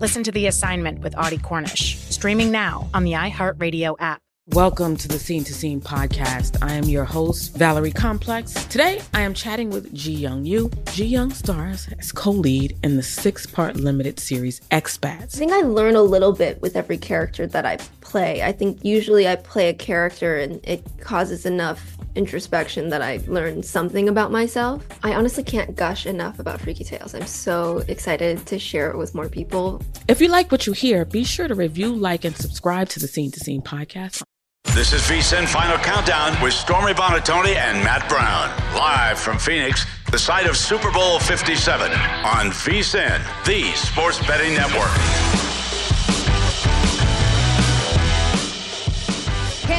Listen 0.00 0.22
to 0.22 0.30
The 0.30 0.46
Assignment 0.46 1.00
with 1.00 1.18
Audie 1.18 1.38
Cornish, 1.38 1.96
streaming 1.96 2.52
now 2.52 2.88
on 2.94 3.02
the 3.02 3.14
iHeartRadio 3.14 3.96
app. 3.98 4.22
Welcome 4.52 4.96
to 4.96 5.08
the 5.08 5.18
Scene 5.18 5.42
to 5.42 5.52
Scene 5.52 5.80
podcast. 5.80 6.56
I 6.62 6.74
am 6.74 6.84
your 6.84 7.04
host, 7.04 7.56
Valerie 7.56 7.90
Complex. 7.90 8.54
Today, 8.68 9.02
I 9.12 9.22
am 9.22 9.34
chatting 9.34 9.70
with 9.70 9.92
Ji 9.92 10.12
Young 10.12 10.46
Yoo. 10.46 10.70
Ji 10.92 11.04
Young 11.04 11.32
stars 11.32 11.88
as 11.98 12.12
co 12.12 12.30
lead 12.30 12.76
in 12.84 12.96
the 12.96 13.02
six 13.02 13.44
part 13.44 13.74
limited 13.74 14.20
series 14.20 14.60
Expats. 14.70 15.34
I 15.34 15.38
think 15.38 15.52
I 15.52 15.62
learn 15.62 15.96
a 15.96 16.02
little 16.02 16.32
bit 16.32 16.62
with 16.62 16.76
every 16.76 16.96
character 16.96 17.48
that 17.48 17.66
I 17.66 17.78
play. 18.08 18.42
I 18.42 18.52
think 18.52 18.84
usually 18.84 19.28
I 19.28 19.36
play 19.36 19.68
a 19.68 19.74
character 19.74 20.38
and 20.38 20.60
it 20.64 20.82
causes 21.00 21.44
enough 21.44 21.96
introspection 22.14 22.88
that 22.88 23.02
I 23.02 23.20
learn 23.26 23.62
something 23.62 24.08
about 24.08 24.32
myself. 24.32 24.84
I 25.02 25.14
honestly 25.14 25.44
can't 25.44 25.76
gush 25.76 26.06
enough 26.06 26.38
about 26.38 26.60
Freaky 26.60 26.84
Tales. 26.84 27.14
I'm 27.14 27.26
so 27.26 27.84
excited 27.86 28.46
to 28.46 28.58
share 28.58 28.90
it 28.90 28.96
with 28.96 29.14
more 29.14 29.28
people. 29.28 29.82
If 30.08 30.20
you 30.20 30.28
like 30.28 30.50
what 30.50 30.66
you 30.66 30.72
hear, 30.72 31.04
be 31.04 31.22
sure 31.22 31.48
to 31.48 31.54
review, 31.54 31.94
like, 31.94 32.24
and 32.24 32.34
subscribe 32.34 32.88
to 32.90 33.00
the 33.00 33.06
Scene 33.06 33.30
to 33.32 33.40
Scene 33.40 33.62
podcast. 33.62 34.22
This 34.74 34.92
is 34.92 35.02
VSIN 35.02 35.46
Final 35.46 35.78
Countdown 35.78 36.40
with 36.42 36.52
Stormy 36.52 36.92
Buonantony 36.92 37.56
and 37.56 37.82
Matt 37.84 38.08
Brown. 38.08 38.48
Live 38.74 39.18
from 39.18 39.38
Phoenix, 39.38 39.86
the 40.10 40.18
site 40.18 40.46
of 40.46 40.56
Super 40.56 40.90
Bowl 40.90 41.18
57 41.20 41.90
on 41.90 42.50
VSIN, 42.50 43.44
the 43.44 43.72
sports 43.76 44.18
betting 44.26 44.54
network. 44.54 45.47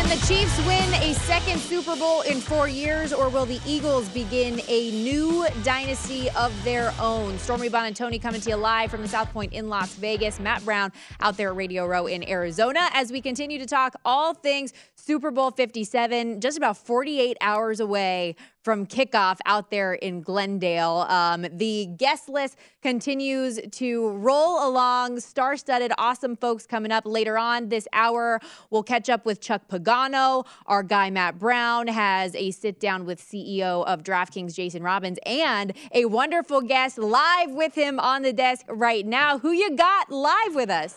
The 0.10 0.16
Chiefs 0.26 0.58
win 0.66 0.92
a 1.04 1.14
second 1.14 1.60
Super 1.60 1.96
Bowl 1.96 2.22
in 2.22 2.42
four 2.42 2.68
years, 2.68 3.14
or 3.14 3.30
will 3.30 3.46
the 3.46 3.60
Eagles 3.64 4.10
begin 4.10 4.60
a 4.68 4.90
new 4.90 5.46
dynasty 5.64 6.32
of 6.32 6.52
their 6.64 6.92
own? 7.00 7.38
Stormy 7.38 7.70
Buonantony 7.70 8.20
coming 8.20 8.42
to 8.42 8.50
you 8.50 8.56
live 8.56 8.90
from 8.90 9.04
the 9.04 9.08
South 9.08 9.32
Point 9.32 9.54
in 9.54 9.70
Las 9.70 9.94
Vegas. 9.94 10.40
Matt 10.40 10.66
Brown 10.66 10.92
out 11.20 11.38
there 11.38 11.50
at 11.50 11.56
Radio 11.56 11.86
Row 11.86 12.08
in 12.08 12.28
Arizona 12.28 12.90
as 12.94 13.12
we 13.12 13.22
continue 13.22 13.60
to 13.60 13.68
talk 13.68 13.94
all 14.04 14.34
things 14.34 14.74
Super 14.96 15.30
Bowl 15.30 15.52
57, 15.52 16.42
just 16.42 16.58
about 16.58 16.78
48 16.78 17.38
hours 17.40 17.80
away 17.80 18.36
from 18.64 18.86
kickoff 18.86 19.38
out 19.46 19.72
there 19.72 19.94
in 19.94 20.22
Glendale. 20.22 21.06
Um, 21.10 21.46
the 21.52 21.88
guest 21.98 22.30
list 22.30 22.58
continues 22.82 23.60
to 23.72 24.10
roll 24.10 24.68
along. 24.68 25.20
Star 25.20 25.58
studded, 25.58 25.92
awesome 25.98 26.36
folks 26.36 26.66
coming 26.66 26.92
up 26.92 27.06
later 27.06 27.38
on 27.38 27.70
this 27.70 27.88
hour. 27.94 28.40
We'll 28.70 28.84
catch 28.84 29.10
up 29.10 29.26
with 29.26 29.40
Chuck 29.42 29.64
Pagano. 29.70 30.46
Our 30.66 30.84
guy, 30.84 31.10
Matt 31.10 31.40
Brown, 31.40 31.88
has 31.88 32.36
a 32.36 32.52
sit 32.52 32.80
down 32.80 33.06
with 33.06 33.22
CEO 33.22 33.86
of 33.86 34.04
DraftKings, 34.04 34.56
Jason 34.56 34.84
Robins, 34.84 35.20
and 35.26 35.74
a 35.94 36.06
wonderful 36.06 36.62
guest 36.62 36.98
live 36.98 37.52
with 37.52 37.76
him 37.76 38.00
on 38.00 38.22
the 38.22 38.34
desk 38.34 38.66
right 38.70 39.06
now. 39.06 39.40
Who 39.40 39.52
you 39.52 39.76
got 39.76 40.12
live 40.12 40.56
with 40.56 40.70
us? 40.70 40.96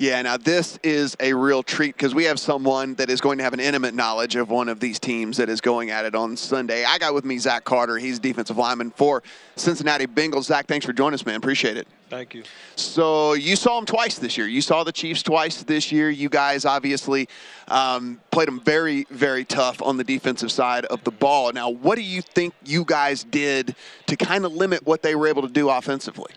Yeah, 0.00 0.22
now 0.22 0.38
this 0.38 0.78
is 0.82 1.14
a 1.20 1.34
real 1.34 1.62
treat 1.62 1.94
because 1.94 2.14
we 2.14 2.24
have 2.24 2.40
someone 2.40 2.94
that 2.94 3.10
is 3.10 3.20
going 3.20 3.36
to 3.36 3.44
have 3.44 3.52
an 3.52 3.60
intimate 3.60 3.92
knowledge 3.92 4.34
of 4.34 4.48
one 4.48 4.70
of 4.70 4.80
these 4.80 4.98
teams 4.98 5.36
that 5.36 5.50
is 5.50 5.60
going 5.60 5.90
at 5.90 6.06
it 6.06 6.14
on 6.14 6.38
Sunday. 6.38 6.86
I 6.86 6.96
got 6.96 7.12
with 7.12 7.26
me 7.26 7.36
Zach 7.36 7.64
Carter. 7.64 7.98
He's 7.98 8.18
defensive 8.18 8.56
lineman 8.56 8.92
for 8.92 9.22
Cincinnati 9.56 10.06
Bengals. 10.06 10.44
Zach, 10.44 10.66
thanks 10.66 10.86
for 10.86 10.94
joining 10.94 11.12
us, 11.12 11.26
man. 11.26 11.34
Appreciate 11.34 11.76
it. 11.76 11.86
Thank 12.08 12.32
you. 12.32 12.44
So 12.76 13.34
you 13.34 13.56
saw 13.56 13.76
them 13.76 13.84
twice 13.84 14.18
this 14.18 14.38
year. 14.38 14.46
You 14.46 14.62
saw 14.62 14.84
the 14.84 14.92
Chiefs 14.92 15.22
twice 15.22 15.64
this 15.64 15.92
year. 15.92 16.08
You 16.08 16.30
guys 16.30 16.64
obviously 16.64 17.28
um, 17.68 18.22
played 18.30 18.48
them 18.48 18.60
very, 18.60 19.06
very 19.10 19.44
tough 19.44 19.82
on 19.82 19.98
the 19.98 20.04
defensive 20.04 20.50
side 20.50 20.86
of 20.86 21.04
the 21.04 21.10
ball. 21.10 21.52
Now, 21.52 21.68
what 21.68 21.96
do 21.96 22.02
you 22.02 22.22
think 22.22 22.54
you 22.64 22.86
guys 22.86 23.22
did 23.22 23.76
to 24.06 24.16
kind 24.16 24.46
of 24.46 24.54
limit 24.54 24.86
what 24.86 25.02
they 25.02 25.14
were 25.14 25.26
able 25.26 25.42
to 25.42 25.52
do 25.52 25.68
offensively? 25.68 26.32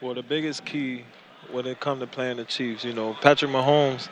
Well, 0.00 0.14
the 0.14 0.22
biggest 0.22 0.64
key 0.64 1.04
when 1.52 1.66
it 1.66 1.80
comes 1.80 2.00
to 2.00 2.06
playing 2.06 2.38
the 2.38 2.44
Chiefs. 2.44 2.84
You 2.84 2.92
know, 2.92 3.14
Patrick 3.20 3.50
Mahomes, 3.50 4.08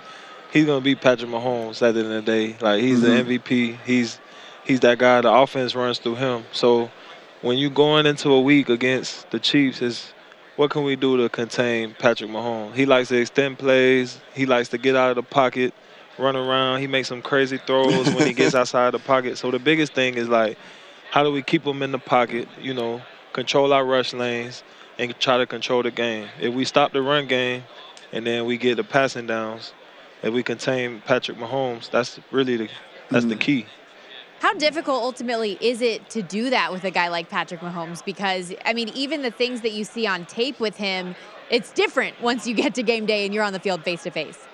he's 0.53 0.67
gonna 0.67 0.81
be 0.81 0.95
Patrick 0.95 1.31
Mahomes 1.31 1.83
at 1.83 1.95
the 1.95 2.01
end 2.01 2.13
of 2.13 2.25
the 2.25 2.33
day. 2.33 2.57
Like 2.61 2.81
he's 2.81 3.01
mm-hmm. 3.01 3.29
the 3.29 3.39
MVP. 3.39 3.79
He's 3.85 4.21
he's 4.65 4.81
that 4.81 4.99
guy. 4.99 5.21
The 5.21 5.33
offense 5.33 5.75
runs 5.75 5.99
through 5.99 6.17
him. 6.17 6.45
So 6.53 6.91
when 7.43 7.59
you 7.59 7.71
going 7.71 8.07
into 8.07 8.31
a 8.31 8.41
week 8.41 8.69
against 8.69 9.31
the 9.31 9.39
Chiefs, 9.39 9.83
is 9.83 10.13
what 10.57 10.71
can 10.71 10.83
we 10.83 10.97
do 10.97 11.17
to 11.19 11.29
contain 11.29 11.95
Patrick 11.99 12.31
Mahomes? 12.31 12.75
He 12.75 12.87
likes 12.87 13.09
to 13.09 13.21
extend 13.21 13.59
plays. 13.59 14.21
He 14.35 14.47
likes 14.47 14.69
to 14.71 14.79
get 14.79 14.97
out 14.97 15.11
of 15.11 15.17
the 15.17 15.23
pocket, 15.23 15.73
run 16.19 16.37
around. 16.37 16.81
He 16.81 16.87
makes 16.87 17.09
some 17.09 17.23
crazy 17.23 17.59
throws 17.59 18.13
when 18.13 18.27
he 18.27 18.33
gets 18.33 18.55
outside 18.57 18.93
the 18.93 18.99
pocket. 18.99 19.39
So 19.39 19.51
the 19.51 19.61
biggest 19.61 19.95
thing 19.95 20.15
is 20.15 20.29
like, 20.29 20.59
how 21.11 21.23
do 21.23 21.31
we 21.31 21.43
keep 21.43 21.65
him 21.65 21.83
in 21.83 21.93
the 21.93 21.99
pocket? 21.99 22.49
You 22.61 22.75
know, 22.75 23.01
control 23.33 23.73
our 23.73 23.85
rush 23.85 24.13
lanes 24.13 24.63
and 24.99 25.19
try 25.19 25.39
to 25.39 25.47
control 25.47 25.83
the 25.83 25.91
game. 25.91 26.29
If 26.41 26.55
we 26.55 26.65
stop 26.65 26.93
the 26.93 27.03
run 27.03 27.27
game 27.27 27.65
and 28.13 28.27
then 28.27 28.47
we 28.47 28.57
get 28.57 28.77
the 28.77 28.85
passing 28.85 29.27
downs, 29.27 29.73
if 30.23 30.35
we 30.35 30.43
contain 30.43 31.01
Patrick 31.07 31.39
Mahomes, 31.39 31.91
that's 31.91 32.19
really 32.31 32.57
the 32.57 32.69
that's 33.11 33.25
mm-hmm. 33.25 33.31
the 33.31 33.37
key. 33.37 33.67
How 34.41 34.55
difficult 34.55 35.03
ultimately 35.03 35.59
is 35.61 35.81
it 35.81 36.11
to 36.11 36.23
do 36.23 36.51
that 36.51 36.71
with 36.73 36.85
a 36.85 36.91
guy 36.91 37.09
like 37.09 37.29
Patrick 37.29 37.61
Mahomes? 37.61 38.05
Because 38.05 38.55
I 38.65 38.73
mean, 38.73 38.89
even 38.91 39.23
the 39.23 39.31
things 39.31 39.63
that 39.63 39.73
you 39.73 39.85
see 39.85 40.07
on 40.07 40.27
tape 40.27 40.61
with 40.61 40.77
him, 40.77 41.15
it's 41.51 41.73
different 41.73 42.21
once 42.21 42.47
you 42.47 42.55
get 42.55 42.75
to 42.75 42.83
game 42.83 43.07
day 43.07 43.25
and 43.25 43.35
you're 43.35 43.45
on 43.45 43.53
the 43.53 43.61
field 43.61 43.83
face 43.83 44.03
to 44.05 44.11
face. 44.11 44.47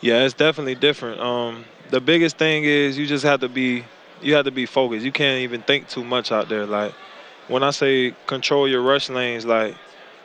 Yeah, 0.00 0.24
it's 0.24 0.34
definitely 0.34 0.76
different. 0.76 1.20
Um, 1.20 1.64
the 1.90 2.00
biggest 2.00 2.38
thing 2.38 2.64
is 2.64 2.96
you 2.96 3.06
just 3.06 3.24
have 3.24 3.40
to 3.40 3.48
be 3.48 3.84
you 4.22 4.34
have 4.34 4.44
to 4.44 4.50
be 4.50 4.66
focused. 4.66 5.04
You 5.04 5.12
can't 5.12 5.40
even 5.40 5.62
think 5.62 5.88
too 5.88 6.04
much 6.04 6.32
out 6.32 6.48
there. 6.48 6.66
Like 6.66 6.92
when 7.48 7.62
I 7.62 7.70
say 7.70 8.14
control 8.26 8.68
your 8.68 8.82
rush 8.82 9.08
lanes, 9.08 9.44
like 9.46 9.74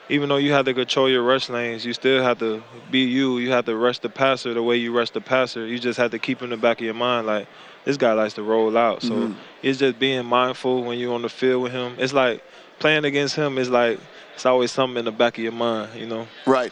even 0.10 0.30
though 0.30 0.38
you 0.38 0.52
have 0.52 0.66
to 0.66 0.74
control 0.74 1.10
your 1.10 1.24
rush 1.24 1.50
lanes, 1.50 1.86
you 1.86 1.94
still 1.94 2.22
have 2.22 2.40
to 2.40 2.62
be 2.92 3.00
you. 3.00 3.38
You 3.38 3.52
have 3.52 3.66
to 3.66 3.76
rush 3.76 4.00
the 4.00 4.10
passer 4.10 4.54
the 4.54 4.64
way 4.64 4.78
you 4.78 4.96
rush 4.96 5.12
the 5.12 5.22
passer. 5.22 5.66
You 5.66 5.80
just 5.80 5.98
have 5.98 6.12
to 6.12 6.20
keep 6.20 6.42
in 6.42 6.50
the 6.50 6.58
back 6.58 6.80
of 6.80 6.86
your 6.86 6.94
mind, 6.94 7.28
like 7.28 7.48
this 7.86 7.98
guy 7.98 8.14
likes 8.14 8.34
to 8.36 8.44
roll 8.44 8.78
out. 8.78 9.02
So 9.02 9.12
mm-hmm. 9.12 9.40
it's 9.62 9.80
just 9.80 10.00
being 10.00 10.26
mindful 10.26 10.84
when 10.84 11.00
you're 11.00 11.14
on 11.14 11.22
the 11.22 11.30
field 11.30 11.64
with 11.64 11.72
him. 11.72 11.96
It's 11.98 12.14
like 12.14 12.44
playing 12.80 13.06
against 13.06 13.36
him 13.36 13.58
is 13.58 13.70
like 13.70 14.00
it's 14.36 14.46
always 14.46 14.72
something 14.72 14.98
in 14.98 15.06
the 15.06 15.12
back 15.12 15.38
of 15.38 15.44
your 15.44 15.54
mind, 15.54 15.92
you 16.00 16.06
know. 16.06 16.28
Right. 16.46 16.72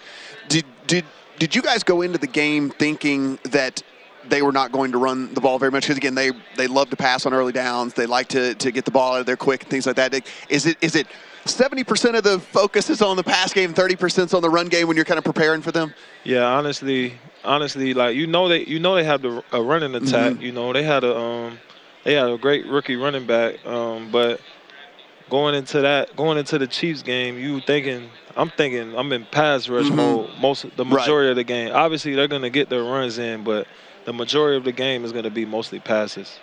Did 0.49 0.65
did 0.87 1.05
did 1.39 1.55
you 1.55 1.61
guys 1.61 1.83
go 1.83 2.01
into 2.01 2.17
the 2.17 2.27
game 2.27 2.69
thinking 2.69 3.39
that 3.43 3.81
they 4.29 4.41
were 4.41 4.51
not 4.51 4.71
going 4.71 4.91
to 4.91 4.97
run 4.97 5.33
the 5.33 5.41
ball 5.41 5.57
very 5.59 5.71
much 5.71 5.83
because 5.83 5.97
again 5.97 6.15
they 6.15 6.31
they 6.57 6.67
love 6.67 6.89
to 6.89 6.95
pass 6.95 7.25
on 7.25 7.33
early 7.33 7.51
downs. 7.51 7.93
They 7.93 8.05
like 8.05 8.27
to 8.29 8.55
to 8.55 8.71
get 8.71 8.85
the 8.85 8.91
ball 8.91 9.13
out 9.15 9.21
of 9.21 9.25
there 9.25 9.37
quick 9.37 9.61
and 9.63 9.69
things 9.69 9.85
like 9.85 9.95
that. 9.97 10.13
Is 10.49 10.65
it 10.65 10.77
is 10.81 10.95
it 10.95 11.07
70% 11.45 12.15
of 12.15 12.23
the 12.23 12.39
focus 12.39 12.89
is 12.91 13.01
on 13.01 13.17
the 13.17 13.23
pass 13.23 13.51
game, 13.51 13.73
30% 13.73 14.25
is 14.25 14.33
on 14.35 14.43
the 14.43 14.49
run 14.49 14.67
game 14.67 14.87
when 14.87 14.95
you're 14.95 15.05
kind 15.05 15.17
of 15.17 15.23
preparing 15.23 15.63
for 15.63 15.71
them? 15.71 15.91
Yeah, 16.23 16.43
honestly, 16.45 17.15
honestly, 17.43 17.95
like 17.95 18.15
you 18.15 18.27
know 18.27 18.47
they 18.47 18.63
you 18.65 18.79
know 18.79 18.95
they 18.95 19.03
have 19.03 19.21
the 19.23 19.43
a 19.51 19.61
running 19.61 19.95
attack. 19.95 20.33
Mm-hmm. 20.33 20.41
You 20.43 20.51
know 20.51 20.71
they 20.73 20.83
had 20.83 21.03
a 21.03 21.17
um 21.17 21.59
they 22.03 22.13
had 22.13 22.29
a 22.29 22.37
great 22.37 22.67
rookie 22.67 22.95
running 22.95 23.25
back. 23.25 23.65
Um, 23.65 24.11
but 24.11 24.39
going 25.29 25.55
into 25.55 25.81
that 25.81 26.15
going 26.15 26.37
into 26.37 26.59
the 26.59 26.67
Chiefs 26.67 27.01
game, 27.01 27.37
you 27.39 27.59
thinking 27.61 28.09
I'm 28.35 28.49
thinking 28.51 28.95
I'm 28.95 29.11
in 29.11 29.25
pass 29.25 29.67
rush 29.67 29.85
Mhm. 29.87 29.95
mode 29.95 30.29
most 30.39 30.61
the 30.77 30.85
Right. 30.85 30.93
majority 30.93 31.29
of 31.31 31.35
the 31.37 31.43
game. 31.43 31.71
Obviously 31.73 32.13
they're 32.15 32.27
gonna 32.27 32.49
get 32.51 32.69
their 32.69 32.83
runs 32.83 33.17
in, 33.17 33.43
but 33.43 33.65
the 34.05 34.13
majority 34.13 34.57
of 34.57 34.63
the 34.63 34.71
game 34.71 35.05
is 35.05 35.11
gonna 35.11 35.29
be 35.29 35.45
mostly 35.45 35.79
passes. 35.79 36.39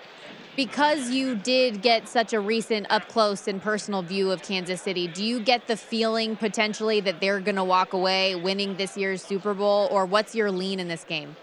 Because 0.57 1.11
you 1.11 1.37
did 1.37 1.83
get 1.83 2.09
such 2.09 2.33
a 2.33 2.41
recent 2.41 2.89
up 2.91 3.07
close 3.07 3.47
and 3.47 3.63
personal 3.63 4.03
view 4.03 4.33
of 4.33 4.43
Kansas 4.43 4.83
City, 4.83 5.07
do 5.07 5.23
you 5.23 5.39
get 5.39 5.69
the 5.69 5.77
feeling 5.77 6.35
potentially 6.35 7.01
that 7.01 7.21
they're 7.21 7.39
going 7.39 7.55
to 7.55 7.63
walk 7.63 7.93
away 7.93 8.35
winning 8.35 8.75
this 8.77 8.97
year's 8.97 9.23
Super 9.23 9.55
Bowl, 9.55 9.87
or 9.93 10.05
what's 10.05 10.35
your 10.35 10.51
lean 10.51 10.81
in 10.81 10.89
this 10.89 11.05
game? 11.05 11.37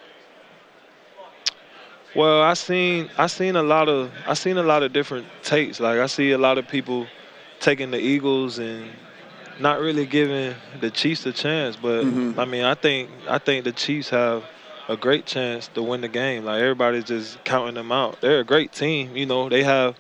Well, 2.14 2.42
I 2.42 2.56
seen 2.56 3.10
I 3.18 3.28
seen 3.28 3.56
a 3.56 3.64
lot 3.64 3.88
of 3.88 4.12
I 4.28 4.34
seen 4.34 4.58
a 4.58 4.64
lot 4.64 4.84
of 4.84 4.92
different 4.92 5.28
takes. 5.44 5.80
Like 5.80 6.00
I 6.00 6.08
see 6.08 6.32
a 6.32 6.38
lot 6.38 6.58
of 6.58 6.68
people 6.68 7.08
taking 7.62 7.92
the 7.92 8.00
Eagles 8.00 8.60
and 8.60 8.90
not 9.60 9.80
really 9.80 10.06
giving 10.06 10.56
the 10.82 10.92
Chiefs 10.92 11.26
a 11.26 11.32
chance. 11.32 11.78
But 11.78 12.04
Mhm. 12.04 12.38
I 12.38 12.46
mean, 12.46 12.64
I 12.64 12.74
think 12.74 13.10
I 13.30 13.38
think 13.38 13.64
the 13.64 13.72
Chiefs 13.72 14.10
have 14.10 14.44
a 14.88 14.96
great 14.98 15.26
chance 15.26 15.68
to 15.70 15.82
win 15.82 16.02
the 16.02 16.08
game. 16.08 16.46
Like 16.46 16.62
everybody's 16.62 17.06
just 17.06 17.44
counting 17.44 17.76
them 17.76 17.92
out. 17.92 18.22
They're 18.22 18.40
a 18.40 18.44
great 18.44 18.72
team. 18.72 19.16
You 19.16 19.26
know, 19.26 19.50
they 19.50 19.64
have 19.64 19.96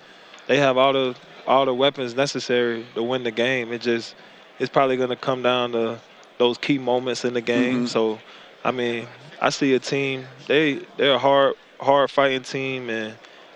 they 0.47 0.57
have 0.57 0.77
all 0.77 0.93
the 0.93 1.15
all 1.47 1.65
the 1.65 1.73
weapons 1.73 2.15
necessary 2.15 2.85
to 2.95 3.03
win 3.03 3.23
the 3.23 3.31
game. 3.31 3.71
It 3.71 3.81
just 3.81 4.15
it's 4.59 4.69
probably 4.69 4.97
going 4.97 5.09
to 5.09 5.15
come 5.15 5.41
down 5.41 5.71
to 5.73 5.99
those 6.37 6.57
key 6.57 6.77
moments 6.77 7.25
in 7.25 7.33
the 7.33 7.41
game. 7.41 7.85
Mhm. 7.85 7.89
So, 7.89 8.19
I 8.63 8.71
mean, 8.71 9.07
I 9.41 9.49
see 9.49 9.73
a 9.73 9.79
team. 9.79 10.25
They 10.47 10.81
they're 10.97 11.13
a 11.13 11.19
hard 11.19 11.55
hard 11.79 12.11
fighting 12.11 12.43
team, 12.43 12.89
and 12.89 13.15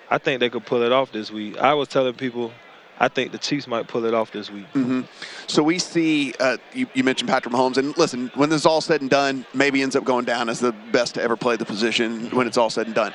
I 0.09 0.17
think 0.17 0.39
they 0.39 0.49
could 0.49 0.65
pull 0.65 0.81
it 0.81 0.91
off 0.91 1.11
this 1.11 1.31
week. 1.31 1.57
I 1.57 1.73
was 1.73 1.87
telling 1.87 2.13
people, 2.13 2.51
I 2.99 3.07
think 3.07 3.31
the 3.31 3.37
Chiefs 3.37 3.65
might 3.67 3.87
pull 3.87 4.03
it 4.05 4.13
off 4.13 4.31
this 4.31 4.51
week. 4.51 4.65
hmm 4.73 5.01
So 5.47 5.63
we 5.63 5.79
see, 5.79 6.33
uh, 6.39 6.57
you, 6.73 6.87
you 6.93 7.03
mentioned 7.03 7.29
Patrick 7.29 7.53
Mahomes, 7.53 7.77
and 7.77 7.97
listen, 7.97 8.29
when 8.35 8.49
this 8.49 8.61
is 8.61 8.65
all 8.65 8.81
said 8.81 9.01
and 9.01 9.09
done, 9.09 9.45
maybe 9.53 9.81
ends 9.81 9.95
up 9.95 10.03
going 10.03 10.25
down 10.25 10.49
as 10.49 10.59
the 10.59 10.73
best 10.91 11.15
to 11.15 11.21
ever 11.21 11.37
play 11.37 11.55
the 11.55 11.65
position 11.65 12.29
when 12.31 12.45
it's 12.47 12.57
all 12.57 12.69
said 12.69 12.87
and 12.87 12.95
done. 12.95 13.13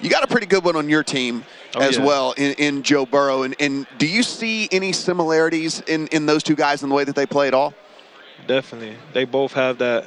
You 0.00 0.10
got 0.10 0.22
a 0.22 0.26
pretty 0.26 0.46
good 0.46 0.64
one 0.64 0.76
on 0.76 0.88
your 0.88 1.02
team 1.02 1.44
Oh, 1.76 1.80
as 1.80 1.98
yeah. 1.98 2.04
well 2.04 2.32
in, 2.36 2.52
in 2.54 2.82
Joe 2.84 3.04
Burrow. 3.06 3.42
And, 3.42 3.56
and 3.58 3.86
do 3.98 4.06
you 4.06 4.22
see 4.22 4.68
any 4.70 4.92
similarities 4.92 5.80
in, 5.88 6.06
in 6.08 6.26
those 6.26 6.44
two 6.44 6.54
guys 6.54 6.84
in 6.84 6.88
the 6.88 6.94
way 6.94 7.02
that 7.02 7.16
they 7.16 7.26
play 7.26 7.48
at 7.48 7.54
all? 7.54 7.74
Definitely, 8.46 8.96
they 9.12 9.24
both 9.24 9.52
have 9.54 9.78
that. 9.78 10.06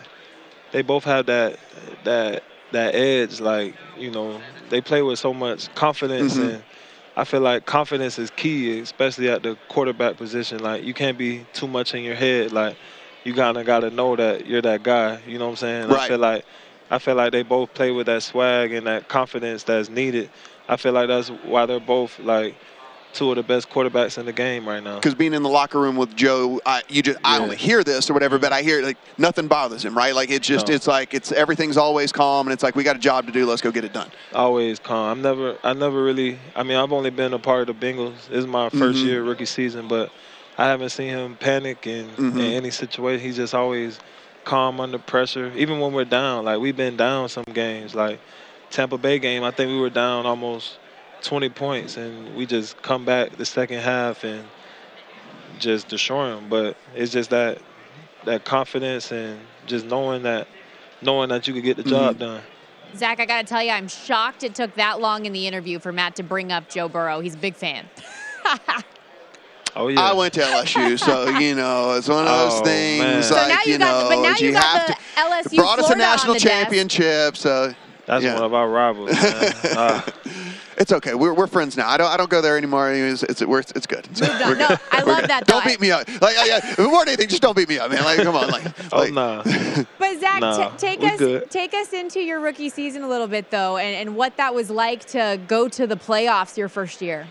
They 0.71 0.81
both 0.81 1.03
have 1.06 1.25
that 1.25 1.57
that 2.03 2.44
that 2.71 2.94
edge. 2.95 3.39
Like 3.41 3.75
you 3.97 4.12
know, 4.12 4.39
they 4.69 4.79
play 4.79 5.01
with 5.01 5.18
so 5.19 5.33
much 5.33 5.74
confidence, 5.75 6.35
Mhm. 6.35 6.53
and 6.56 6.63
I 7.17 7.23
feel 7.23 7.41
like 7.41 7.65
confidence 7.65 8.19
is 8.19 8.29
key, 8.29 8.79
especially 8.79 9.27
at 9.27 9.41
the 9.41 9.57
quarterback 9.69 10.17
position. 10.17 10.59
Like 10.59 10.83
you 10.83 10.93
can't 10.93 11.17
be 11.17 11.47
too 11.51 11.67
much 11.67 11.95
in 11.95 12.03
your 12.03 12.13
head. 12.13 12.51
Like 12.51 12.77
you 13.23 13.33
kind 13.33 13.57
of 13.57 13.65
got 13.65 13.79
to 13.79 13.89
know 13.89 14.15
that 14.15 14.45
you're 14.45 14.61
that 14.61 14.83
guy. 14.83 15.19
You 15.25 15.39
know 15.39 15.45
what 15.45 15.63
I'm 15.63 15.87
saying? 15.87 15.91
I 15.91 16.07
feel 16.07 16.19
like 16.19 16.45
I 16.91 16.99
feel 16.99 17.15
like 17.15 17.31
they 17.31 17.41
both 17.41 17.73
play 17.73 17.89
with 17.89 18.05
that 18.05 18.21
swag 18.21 18.71
and 18.71 18.85
that 18.85 19.07
confidence 19.07 19.63
that's 19.63 19.89
needed. 19.89 20.29
I 20.69 20.77
feel 20.77 20.93
like 20.93 21.07
that's 21.07 21.29
why 21.29 21.65
they're 21.65 21.79
both 21.79 22.19
like 22.19 22.55
two 23.17 23.31
of 23.31 23.35
the 23.35 23.43
best 23.43 23.69
quarterbacks 23.69 24.17
in 24.19 24.25
the 24.27 24.31
game 24.31 24.67
right 24.67 24.83
now. 24.83 24.95
Because 24.95 25.15
being 25.15 25.33
in 25.33 25.41
the 25.41 25.49
locker 25.49 25.79
room 25.79 25.95
with 25.97 26.15
Joe, 26.15 26.61
I, 26.65 26.83
you 26.87 27.01
just 27.01 27.17
I 27.23 27.37
Yeah. 27.37 27.43
only 27.43 27.55
hear 27.55 27.83
this 27.83 28.09
or 28.09 28.13
whatever, 28.13 28.37
but 28.37 28.53
I 28.53 28.61
hear 28.61 28.83
like 28.83 28.97
nothing 29.17 29.47
bothers 29.47 29.83
him, 29.83 29.97
right? 29.97 30.13
Like 30.13 30.29
it's 30.29 30.47
just 30.47 30.67
No. 30.67 30.75
it's 30.75 30.85
like 30.87 31.13
it's 31.15 31.31
everything's 31.31 31.77
always 31.77 32.11
calm, 32.11 32.45
and 32.47 32.53
it's 32.53 32.61
like 32.63 32.75
we 32.75 32.83
got 32.83 32.95
a 32.95 32.99
job 32.99 33.25
to 33.25 33.31
do. 33.31 33.45
Let's 33.47 33.61
go 33.61 33.71
get 33.71 33.83
it 33.83 33.91
done. 33.93 34.11
always 34.35 34.77
calm. 34.79 35.09
I'm 35.17 35.21
never, 35.23 35.57
I 35.63 35.73
never 35.73 36.03
really. 36.03 36.37
I 36.55 36.61
mean, 36.63 36.77
I've 36.77 36.93
only 36.93 37.09
been 37.09 37.33
a 37.33 37.39
part 37.39 37.67
of 37.67 37.79
the 37.79 37.85
Bengals. 37.85 38.27
This 38.29 38.39
is 38.39 38.47
my 38.47 38.69
1st 38.69 38.99
Mhm. 38.99 39.05
year 39.05 39.23
rookie 39.23 39.45
season, 39.45 39.87
but 39.87 40.11
I 40.59 40.67
haven't 40.67 40.89
seen 40.89 41.09
him 41.09 41.35
panic 41.39 41.87
in, 41.87 42.07
Mhm. 42.17 42.33
in 42.35 42.41
any 42.41 42.69
situation. 42.71 43.25
He's 43.25 43.37
just 43.37 43.55
always 43.55 43.99
calm 44.43 44.79
under 44.79 44.99
pressure. 44.99 45.51
Even 45.55 45.79
when 45.79 45.91
we're 45.91 46.05
down, 46.05 46.45
like 46.45 46.59
we've 46.59 46.77
been 46.77 46.97
down 46.97 47.29
some 47.29 47.45
games, 47.51 47.95
like 47.95 48.19
Tampa 48.69 48.97
Bay 48.99 49.17
game. 49.17 49.43
I 49.43 49.49
think 49.51 49.69
we 49.69 49.79
were 49.79 49.89
down 49.89 50.25
almost 50.27 50.77
20 51.21 51.49
points, 51.49 51.97
and 51.97 52.35
we 52.35 52.45
just 52.45 52.81
come 52.81 53.05
back 53.05 53.35
the 53.37 53.45
second 53.45 53.79
half 53.79 54.23
and 54.23 54.45
just 55.59 55.87
destroy 55.87 56.29
them. 56.29 56.47
But 56.49 56.77
it's 56.95 57.11
just 57.11 57.29
that 57.31 57.59
that 58.25 58.43
confidence 58.45 59.11
and 59.11 59.39
just 59.65 59.85
knowing 59.85 60.23
that 60.23 60.47
knowing 61.01 61.29
that 61.29 61.47
you 61.47 61.53
could 61.53 61.63
get 61.63 61.77
the 61.77 61.83
job 61.83 62.15
Mhm. 62.15 62.19
done. 62.19 62.41
Zach, 62.95 63.19
I 63.19 63.25
got 63.25 63.41
to 63.41 63.47
tell 63.47 63.61
you, 63.61 63.71
I'm 63.71 63.87
shocked 63.87 64.43
it 64.43 64.55
took 64.55 64.73
that 64.75 64.99
long 65.01 65.25
in 65.25 65.33
the 65.33 65.45
interview 65.45 65.77
for 65.79 65.91
Matt 65.91 66.15
to 66.15 66.23
bring 66.23 66.51
up 66.51 66.69
Joe 66.69 66.87
Burrow. 66.87 67.19
He's 67.19 67.35
a 67.35 67.37
big 67.37 67.55
fan. 67.55 67.85
Oh 69.75 69.89
yeah. 69.89 70.01
I 70.01 70.13
went 70.13 70.33
to 70.33 70.39
LSU, 70.41 70.97
so 70.97 71.37
you 71.37 71.53
know 71.53 71.91
it's 71.93 72.07
one 72.07 72.25
of 72.25 72.25
those 72.25 72.53
Oh, 72.61 72.63
things. 72.63 72.99
man. 73.03 73.21
So 73.21 73.35
Like 73.35 73.47
now 73.49 73.59
you 73.63 73.73
you 73.73 73.77
got- 73.77 74.03
know, 74.03 74.09
but 74.09 74.21
now 74.23 74.35
you 74.37 74.51
got 74.51 74.63
have 74.63 74.87
the 74.87 74.93
to. 74.93 74.99
LSU 75.49 75.57
brought 75.57 75.77
us 75.77 75.89
a 75.91 75.95
national 75.95 76.33
the 76.33 76.39
desk. 76.39 76.51
championship, 76.51 77.37
so 77.37 77.75
That's 78.07 78.23
yeah. 78.23 78.33
one 78.35 78.43
of 78.43 78.53
our 78.55 78.67
rivals. 78.67 79.11
Man. 79.11 80.03
It's 80.77 80.91
okay. 80.91 81.15
We're, 81.15 81.33
we're 81.33 81.47
friends 81.47 81.75
now. 81.75 81.89
I 81.89 81.97
don't 81.97 82.07
I 82.12 82.18
don't 82.18 82.29
go 82.29 82.39
there 82.39 82.56
anymore. 82.57 82.91
It's 82.94 83.24
it's, 83.24 83.44
we're, 83.44 83.59
it's 83.59 83.88
good. 83.88 84.07
It's, 84.12 84.21
Moved 84.21 84.33
on. 84.41 84.50
we're 84.50 84.57
No, 84.57 84.68
good. 84.68 84.79
I 84.91 85.03
We're 85.03 85.12
love 85.12 85.21
good. 85.21 85.29
that, 85.31 85.47
though. 85.47 85.53
Don't 85.53 85.65
beat 85.65 85.81
me 85.81 85.89
up. 85.91 86.07
Like 86.21 86.38
I, 86.38 86.59
I, 86.77 86.81
more 86.83 87.00
than 87.03 87.09
anything, 87.09 87.29
just 87.29 87.41
don't 87.41 87.56
beat 87.57 87.68
me 87.68 87.79
up, 87.79 87.89
man. 87.89 88.03
Like 88.03 88.19
come 88.21 88.35
on, 88.35 88.50
like, 88.50 88.65
oh 88.94 88.97
like 89.00 89.12
no. 89.13 89.41
But 89.97 90.19
Zach, 90.19 90.39
Nah, 90.41 90.69
t- 90.69 90.77
take 90.77 91.03
us 91.03 91.18
good. 91.18 91.50
take 91.50 91.74
us 91.74 91.94
into 91.94 92.19
your 92.19 92.39
rookie 92.39 92.69
season 92.69 93.01
a 93.01 93.07
little 93.07 93.27
bit 93.27 93.50
though, 93.50 93.77
and, 93.77 93.95
and 94.07 94.15
what 94.15 94.38
that 94.38 94.53
was 94.53 94.69
like 94.69 95.06
to 95.06 95.39
go 95.47 95.68
to 95.68 95.88
the 95.88 95.95
playoffs 95.97 96.57
your 96.57 96.69
first 96.69 97.01
year. 97.01 97.27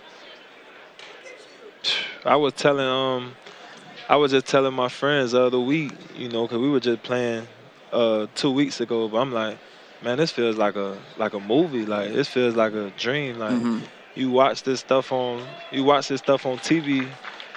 I 2.25 2.35
was 2.35 2.53
telling 2.55 2.85
um, 2.87 3.33
I 4.09 4.17
was 4.17 4.33
just 4.33 4.47
telling 4.47 4.75
my 4.75 4.89
friends 4.89 5.33
the 5.33 5.43
other 5.43 5.61
week, 5.61 5.93
you 6.17 6.29
know, 6.29 6.43
because 6.43 6.59
we 6.59 6.69
were 6.69 6.81
just 6.81 7.03
playing 7.05 7.47
uh 7.93 8.27
two 8.35 8.51
weeks 8.51 8.81
ago. 8.81 9.07
But 9.09 9.19
I'm 9.19 9.33
like, 9.33 9.59
man, 10.07 10.19
this 10.19 10.31
feels 10.31 10.57
like 10.57 10.77
a 10.77 10.97
like 11.17 11.35
a 11.35 11.41
movie. 11.41 11.85
Like 11.85 12.13
this 12.13 12.29
feels 12.29 12.55
like 12.55 12.73
a 12.73 12.91
dream. 12.97 13.39
Like 13.39 13.61
Mhm. 13.61 13.83
you 14.15 14.31
watch 14.31 14.63
this 14.63 14.81
stuff 14.81 15.11
on 15.13 15.45
you 15.73 15.83
watch 15.83 16.09
this 16.09 16.21
stuff 16.21 16.47
on 16.47 16.59
TV 16.59 17.09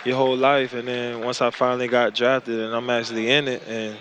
your 0.04 0.16
whole 0.18 0.36
life, 0.36 0.74
and 0.74 0.88
then 0.88 1.22
once 1.22 1.42
I 1.42 1.52
finally 1.52 1.88
got 1.88 2.14
drafted 2.16 2.60
and 2.60 2.74
I'm 2.74 2.90
actually 2.90 3.30
in 3.30 3.48
it, 3.48 3.62
and 3.68 3.98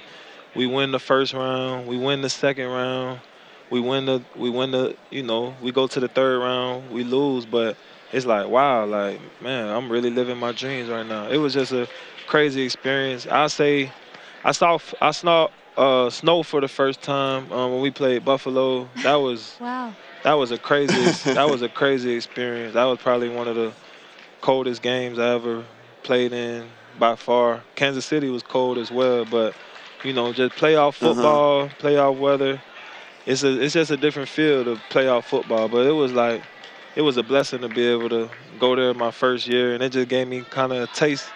we 0.55 0.67
win 0.67 0.93
the 0.93 0.99
first 0.99 1.35
round, 1.35 1.87
we 1.87 1.97
win 1.99 2.23
the 2.23 2.31
second 2.31 2.69
round, 2.69 3.21
we 3.69 3.81
win 3.81 4.07
the 4.07 4.23
we 4.35 4.49
win 4.49 4.71
the 4.71 4.97
you 5.11 5.23
know 5.23 5.55
we 5.61 5.71
go 5.71 5.87
to 5.87 6.01
the 6.01 6.09
third 6.09 6.39
round, 6.41 6.91
we 6.91 7.05
lose, 7.05 7.45
but 7.45 7.77
it's 8.13 8.25
like 8.25 8.49
wow, 8.49 8.87
like 8.87 9.21
man, 9.43 9.69
I'm 9.69 9.93
really 9.93 10.11
living 10.11 10.39
my 10.39 10.53
dreams 10.53 10.89
right 10.89 11.07
now. 11.07 11.29
It 11.29 11.37
was 11.37 11.53
just 11.53 11.73
a 11.73 11.87
crazy 12.27 12.63
experience. 12.63 13.27
I 13.27 13.49
say, 13.49 13.91
I 14.45 14.53
saw 14.53 14.79
I 15.01 15.11
saw 15.11 15.49
uh, 15.77 16.11
snow 16.11 16.43
for 16.43 16.61
the 16.61 16.69
first 16.69 17.03
time 17.03 17.51
um, 17.53 17.73
when 17.73 17.81
we 17.81 17.91
played 17.91 18.25
Buffalo. 18.25 18.89
That 19.03 19.17
was 19.17 19.57
Wow. 19.61 19.95
that 20.25 20.35
was 20.35 20.51
a 20.51 20.59
crazy 20.59 21.07
that 21.35 21.45
was 21.45 21.63
a 21.63 21.69
crazy 21.69 22.13
experience. 22.15 22.75
That 22.75 22.85
was 22.85 22.99
probably 22.99 23.29
one 23.29 23.49
of 23.49 23.57
the 23.57 23.73
coldest 24.41 24.83
games 24.83 25.19
I 25.19 25.35
ever 25.35 25.65
played 26.03 26.33
in 26.33 26.71
by 26.99 27.17
far. 27.17 27.63
Kansas 27.77 28.05
City 28.05 28.29
was 28.29 28.43
cold 28.43 28.79
as 28.79 28.91
well, 28.91 29.25
but 29.25 29.55
you 30.05 30.13
know, 30.13 30.33
just 30.33 30.55
playoff 30.57 30.95
football, 30.95 31.69
playoff 31.81 32.17
weather. 32.19 32.61
It's 33.27 33.43
a 33.43 33.61
it's 33.61 33.75
just 33.75 33.91
a 33.91 33.97
different 33.97 34.29
feel 34.29 34.67
of 34.69 34.79
playoff 34.91 35.25
football. 35.25 35.69
But 35.69 35.87
it 35.87 35.93
was 35.93 36.13
like 36.13 36.43
it 36.97 37.03
was 37.03 37.17
a 37.17 37.23
blessing 37.23 37.61
to 37.61 37.69
be 37.69 37.87
able 37.87 38.09
to 38.09 38.31
go 38.59 38.75
there 38.75 38.95
my 38.95 39.11
first 39.11 39.47
year, 39.47 39.75
and 39.75 39.83
it 39.83 39.91
just 39.93 40.09
gave 40.09 40.29
me 40.29 40.43
kind 40.51 40.73
of 40.73 40.83
a 40.83 40.87
taste 40.89 41.27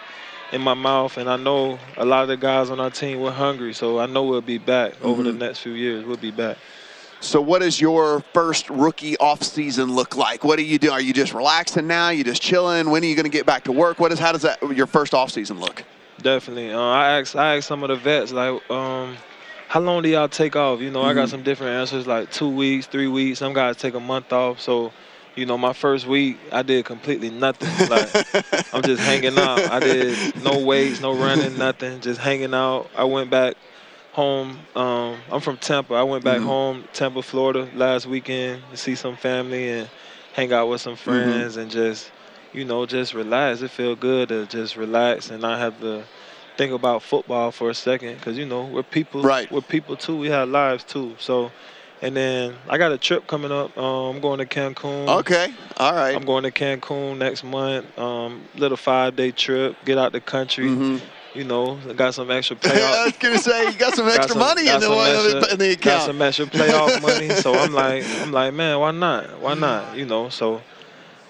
in 0.53 0.61
my 0.61 0.75
mouth. 0.75 1.17
And 1.17 1.29
I 1.29 1.35
know 1.35 1.79
a 1.97 2.05
lot 2.05 2.21
of 2.21 2.27
the 2.29 2.37
guys 2.37 2.69
on 2.69 2.79
our 2.79 2.91
team 2.91 3.19
were 3.19 3.31
hungry, 3.31 3.73
so 3.73 3.99
I 3.99 4.05
know 4.05 4.23
we'll 4.23 4.39
be 4.41 4.59
back 4.59 4.93
over 5.03 5.23
the 5.23 5.31
Mhm. 5.31 5.39
next 5.39 5.59
few 5.59 5.73
years. 5.73 6.05
We'll 6.05 6.15
be 6.17 6.31
back. 6.31 6.57
So, 7.19 7.41
what 7.41 7.61
does 7.61 7.79
your 7.79 8.21
first 8.33 8.69
rookie 8.69 9.15
offseason 9.15 9.89
look 9.95 10.15
like? 10.17 10.43
What 10.43 10.57
do 10.57 10.63
you 10.63 10.77
do? 10.77 10.91
Are 10.91 10.99
you 11.01 11.13
just 11.13 11.33
relaxing 11.33 11.87
now? 11.87 12.09
You 12.09 12.23
just 12.23 12.41
chilling? 12.41 12.89
When 12.89 13.01
are 13.01 13.05
you 13.05 13.15
going 13.15 13.23
to 13.23 13.29
get 13.31 13.45
back 13.45 13.63
to 13.63 13.71
work? 13.71 13.97
What 13.99 14.11
is? 14.11 14.19
How 14.19 14.33
does 14.33 14.41
that 14.41 14.61
your 14.75 14.87
first 14.87 15.13
offseason 15.13 15.59
look? 15.59 15.83
Definitely. 16.21 16.73
Uh, 16.73 16.79
I 16.79 17.19
asked 17.19 17.35
I 17.35 17.55
asked 17.57 17.67
some 17.67 17.81
of 17.81 17.89
the 17.89 17.95
vets 17.95 18.33
like, 18.33 18.69
um, 18.69 19.15
how 19.69 19.79
long 19.79 20.03
do 20.03 20.09
y'all 20.09 20.27
take 20.27 20.57
off? 20.57 20.81
You 20.81 20.91
know, 20.91 21.01
I 21.01 21.13
got 21.13 21.27
Mhm. 21.27 21.31
some 21.31 21.43
different 21.43 21.71
answers 21.79 22.05
like 22.05 22.29
two 22.29 22.49
weeks, 22.49 22.87
three 22.87 23.07
weeks. 23.07 23.39
Some 23.39 23.53
guys 23.53 23.77
take 23.77 23.93
a 23.95 23.99
month 24.01 24.33
off. 24.33 24.59
So, 24.59 24.91
you 25.35 25.45
know, 25.45 25.57
my 25.57 25.73
first 25.73 26.05
week 26.07 26.37
I 26.51 26.61
did 26.63 26.85
completely 26.85 27.29
nothing. 27.29 27.73
Like 27.87 28.11
I'm 28.71 28.83
just 28.83 29.01
hanging 29.01 29.37
out. 29.37 29.65
I 29.67 29.79
did 29.79 30.19
no 30.37 30.59
weights, 30.59 30.99
no 30.99 31.13
running, 31.13 31.57
nothing. 31.57 32.01
Just 32.01 32.19
hanging 32.19 32.53
out. 32.53 32.89
I 32.95 33.03
went 33.05 33.29
back 33.29 33.55
home. 34.11 34.59
Um, 34.75 35.17
I'm 35.31 35.39
from 35.41 35.57
Tampa. 35.57 35.93
I 35.95 36.03
went 36.03 36.23
back 36.23 36.41
Mhm. 36.41 36.43
home, 36.43 36.85
Tampa, 36.93 37.21
Florida, 37.21 37.69
last 37.75 38.05
weekend 38.05 38.61
to 38.71 38.77
see 38.77 38.95
some 38.95 39.15
family 39.15 39.69
and 39.69 39.89
hang 40.33 40.51
out 40.53 40.67
with 40.67 40.81
some 40.81 40.95
Mm-hmm. 41.07 41.43
friends 41.43 41.57
and 41.57 41.69
just, 41.71 42.11
you 42.53 42.65
know, 42.65 42.85
just 42.85 43.13
relax. 43.13 43.61
It 43.61 43.69
feel 43.71 43.95
good 43.95 44.29
to 44.29 44.45
just 44.45 44.75
relax 44.75 45.29
and 45.29 45.41
not 45.41 45.59
have 45.59 45.79
to 45.81 46.03
think 46.57 46.71
about 46.73 47.01
football 47.03 47.51
for 47.51 47.69
a 47.69 47.73
second 47.73 48.15
because 48.15 48.37
you 48.37 48.45
know 48.45 48.65
we're 48.65 48.83
people. 48.83 49.29
Right. 49.29 49.49
We're 49.49 49.61
people 49.61 49.95
too. 49.95 50.17
We 50.17 50.29
have 50.29 50.49
lives 50.49 50.83
too. 50.83 51.15
So, 51.19 51.51
and 52.03 52.15
then 52.15 52.55
I 52.69 52.77
got 52.77 52.91
a 52.91 52.97
trip 52.97 53.25
coming 53.27 53.51
up. 53.51 53.75
Um, 53.77 54.15
I'm 54.17 54.21
going 54.21 54.39
to 54.39 54.45
Cancun. 54.45 55.07
Okay. 55.21 55.53
All 55.77 55.93
right. 55.93 56.13
I'm 56.15 56.25
going 56.25 56.43
to 56.43 56.51
Cancun 56.51 57.17
next 57.17 57.43
month. 57.43 57.97
Um, 57.97 58.43
little 58.55 58.77
five 58.77 59.15
day 59.15 59.31
trip. 59.31 59.75
Get 59.85 59.97
out 59.97 60.11
the 60.11 60.19
country. 60.21 60.65
Mm-hmm. 60.67 60.97
You 61.33 61.45
know, 61.45 61.77
got 61.95 62.13
some 62.13 62.29
extra 62.29 62.55
I 62.63 63.05
was 63.05 63.17
gonna 63.17 63.39
say 63.39 63.71
you 63.71 63.73
got 63.79 63.95
some 63.95 64.05
got 64.05 64.17
extra 64.17 64.33
some- 64.33 64.39
money 64.39 64.65
got 64.65 64.83
in 64.83 64.89
the, 64.91 64.95
extra- 64.95 65.53
in 65.53 65.57
the 65.57 65.71
account. 65.71 65.83
Got 65.83 66.05
some 66.05 66.21
extra 66.21 66.45
playoff 66.45 67.01
money. 67.09 67.29
So 67.31 67.55
I'm 67.55 67.73
like, 67.73 68.03
I'm 68.21 68.31
like, 68.31 68.53
man, 68.53 68.79
why 68.79 68.91
not? 68.91 69.39
Why 69.39 69.55
not? 69.55 69.97
You 69.97 70.05
know, 70.05 70.29
so 70.29 70.61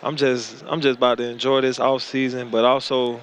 I'm 0.01 0.17
just, 0.17 0.61
I'm 0.67 0.81
just 0.81 0.97
about 0.97 1.19
to 1.19 1.23
enjoy 1.29 1.61
this 1.61 1.79
off 1.79 2.01
season, 2.03 2.49
but 2.49 2.65
also, 2.65 3.21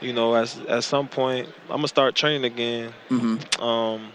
you 0.00 0.12
know, 0.12 0.34
as 0.34 0.58
at 0.66 0.82
some 0.82 1.06
point, 1.06 1.46
I'm 1.70 1.76
gonna 1.76 1.86
start 1.86 2.16
training 2.16 2.44
again. 2.44 2.92
Mhm. 3.10 3.62
Um, 3.62 4.10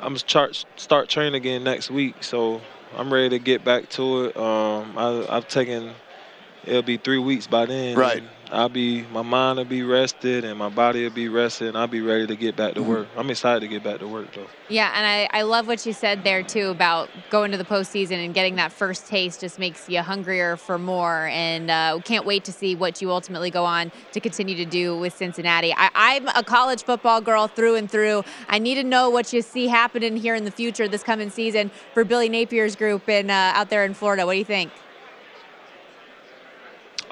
I'm 0.00 0.16
start 0.16 0.64
start 0.76 1.08
training 1.08 1.34
again 1.34 1.64
next 1.64 1.90
week, 1.90 2.22
so 2.24 2.60
I'm 2.96 3.12
ready 3.12 3.30
to 3.30 3.38
get 3.38 3.64
back 3.64 3.88
to 3.90 4.26
it. 4.26 4.36
Um, 4.36 4.96
I, 4.98 5.26
I've 5.28 5.48
taken, 5.48 5.92
it'll 6.64 6.82
be 6.82 6.96
three 6.96 7.18
weeks 7.18 7.46
by 7.46 7.66
then. 7.66 7.96
Right. 7.96 8.22
I'll 8.54 8.68
be, 8.68 9.02
my 9.12 9.22
mind 9.22 9.58
will 9.58 9.64
be 9.64 9.82
rested 9.82 10.44
and 10.44 10.58
my 10.58 10.68
body 10.68 11.02
will 11.02 11.10
be 11.14 11.28
rested, 11.28 11.68
and 11.68 11.76
I'll 11.76 11.86
be 11.86 12.00
ready 12.00 12.26
to 12.26 12.36
get 12.36 12.56
back 12.56 12.74
to 12.74 12.80
Mm-hmm. 12.80 12.88
work. 12.90 13.08
I'm 13.16 13.30
excited 13.30 13.60
to 13.60 13.68
get 13.68 13.82
back 13.82 13.98
to 14.00 14.08
work 14.08 14.32
though. 14.34 14.46
Yeah, 14.70 14.90
and 14.94 15.06
I, 15.06 15.38
I 15.38 15.42
love 15.42 15.66
what 15.66 15.84
you 15.84 15.92
said 15.92 16.24
there 16.24 16.42
too 16.42 16.68
about 16.68 17.08
going 17.30 17.50
to 17.52 17.58
the 17.58 17.64
postseason 17.64 18.24
and 18.24 18.34
getting 18.34 18.56
that 18.56 18.72
first 18.72 19.06
taste 19.08 19.40
just 19.40 19.58
makes 19.58 19.88
you 19.88 20.00
hungrier 20.02 20.56
for 20.56 20.78
more. 20.78 21.26
And 21.26 21.70
uh, 21.70 22.00
can't 22.04 22.24
wait 22.24 22.44
to 22.44 22.52
see 22.52 22.74
what 22.74 23.02
you 23.02 23.10
ultimately 23.10 23.50
go 23.50 23.64
on 23.64 23.92
to 24.12 24.20
continue 24.20 24.54
to 24.56 24.64
do 24.64 24.96
with 24.98 25.12
Cincinnati. 25.14 25.72
I, 25.76 25.90
I'm 25.94 26.28
a 26.28 26.42
college 26.42 26.84
football 26.84 27.20
girl 27.20 27.46
through 27.48 27.76
and 27.76 27.90
through. 27.90 28.22
I 28.48 28.58
need 28.58 28.76
to 28.76 28.84
know 28.84 29.10
what 29.10 29.32
you 29.32 29.42
see 29.42 29.68
happening 29.68 30.16
here 30.16 30.34
in 30.34 30.44
the 30.44 30.50
future 30.50 30.88
this 30.88 31.02
coming 31.02 31.30
season 31.30 31.70
for 31.92 32.04
Billy 32.04 32.28
Napier's 32.28 32.76
group 32.76 33.08
and 33.08 33.30
uh, 33.30 33.52
out 33.54 33.68
there 33.70 33.84
in 33.84 33.94
Florida. 33.94 34.24
What 34.26 34.32
do 34.32 34.38
you 34.38 34.44
think? 34.44 34.70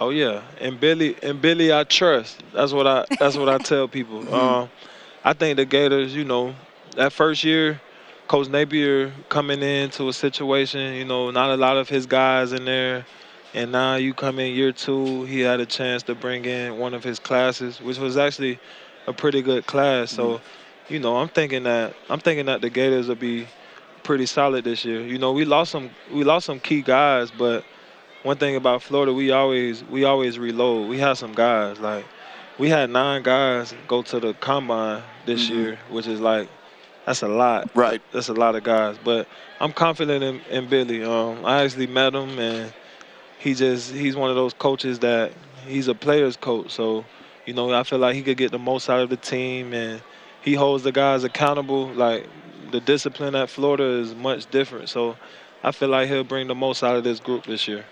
Oh 0.02 0.10
yeah, 0.10 0.42
and 0.60 0.80
Billy 0.80 1.14
and 1.22 1.40
Billy, 1.40 1.72
I 1.72 1.84
trust. 1.84 2.42
That's 2.52 2.72
what 2.72 2.88
I. 2.88 3.06
That's 3.20 3.36
what 3.36 3.48
I 3.48 3.58
tell 3.70 3.86
people. 3.86 4.34
Um, 4.34 4.68
I 5.22 5.32
think 5.32 5.56
the 5.56 5.64
Gators, 5.64 6.12
you 6.12 6.24
know, 6.24 6.56
that 6.96 7.12
first 7.12 7.44
year, 7.44 7.80
Coach 8.26 8.48
Napier 8.48 9.12
coming 9.28 9.62
into 9.62 10.08
a 10.08 10.12
situation, 10.12 10.94
you 10.94 11.04
know, 11.04 11.30
not 11.30 11.50
a 11.50 11.56
lot 11.56 11.76
of 11.76 11.88
his 11.88 12.06
guys 12.06 12.52
in 12.52 12.64
there, 12.64 13.06
and 13.54 13.70
now 13.70 13.94
you 13.94 14.12
come 14.12 14.40
in 14.40 14.52
year 14.52 14.72
two, 14.72 15.22
he 15.26 15.38
had 15.38 15.60
a 15.60 15.66
chance 15.66 16.02
to 16.04 16.16
bring 16.16 16.46
in 16.46 16.78
one 16.78 16.94
of 16.94 17.04
his 17.04 17.20
classes, 17.20 17.80
which 17.80 17.98
was 17.98 18.16
actually 18.16 18.58
a 19.06 19.12
pretty 19.12 19.40
good 19.40 19.66
class. 19.66 20.10
So, 20.10 20.40
you 20.88 20.98
know, 20.98 21.16
I'm 21.16 21.28
thinking 21.28 21.62
that 21.62 21.94
I'm 22.10 22.18
thinking 22.18 22.46
that 22.46 22.60
the 22.60 22.70
Gators 22.70 23.06
will 23.06 23.14
be 23.14 23.46
pretty 24.02 24.26
solid 24.26 24.64
this 24.64 24.84
year. 24.84 25.00
You 25.00 25.18
know, 25.18 25.30
we 25.30 25.44
lost 25.44 25.70
some 25.70 25.90
we 26.10 26.24
lost 26.24 26.46
some 26.46 26.58
key 26.58 26.82
guys, 26.82 27.30
but 27.30 27.64
one 28.22 28.36
thing 28.36 28.56
about 28.56 28.82
Florida, 28.82 29.12
we 29.12 29.30
always 29.30 29.82
we 29.84 30.04
always 30.04 30.38
reload. 30.38 30.88
We 30.88 30.98
have 30.98 31.18
some 31.18 31.32
guys 31.34 31.80
like 31.80 32.06
we 32.58 32.68
had 32.68 32.90
nine 32.90 33.22
guys 33.22 33.74
go 33.88 34.02
to 34.02 34.20
the 34.20 34.34
combine 34.34 35.02
this 35.26 35.46
Mhm. 35.46 35.50
year, 35.50 35.78
which 35.90 36.06
is 36.06 36.20
like 36.20 36.48
that's 37.04 37.22
a 37.22 37.28
lot. 37.28 37.68
Right. 37.74 38.00
That's 38.12 38.28
a 38.28 38.34
lot 38.34 38.54
of 38.54 38.62
guys. 38.62 38.96
But 39.02 39.26
I'm 39.60 39.72
confident 39.72 40.22
in, 40.22 40.40
in 40.50 40.68
Billy. 40.68 41.02
Um, 41.02 41.44
I 41.44 41.62
actually 41.64 41.86
met 41.88 42.14
him 42.14 42.38
and 42.38 42.72
he 43.38 43.54
just 43.54 43.92
he's 43.92 44.16
one 44.16 44.30
of 44.30 44.36
those 44.36 44.52
coaches 44.54 45.00
that 45.00 45.32
he's 45.66 45.88
a 45.88 45.94
player's 45.94 46.36
coach. 46.36 46.70
So, 46.70 47.04
you 47.46 47.54
know, 47.54 47.72
I 47.72 47.82
feel 47.82 47.98
like 47.98 48.14
he 48.14 48.22
could 48.22 48.36
get 48.36 48.52
the 48.52 48.58
most 48.58 48.88
out 48.88 49.00
of 49.00 49.10
the 49.10 49.16
team 49.16 49.72
and 49.74 50.02
he 50.42 50.54
holds 50.54 50.84
the 50.84 50.92
guys 50.92 51.24
accountable. 51.24 51.88
Like 51.88 52.28
the 52.70 52.80
discipline 52.80 53.34
at 53.34 53.50
Florida 53.50 53.84
is 53.84 54.14
much 54.14 54.50
different. 54.50 54.88
So 54.88 55.16
I 55.62 55.72
feel 55.72 55.88
like 55.88 56.08
he'll 56.08 56.24
bring 56.24 56.48
the 56.48 56.54
most 56.54 56.82
out 56.82 56.96
of 56.96 57.04
this 57.04 57.20
group 57.20 57.44
this 57.44 57.68
year. 57.68 57.84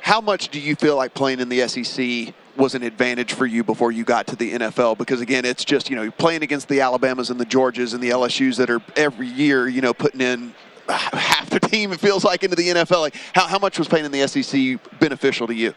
How 0.00 0.20
much 0.20 0.48
do 0.48 0.58
you 0.58 0.74
feel 0.74 0.96
like 0.96 1.14
playing 1.14 1.40
in 1.40 1.48
the 1.48 1.66
SEC 1.68 2.34
was 2.56 2.74
an 2.74 2.82
advantage 2.82 3.32
for 3.32 3.46
you 3.46 3.62
before 3.62 3.92
you 3.92 4.04
got 4.04 4.26
to 4.28 4.36
the 4.36 4.52
NFL? 4.52 4.98
Because 4.98 5.20
again, 5.20 5.44
it's 5.44 5.64
just 5.64 5.88
you 5.88 5.96
know 5.96 6.10
playing 6.10 6.42
against 6.42 6.68
the 6.68 6.80
Alabamas 6.80 7.30
and 7.30 7.38
the 7.38 7.46
Georgias 7.46 7.94
and 7.94 8.02
the 8.02 8.10
LSU's 8.10 8.56
that 8.56 8.68
are 8.68 8.82
every 8.96 9.28
year 9.28 9.68
you 9.68 9.80
know 9.80 9.94
putting 9.94 10.20
in 10.20 10.54
half 10.88 11.48
the 11.50 11.60
team 11.60 11.92
it 11.92 12.00
feels 12.00 12.24
like 12.24 12.42
into 12.42 12.56
the 12.56 12.68
NFL. 12.68 13.00
Like 13.00 13.16
how 13.32 13.46
how 13.46 13.58
much 13.58 13.78
was 13.78 13.86
playing 13.86 14.06
in 14.06 14.12
the 14.12 14.26
SEC 14.26 14.78
beneficial 14.98 15.46
to 15.46 15.54
you? 15.54 15.74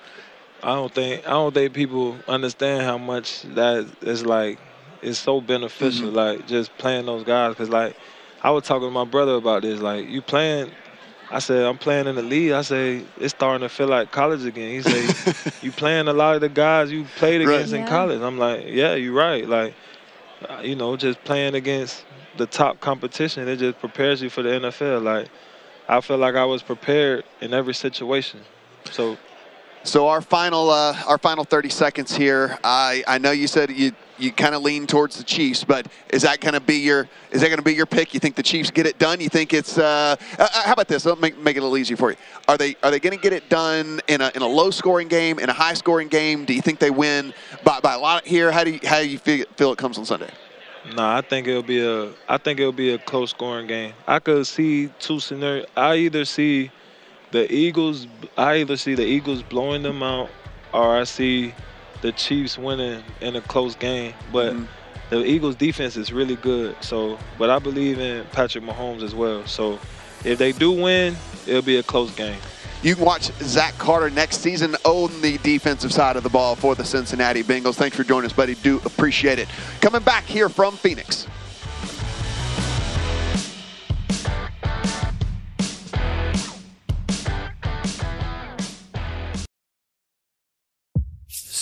I 0.64 0.74
don't 0.74 0.92
think 0.92 1.28
I 1.28 1.32
don't 1.32 1.54
think 1.54 1.74
people 1.74 2.18
understand 2.28 2.84
how 2.84 2.98
much 2.98 3.44
that 3.54 3.88
is 4.02 4.26
like 4.26 4.58
it's 5.04 5.20
so 5.20 5.40
beneficial. 5.40 6.08
Mm-hmm. 6.08 6.16
Like 6.16 6.48
just 6.48 6.76
playing 6.80 7.06
those 7.06 7.24
guys 7.24 7.52
because 7.52 7.70
like 7.70 7.96
I 8.42 8.50
was 8.50 8.64
talking 8.64 8.88
to 8.88 8.92
my 8.92 9.06
brother 9.06 9.36
about 9.36 9.62
this. 9.62 9.80
Like 9.80 10.10
you 10.10 10.22
playing, 10.22 10.72
I 11.36 11.40
said 11.40 11.64
I'm 11.66 11.78
playing 11.78 12.08
in 12.08 12.16
the 12.16 12.22
league. 12.24 12.54
I 12.54 12.62
say 12.62 13.04
it's 13.20 13.34
starting 13.36 13.68
to 13.68 13.70
feel 13.70 13.88
like 13.88 14.10
college 14.12 14.46
again. 14.46 14.70
He 14.72 14.82
said 14.82 15.14
you 15.62 15.72
playing 15.74 16.08
a 16.08 16.14
lot 16.14 16.36
of 16.36 16.42
the 16.42 16.48
guys 16.50 16.92
you 16.92 17.04
played 17.18 17.46
Right. 17.46 17.56
against 17.56 17.74
in 17.74 17.82
Yeah. 17.82 17.88
college. 17.90 18.22
I'm 18.22 18.38
like 18.38 18.66
yeah, 18.68 18.96
you're 18.96 19.14
right. 19.14 19.46
Like 19.48 19.74
uh, 20.50 20.62
you 20.64 20.76
know 20.76 20.96
just 20.96 21.22
playing 21.26 21.54
against 21.56 22.06
the 22.38 22.46
top 22.46 22.80
competition 22.80 23.48
it 23.48 23.58
just 23.58 23.80
prepares 23.80 24.22
you 24.22 24.30
for 24.30 24.44
the 24.44 24.50
NFL. 24.50 25.04
Like 25.04 25.28
I 25.90 26.00
feel 26.02 26.18
like 26.18 26.36
I 26.36 26.46
was 26.46 26.64
prepared 26.64 27.26
in 27.42 27.54
every 27.54 27.74
situation. 27.74 28.40
So 28.92 29.18
So 29.84 30.08
our 30.08 30.22
final 30.22 30.70
uh, 30.70 30.96
our 31.06 31.18
final 31.18 31.44
30 31.44 31.70
seconds 31.70 32.16
here. 32.16 32.58
I 32.64 33.04
I 33.08 33.18
know 33.18 33.32
you 33.32 33.48
said 33.48 33.72
you 33.72 33.92
you 34.18 34.32
kind 34.32 34.56
of 34.56 34.62
lean 34.62 34.88
towards 34.88 35.18
the 35.18 35.24
Chiefs, 35.24 35.64
but 35.64 35.88
is 36.10 36.22
that 36.24 36.40
going 36.40 36.54
to 36.54 36.60
be 36.60 36.78
your 36.78 37.08
is 37.32 37.42
that 37.42 37.48
going 37.48 37.58
to 37.58 37.64
be 37.64 37.74
your 37.74 37.86
pick? 37.86 38.14
You 38.14 38.20
think 38.20 38.36
the 38.36 38.44
Chiefs 38.44 38.72
get 38.72 38.86
it 38.86 38.98
done? 39.00 39.20
You 39.20 39.30
think 39.30 39.54
it's 39.54 39.78
uh, 39.78 40.16
uh, 40.40 40.48
how 40.52 40.74
about 40.74 40.88
this? 40.88 41.06
Let 41.06 41.18
me 41.18 41.22
make, 41.22 41.38
make 41.38 41.58
it 41.58 41.60
a 41.60 41.64
little 41.64 41.78
easier 41.78 41.98
for 41.98 42.12
you. 42.12 42.18
Are 42.48 42.58
they 42.58 42.76
are 42.84 42.92
they 42.92 43.00
going 43.00 43.16
to 43.16 43.22
get 43.22 43.34
it 43.34 43.50
done 43.50 44.02
in 44.08 44.22
a 44.22 44.32
in 44.36 44.42
a 44.42 44.48
low 44.48 44.72
scoring 44.72 45.08
game, 45.08 45.40
in 45.40 45.50
a 45.50 45.54
high 45.54 45.74
scoring 45.74 46.08
game? 46.08 46.46
Do 46.46 46.54
you 46.54 46.62
think 46.62 46.80
they 46.80 46.92
win 46.92 47.34
by, 47.64 47.80
by 47.80 47.94
a 47.94 48.00
lot 48.00 48.26
here? 48.26 48.52
How 48.52 48.64
do 48.64 48.72
you 48.72 48.80
how 48.84 49.00
do 49.00 49.08
you 49.08 49.18
feel, 49.18 49.46
feel 49.56 49.72
it 49.72 49.78
comes 49.78 49.98
on 49.98 50.06
Sunday? 50.06 50.30
Nah, 50.94 51.18
I 51.18 51.22
think 51.22 51.48
it'll 51.48 51.64
be 51.64 51.84
a. 51.84 52.12
I 52.28 52.38
think 52.38 52.60
it'll 52.60 52.72
be 52.72 52.94
a 52.94 53.00
close 53.00 53.32
scoring 53.32 53.68
game. 53.68 53.94
I 54.08 54.20
could 54.20 54.46
see 54.46 54.90
two 55.00 55.20
scenarios. 55.20 55.66
I 55.76 55.96
either 55.96 56.26
see 56.26 56.72
the 57.32 57.52
Eagles. 57.52 58.08
I 58.38 58.58
either 58.58 58.78
see 58.78 58.94
the 58.94 59.06
Eagles 59.06 59.42
blowing 59.42 59.82
them 59.82 60.04
out, 60.04 60.30
or 60.74 60.98
I 60.98 61.04
see 61.04 61.54
the 62.02 62.12
Chiefs 62.12 62.58
winning 62.58 63.04
in 63.22 63.36
a 63.36 63.42
close 63.42 63.76
game. 63.76 64.14
But 64.32 64.54
mm-hmm. 64.54 64.66
the 65.10 65.26
Eagles' 65.26 65.56
defense 65.56 65.98
is 65.98 66.12
really 66.12 66.36
good. 66.36 66.76
So, 66.82 67.18
but 67.38 67.50
I 67.50 67.60
believe 67.60 68.00
in 68.00 68.26
Patrick 68.32 68.64
Mahomes 68.64 69.04
as 69.04 69.16
well. 69.16 69.46
So, 69.46 69.80
if 70.24 70.40
they 70.40 70.52
do 70.52 70.72
win, 70.72 71.16
it'll 71.46 71.62
be 71.62 71.78
a 71.78 71.84
close 71.84 72.14
game. 72.16 72.40
You 72.82 72.96
can 72.96 73.06
watch 73.06 73.32
Zach 73.42 73.76
Carter 73.78 74.10
next 74.10 74.42
season 74.42 74.76
on 74.84 75.22
the 75.22 75.40
defensive 75.40 75.92
side 75.92 76.18
of 76.18 76.24
the 76.24 76.30
ball 76.30 76.56
for 76.56 76.76
the 76.76 76.86
Cincinnati 76.86 77.42
Bengals. 77.42 77.76
Thanks 77.76 77.98
for 77.98 78.04
joining 78.04 78.26
us, 78.26 78.34
buddy. 78.34 78.56
Do 78.56 78.80
appreciate 78.86 79.40
it. 79.40 79.48
Coming 79.82 80.04
back 80.04 80.24
here 80.26 80.50
from 80.50 80.78
Phoenix. 80.78 81.26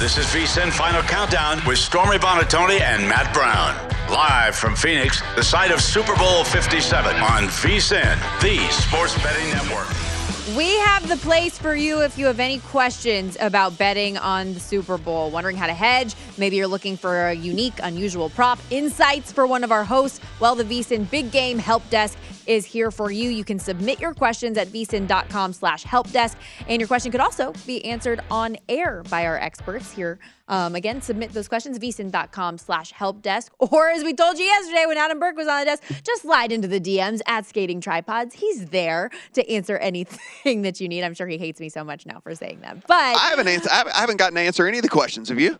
This 0.00 0.16
is 0.16 0.24
VSIN 0.28 0.72
Final 0.72 1.02
Countdown 1.02 1.60
with 1.66 1.76
Stormy 1.76 2.16
Buonantony 2.16 2.80
and 2.80 3.06
Matt 3.06 3.34
Brown. 3.34 3.76
Live 4.10 4.56
from 4.56 4.74
Phoenix, 4.74 5.20
the 5.36 5.42
site 5.42 5.70
of 5.70 5.82
Super 5.82 6.16
Bowl 6.16 6.42
57 6.42 7.16
on 7.16 7.42
VSIN, 7.48 8.40
the 8.40 8.66
sports 8.72 9.14
betting 9.22 9.50
network. 9.50 9.99
We 10.56 10.78
have 10.78 11.06
the 11.06 11.16
place 11.18 11.58
for 11.58 11.76
you 11.76 12.00
if 12.00 12.18
you 12.18 12.26
have 12.26 12.40
any 12.40 12.58
questions 12.58 13.36
about 13.40 13.78
betting 13.78 14.18
on 14.18 14.52
the 14.52 14.58
Super 14.58 14.98
Bowl, 14.98 15.30
wondering 15.30 15.56
how 15.56 15.66
to 15.66 15.74
hedge. 15.74 16.14
Maybe 16.38 16.56
you're 16.56 16.66
looking 16.66 16.96
for 16.96 17.28
a 17.28 17.34
unique, 17.34 17.74
unusual 17.82 18.30
prop, 18.30 18.58
insights 18.70 19.30
for 19.30 19.46
one 19.46 19.62
of 19.62 19.70
our 19.70 19.84
hosts. 19.84 20.18
Well, 20.40 20.56
the 20.56 20.64
VSIN 20.64 21.08
Big 21.08 21.30
Game 21.30 21.58
Help 21.58 21.88
Desk 21.90 22.18
is 22.46 22.64
here 22.64 22.90
for 22.90 23.12
you. 23.12 23.28
You 23.28 23.44
can 23.44 23.58
submit 23.58 24.00
your 24.00 24.12
questions 24.12 24.58
at 24.58 24.68
vsin.com 24.68 25.52
slash 25.52 25.84
help 25.84 26.10
desk, 26.10 26.36
and 26.66 26.80
your 26.80 26.88
question 26.88 27.12
could 27.12 27.20
also 27.20 27.52
be 27.66 27.84
answered 27.84 28.20
on 28.30 28.56
air 28.68 29.04
by 29.08 29.26
our 29.26 29.38
experts 29.38 29.92
here. 29.92 30.18
Um, 30.50 30.74
again, 30.74 31.00
submit 31.00 31.32
those 31.32 31.46
questions, 31.48 31.78
vsin.com 31.78 32.58
slash 32.58 32.90
help 32.90 33.22
desk. 33.22 33.52
Or 33.60 33.88
as 33.88 34.02
we 34.04 34.12
told 34.12 34.36
you 34.38 34.44
yesterday 34.44 34.84
when 34.86 34.98
Adam 34.98 35.20
Burke 35.20 35.36
was 35.36 35.46
on 35.46 35.60
the 35.60 35.64
desk, 35.64 35.82
just 36.04 36.22
slide 36.22 36.50
into 36.50 36.66
the 36.68 36.80
DMs 36.80 37.20
at 37.26 37.46
Skating 37.46 37.80
Tripods. 37.80 38.34
He's 38.34 38.66
there 38.66 39.10
to 39.34 39.48
answer 39.48 39.78
anything 39.78 40.62
that 40.62 40.80
you 40.80 40.88
need. 40.88 41.04
I'm 41.04 41.14
sure 41.14 41.28
he 41.28 41.38
hates 41.38 41.60
me 41.60 41.68
so 41.68 41.84
much 41.84 42.04
now 42.04 42.18
for 42.20 42.34
saying 42.34 42.60
that. 42.62 42.86
But 42.88 42.94
I 43.16 43.28
haven't 43.30 43.46
answer, 43.48 43.70
I 43.72 43.90
haven't 44.00 44.16
gotten 44.18 44.34
to 44.34 44.40
answer 44.42 44.66
any 44.66 44.78
of 44.78 44.82
the 44.82 44.88
questions. 44.90 45.28
Have 45.28 45.38
you? 45.40 45.58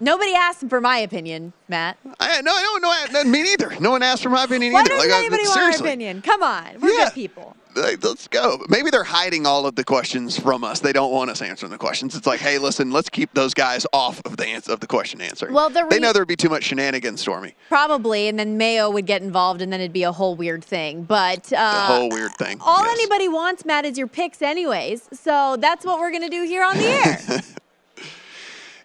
Nobody 0.00 0.32
asked 0.34 0.68
for 0.68 0.80
my 0.80 0.98
opinion, 0.98 1.52
Matt. 1.66 1.96
I, 2.20 2.40
no, 2.42 2.52
no, 2.80 2.92
no, 3.10 3.24
me 3.24 3.42
neither. 3.42 3.74
No 3.80 3.90
one 3.90 4.02
asked 4.04 4.22
for 4.22 4.28
my 4.28 4.44
opinion 4.44 4.72
Why 4.72 4.80
either. 4.80 4.90
doesn't 4.90 5.08
Like, 5.10 5.16
I- 5.16 5.20
anybody 5.20 5.42
want 5.48 5.60
our 5.60 5.80
opinion? 5.80 6.22
Come 6.22 6.42
on, 6.42 6.80
we're 6.80 6.90
Yeah. 6.92 7.06
good 7.06 7.14
people. 7.14 7.56
Like, 7.76 8.02
let's 8.04 8.26
go. 8.28 8.58
Maybe 8.68 8.90
they're 8.90 9.04
hiding 9.04 9.46
all 9.46 9.66
of 9.66 9.74
the 9.74 9.84
questions 9.84 10.38
from 10.38 10.64
us. 10.64 10.80
They 10.80 10.92
don't 10.92 11.12
want 11.12 11.30
us 11.30 11.42
answering 11.42 11.70
the 11.70 11.78
questions. 11.78 12.14
It's 12.16 12.26
like, 12.26 12.40
hey, 12.40 12.58
listen, 12.58 12.90
let's 12.90 13.08
keep 13.08 13.32
those 13.34 13.54
guys 13.54 13.86
off 13.92 14.20
of 14.24 14.36
the 14.36 14.46
answer, 14.46 14.72
of 14.72 14.80
the 14.80 14.86
question 14.86 15.20
answering. 15.20 15.54
Well, 15.54 15.70
the 15.70 15.86
they 15.88 15.98
know 15.98 16.12
there'd 16.12 16.26
be 16.28 16.36
too 16.36 16.48
much 16.48 16.64
shenanigans, 16.64 17.20
Stormy. 17.20 17.54
Probably, 17.68 18.28
and 18.28 18.38
then 18.38 18.56
Mayo 18.56 18.90
would 18.90 19.06
get 19.06 19.22
involved, 19.22 19.62
and 19.62 19.72
then 19.72 19.80
it'd 19.80 19.92
be 19.92 20.02
a 20.02 20.12
whole 20.12 20.34
weird 20.34 20.64
thing. 20.64 21.02
But 21.04 21.52
uh, 21.52 21.88
The 21.88 21.94
whole 21.94 22.08
weird 22.10 22.32
thing. 22.38 22.58
all 22.60 22.84
anybody 22.84 23.28
wants, 23.28 23.64
Matt, 23.64 23.84
is 23.84 23.96
your 23.98 24.08
picks, 24.08 24.42
anyways. 24.42 25.08
So 25.12 25.56
that's 25.58 25.84
what 25.84 25.98
we're 26.00 26.10
gonna 26.12 26.28
do 26.30 26.44
here 26.44 26.64
on 26.64 26.76
the 26.76 26.84
air. 26.86 27.40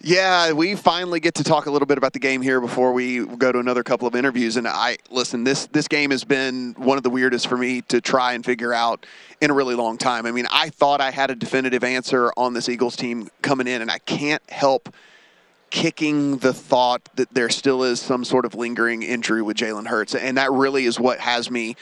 Yeah, 0.06 0.52
we 0.52 0.76
finally 0.76 1.22
get 1.22 1.36
to 1.36 1.46
talk 1.46 1.66
a 1.66 1.72
little 1.72 1.86
bit 1.86 1.98
about 1.98 2.12
the 2.12 2.20
game 2.20 2.42
here 2.42 2.60
before 2.60 2.92
we 2.92 3.26
go 3.26 3.54
to 3.54 3.60
another 3.60 3.84
couple 3.84 4.06
of 4.06 4.16
interviews. 4.16 4.58
And 4.58 4.68
I 4.68 4.98
listen, 5.10 5.46
this 5.46 5.68
this 5.68 5.88
game 5.88 6.12
has 6.12 6.26
been 6.26 6.74
one 6.78 6.98
of 6.98 7.04
the 7.04 7.10
weirdest 7.10 7.48
for 7.48 7.56
me 7.56 7.84
to 7.84 8.02
try 8.02 8.34
and 8.34 8.44
figure 8.44 8.74
out 8.74 9.06
in 9.40 9.50
a 9.50 9.54
really 9.54 9.76
long 9.76 9.98
time. 9.98 10.26
I 10.26 10.32
mean, 10.32 10.46
I 10.52 10.68
thought 10.68 11.00
I 11.00 11.10
had 11.10 11.32
a 11.32 11.36
definitive 11.36 11.86
answer 11.86 12.34
on 12.36 12.54
this 12.54 12.68
Eagles 12.68 12.98
team 12.98 13.30
coming 13.42 13.66
in, 13.66 13.82
and 13.82 13.90
I 13.90 14.00
can't 14.00 14.44
help 14.50 14.94
kicking 15.70 16.36
the 16.40 16.54
thought 16.54 17.08
that 17.16 17.34
there 17.34 17.50
still 17.50 17.84
is 17.84 18.02
some 18.02 18.26
sort 18.26 18.44
of 18.44 18.56
lingering 18.56 19.04
injury 19.04 19.42
with 19.42 19.56
Jalen 19.56 19.88
Hurts, 19.88 20.16
and 20.16 20.38
that 20.38 20.52
really 20.52 20.84
is 20.84 21.00
what 21.00 21.22
has 21.22 21.50
me 21.50 21.78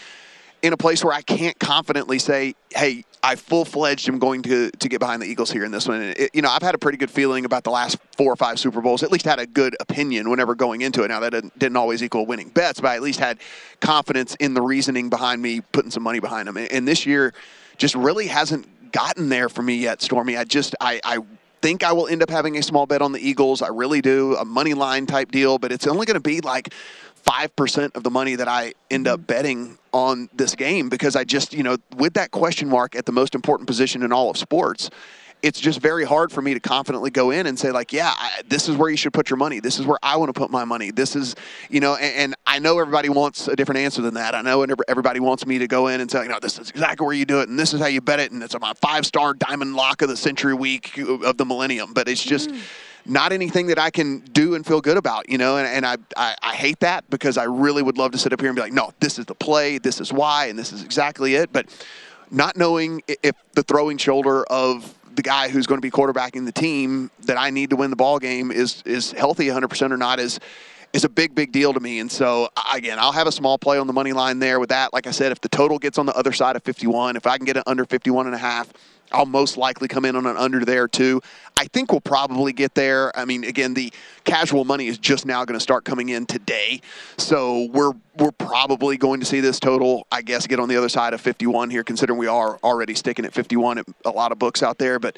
in 0.62 0.74
a 0.74 0.78
place 0.78 1.04
where 1.04 1.14
I 1.14 1.22
can't 1.22 1.58
confidently 1.60 2.20
say, 2.20 2.56
"Hey, 2.70 3.04
I 3.24 3.36
full 3.36 3.66
fledged 3.66 4.08
am 4.08 4.20
going 4.20 4.44
to 4.44 4.72
to 4.72 4.90
get 4.90 5.00
behind 5.00 5.22
the 5.22 5.26
Eagles 5.26 5.52
here 5.52 5.64
in 5.64 5.72
this 5.72 5.88
one." 5.88 6.02
It, 6.02 6.32
you 6.34 6.42
know, 6.42 6.50
I've 6.50 6.62
had 6.62 6.76
a 6.76 6.78
pretty 6.78 6.98
good 6.98 7.12
feeling 7.12 7.46
about 7.46 7.64
the 7.64 7.72
last 7.72 7.98
four 8.18 8.32
or 8.32 8.36
five 8.36 8.60
Super 8.60 8.82
Bowls. 8.82 9.04
At 9.04 9.12
least 9.12 9.26
had 9.26 9.40
a 9.40 9.48
good 9.48 9.76
opinion 9.80 10.30
whenever 10.30 10.56
going 10.56 10.82
into 10.82 11.04
it. 11.04 11.08
Now 11.08 11.20
that 11.22 11.32
didn't, 11.32 11.58
didn't 11.58 11.78
always 11.78 12.04
equal 12.04 12.26
winning 12.26 12.50
bets, 12.50 12.80
but 12.80 12.90
I 12.90 12.96
at 12.96 13.02
least 13.02 13.20
had 13.20 13.40
confidence 13.80 14.36
in 14.36 14.54
the 14.54 14.62
reasoning 14.62 15.10
behind 15.10 15.42
me 15.42 15.62
putting 15.62 15.92
some 15.92 16.04
money 16.04 16.20
behind 16.20 16.48
them. 16.48 16.58
And, 16.58 16.72
and 16.72 16.88
this 16.88 17.06
year, 17.06 17.34
just 17.78 17.96
really 17.96 18.28
hasn't 18.28 18.92
gotten 18.92 19.30
there 19.30 19.50
for 19.50 19.64
me 19.64 19.76
yet, 19.76 20.02
Stormy. 20.02 20.38
I 20.38 20.44
just 20.44 20.76
I. 20.80 21.02
I 21.04 21.20
think 21.62 21.84
I 21.84 21.92
will 21.92 22.08
end 22.08 22.24
up 22.24 22.30
having 22.32 22.58
a 22.58 22.64
small 22.64 22.88
bet 22.88 23.04
on 23.04 23.12
the 23.12 23.20
Eagles. 23.20 23.62
I 23.62 23.68
really 23.68 24.02
do, 24.02 24.36
a 24.36 24.44
money 24.44 24.74
line 24.74 25.06
type 25.06 25.32
deal, 25.32 25.60
but 25.60 25.72
it's 25.72 25.86
only 25.86 26.08
going 26.08 26.16
to 26.16 26.20
be 26.20 26.42
like 26.42 26.74
5% 27.32 27.96
of 27.96 28.04
the 28.04 28.12
money 28.12 28.36
that 28.36 28.48
I 28.48 28.74
end 28.90 29.08
up 29.08 29.20
mm-hmm. 29.20 29.26
betting 29.28 29.78
on 29.94 30.30
this 30.34 30.56
game 30.56 30.90
because 30.90 31.16
I 31.16 31.24
just, 31.24 31.54
you 31.54 31.64
know, 31.64 31.78
with 31.96 32.14
that 32.16 32.32
question 32.32 32.68
mark 32.70 32.96
at 32.96 33.06
the 33.06 33.12
most 33.12 33.36
important 33.36 33.68
position 33.68 34.04
in 34.04 34.12
all 34.12 34.30
of 34.30 34.38
sports, 34.38 34.90
it's 35.42 35.60
just 35.60 35.80
very 35.80 36.06
hard 36.06 36.32
for 36.32 36.42
me 36.42 36.54
to 36.54 36.60
confidently 36.60 37.10
go 37.10 37.32
in 37.32 37.48
and 37.48 37.58
say 37.58 37.72
like, 37.72 37.92
yeah, 37.92 38.14
I, 38.16 38.42
this 38.48 38.70
is 38.70 38.76
where 38.76 38.92
you 38.92 38.98
should 38.98 39.14
put 39.14 39.30
your 39.30 39.38
money. 39.38 39.60
This 39.60 39.80
is 39.80 39.88
where 39.88 39.98
I 40.04 40.16
want 40.18 40.30
to 40.34 40.40
put 40.40 40.52
my 40.52 40.66
money. 40.66 40.92
This 40.92 41.16
is, 41.16 41.36
you 41.70 41.80
know, 41.80 41.96
and, 41.96 42.16
and 42.16 42.36
I 42.46 42.60
know 42.60 42.80
everybody 42.80 43.10
wants 43.10 43.48
a 43.48 43.56
different 43.56 43.80
answer 43.80 44.04
than 44.04 44.14
that. 44.14 44.36
I 44.36 44.42
know 44.42 44.64
everybody 44.88 45.20
wants 45.20 45.46
me 45.48 45.58
to 45.58 45.68
go 45.68 45.88
in 45.88 46.00
and 46.00 46.12
say, 46.12 46.28
no, 46.28 46.38
this 46.40 46.60
is 46.60 46.70
exactly 46.70 47.06
where 47.06 47.16
you 47.16 47.26
do 47.26 47.42
it, 47.42 47.50
and 47.50 47.58
this 47.58 47.74
is 47.74 47.80
how 47.80 47.88
you 47.88 48.02
bet 48.02 48.20
it, 48.20 48.32
and 48.32 48.44
it's 48.44 48.60
my 48.60 48.74
five-star 48.82 49.34
diamond 49.34 49.76
lock 49.76 50.04
of 50.04 50.10
the 50.10 50.18
century 50.18 50.54
week 50.54 50.98
of 50.98 51.38
the 51.38 51.46
millennium. 51.46 51.94
But 51.94 52.08
it's 52.08 52.24
just 52.24 52.52
mm. 52.52 52.62
Not 53.06 53.32
anything 53.32 53.68
that 53.68 53.80
I 53.80 53.90
can 53.90 54.20
do 54.20 54.56
and 54.56 54.66
feel 54.66 54.82
good 54.82 54.98
about, 54.98 55.30
you 55.30 55.38
know, 55.38 55.58
and, 55.58 55.68
and 55.68 55.86
I, 55.86 55.98
I, 56.16 56.36
I 56.42 56.54
hate 56.54 56.80
that 56.82 57.10
because 57.10 57.38
I 57.38 57.44
really 57.46 57.82
would 57.82 57.98
love 57.98 58.12
to 58.12 58.18
sit 58.18 58.34
up 58.34 58.40
here 58.40 58.50
and 58.50 58.56
be 58.56 58.62
like, 58.62 58.74
no, 58.74 58.92
this 59.00 59.18
is 59.18 59.26
the 59.26 59.36
play, 59.36 59.78
this 59.78 60.00
is 60.00 60.14
why, 60.14 60.46
and 60.48 60.58
this 60.58 60.72
is 60.72 60.84
exactly 60.84 61.36
it. 61.36 61.52
But 61.52 61.68
not 62.30 62.58
knowing 62.58 63.02
if 63.08 63.36
the 63.54 63.64
throwing 63.64 63.98
shoulder 63.98 64.44
of 64.46 64.98
the 65.16 65.22
guy 65.22 65.50
who's 65.50 65.68
going 65.68 65.80
to 65.80 65.86
be 65.86 65.92
quarterbacking 65.92 66.46
the 66.46 66.52
team 66.52 67.12
that 67.26 67.38
I 67.38 67.50
need 67.50 67.70
to 67.72 67.76
win 67.76 67.90
the 67.90 67.96
ball 67.96 68.20
game 68.20 68.52
is 68.52 68.82
is 68.86 69.12
healthy 69.12 69.48
100% 69.48 69.92
or 69.92 69.98
not 69.98 70.20
is 70.20 70.40
is 70.94 71.04
a 71.04 71.10
big 71.10 71.36
big 71.36 71.52
deal 71.52 71.74
to 71.74 71.80
me 71.80 72.00
and 72.00 72.10
so 72.10 72.50
again 72.74 72.98
I'll 72.98 73.12
have 73.12 73.28
a 73.28 73.32
small 73.32 73.58
play 73.58 73.78
on 73.78 73.88
the 73.88 73.94
money 73.94 74.14
line 74.14 74.40
there 74.40 74.60
with 74.60 74.70
that 74.70 74.94
like 74.94 75.08
I 75.08 75.12
said 75.12 75.34
if 75.34 75.42
the 75.42 75.50
total 75.50 75.80
gets 75.80 75.98
on 75.98 76.06
the 76.06 76.16
other 76.16 76.32
side 76.32 76.56
of 76.56 76.64
51 76.64 77.18
if 77.18 77.28
I 77.28 77.38
can 77.38 77.46
get 77.46 77.58
it 77.58 77.64
under 77.68 77.84
51 77.84 78.26
and 78.26 78.36
a 78.36 78.38
half 78.38 78.72
I'll 79.12 79.26
most 79.26 79.58
likely 79.58 79.88
come 79.88 80.06
in 80.06 80.16
on 80.16 80.26
an 80.26 80.38
under 80.38 80.64
there 80.66 80.88
too. 80.88 81.22
I 81.58 81.66
think 81.66 81.92
we'll 81.92 82.02
probably 82.02 82.54
get 82.54 82.74
there. 82.74 83.16
I 83.18 83.26
mean, 83.26 83.44
again, 83.44 83.74
the 83.74 83.94
casual 84.24 84.66
money 84.66 84.88
is 84.88 84.98
just 84.98 85.26
now 85.26 85.46
going 85.46 85.58
to 85.58 85.64
start 85.64 85.86
coming 85.86 86.10
in 86.10 86.26
today, 86.26 86.82
so 87.18 87.68
we're 87.72 87.94
we're 88.18 88.32
probably 88.32 88.98
going 88.98 89.20
to 89.20 89.26
see 89.26 89.40
this 89.40 89.60
total, 89.60 90.06
I 90.12 90.22
guess, 90.22 90.48
get 90.48 90.60
on 90.60 90.70
the 90.70 90.76
other 90.76 90.90
side 90.90 91.14
of 91.14 91.22
51 91.22 91.70
here, 91.70 91.84
considering 91.84 92.20
we 92.20 92.28
are 92.28 92.58
already 92.64 92.94
sticking 92.96 93.26
at 93.26 93.34
51 93.34 93.78
at 93.78 93.86
a 94.06 94.10
lot 94.10 94.32
of 94.32 94.40
books 94.40 94.64
out 94.64 94.78
there. 94.78 95.00
But 95.00 95.18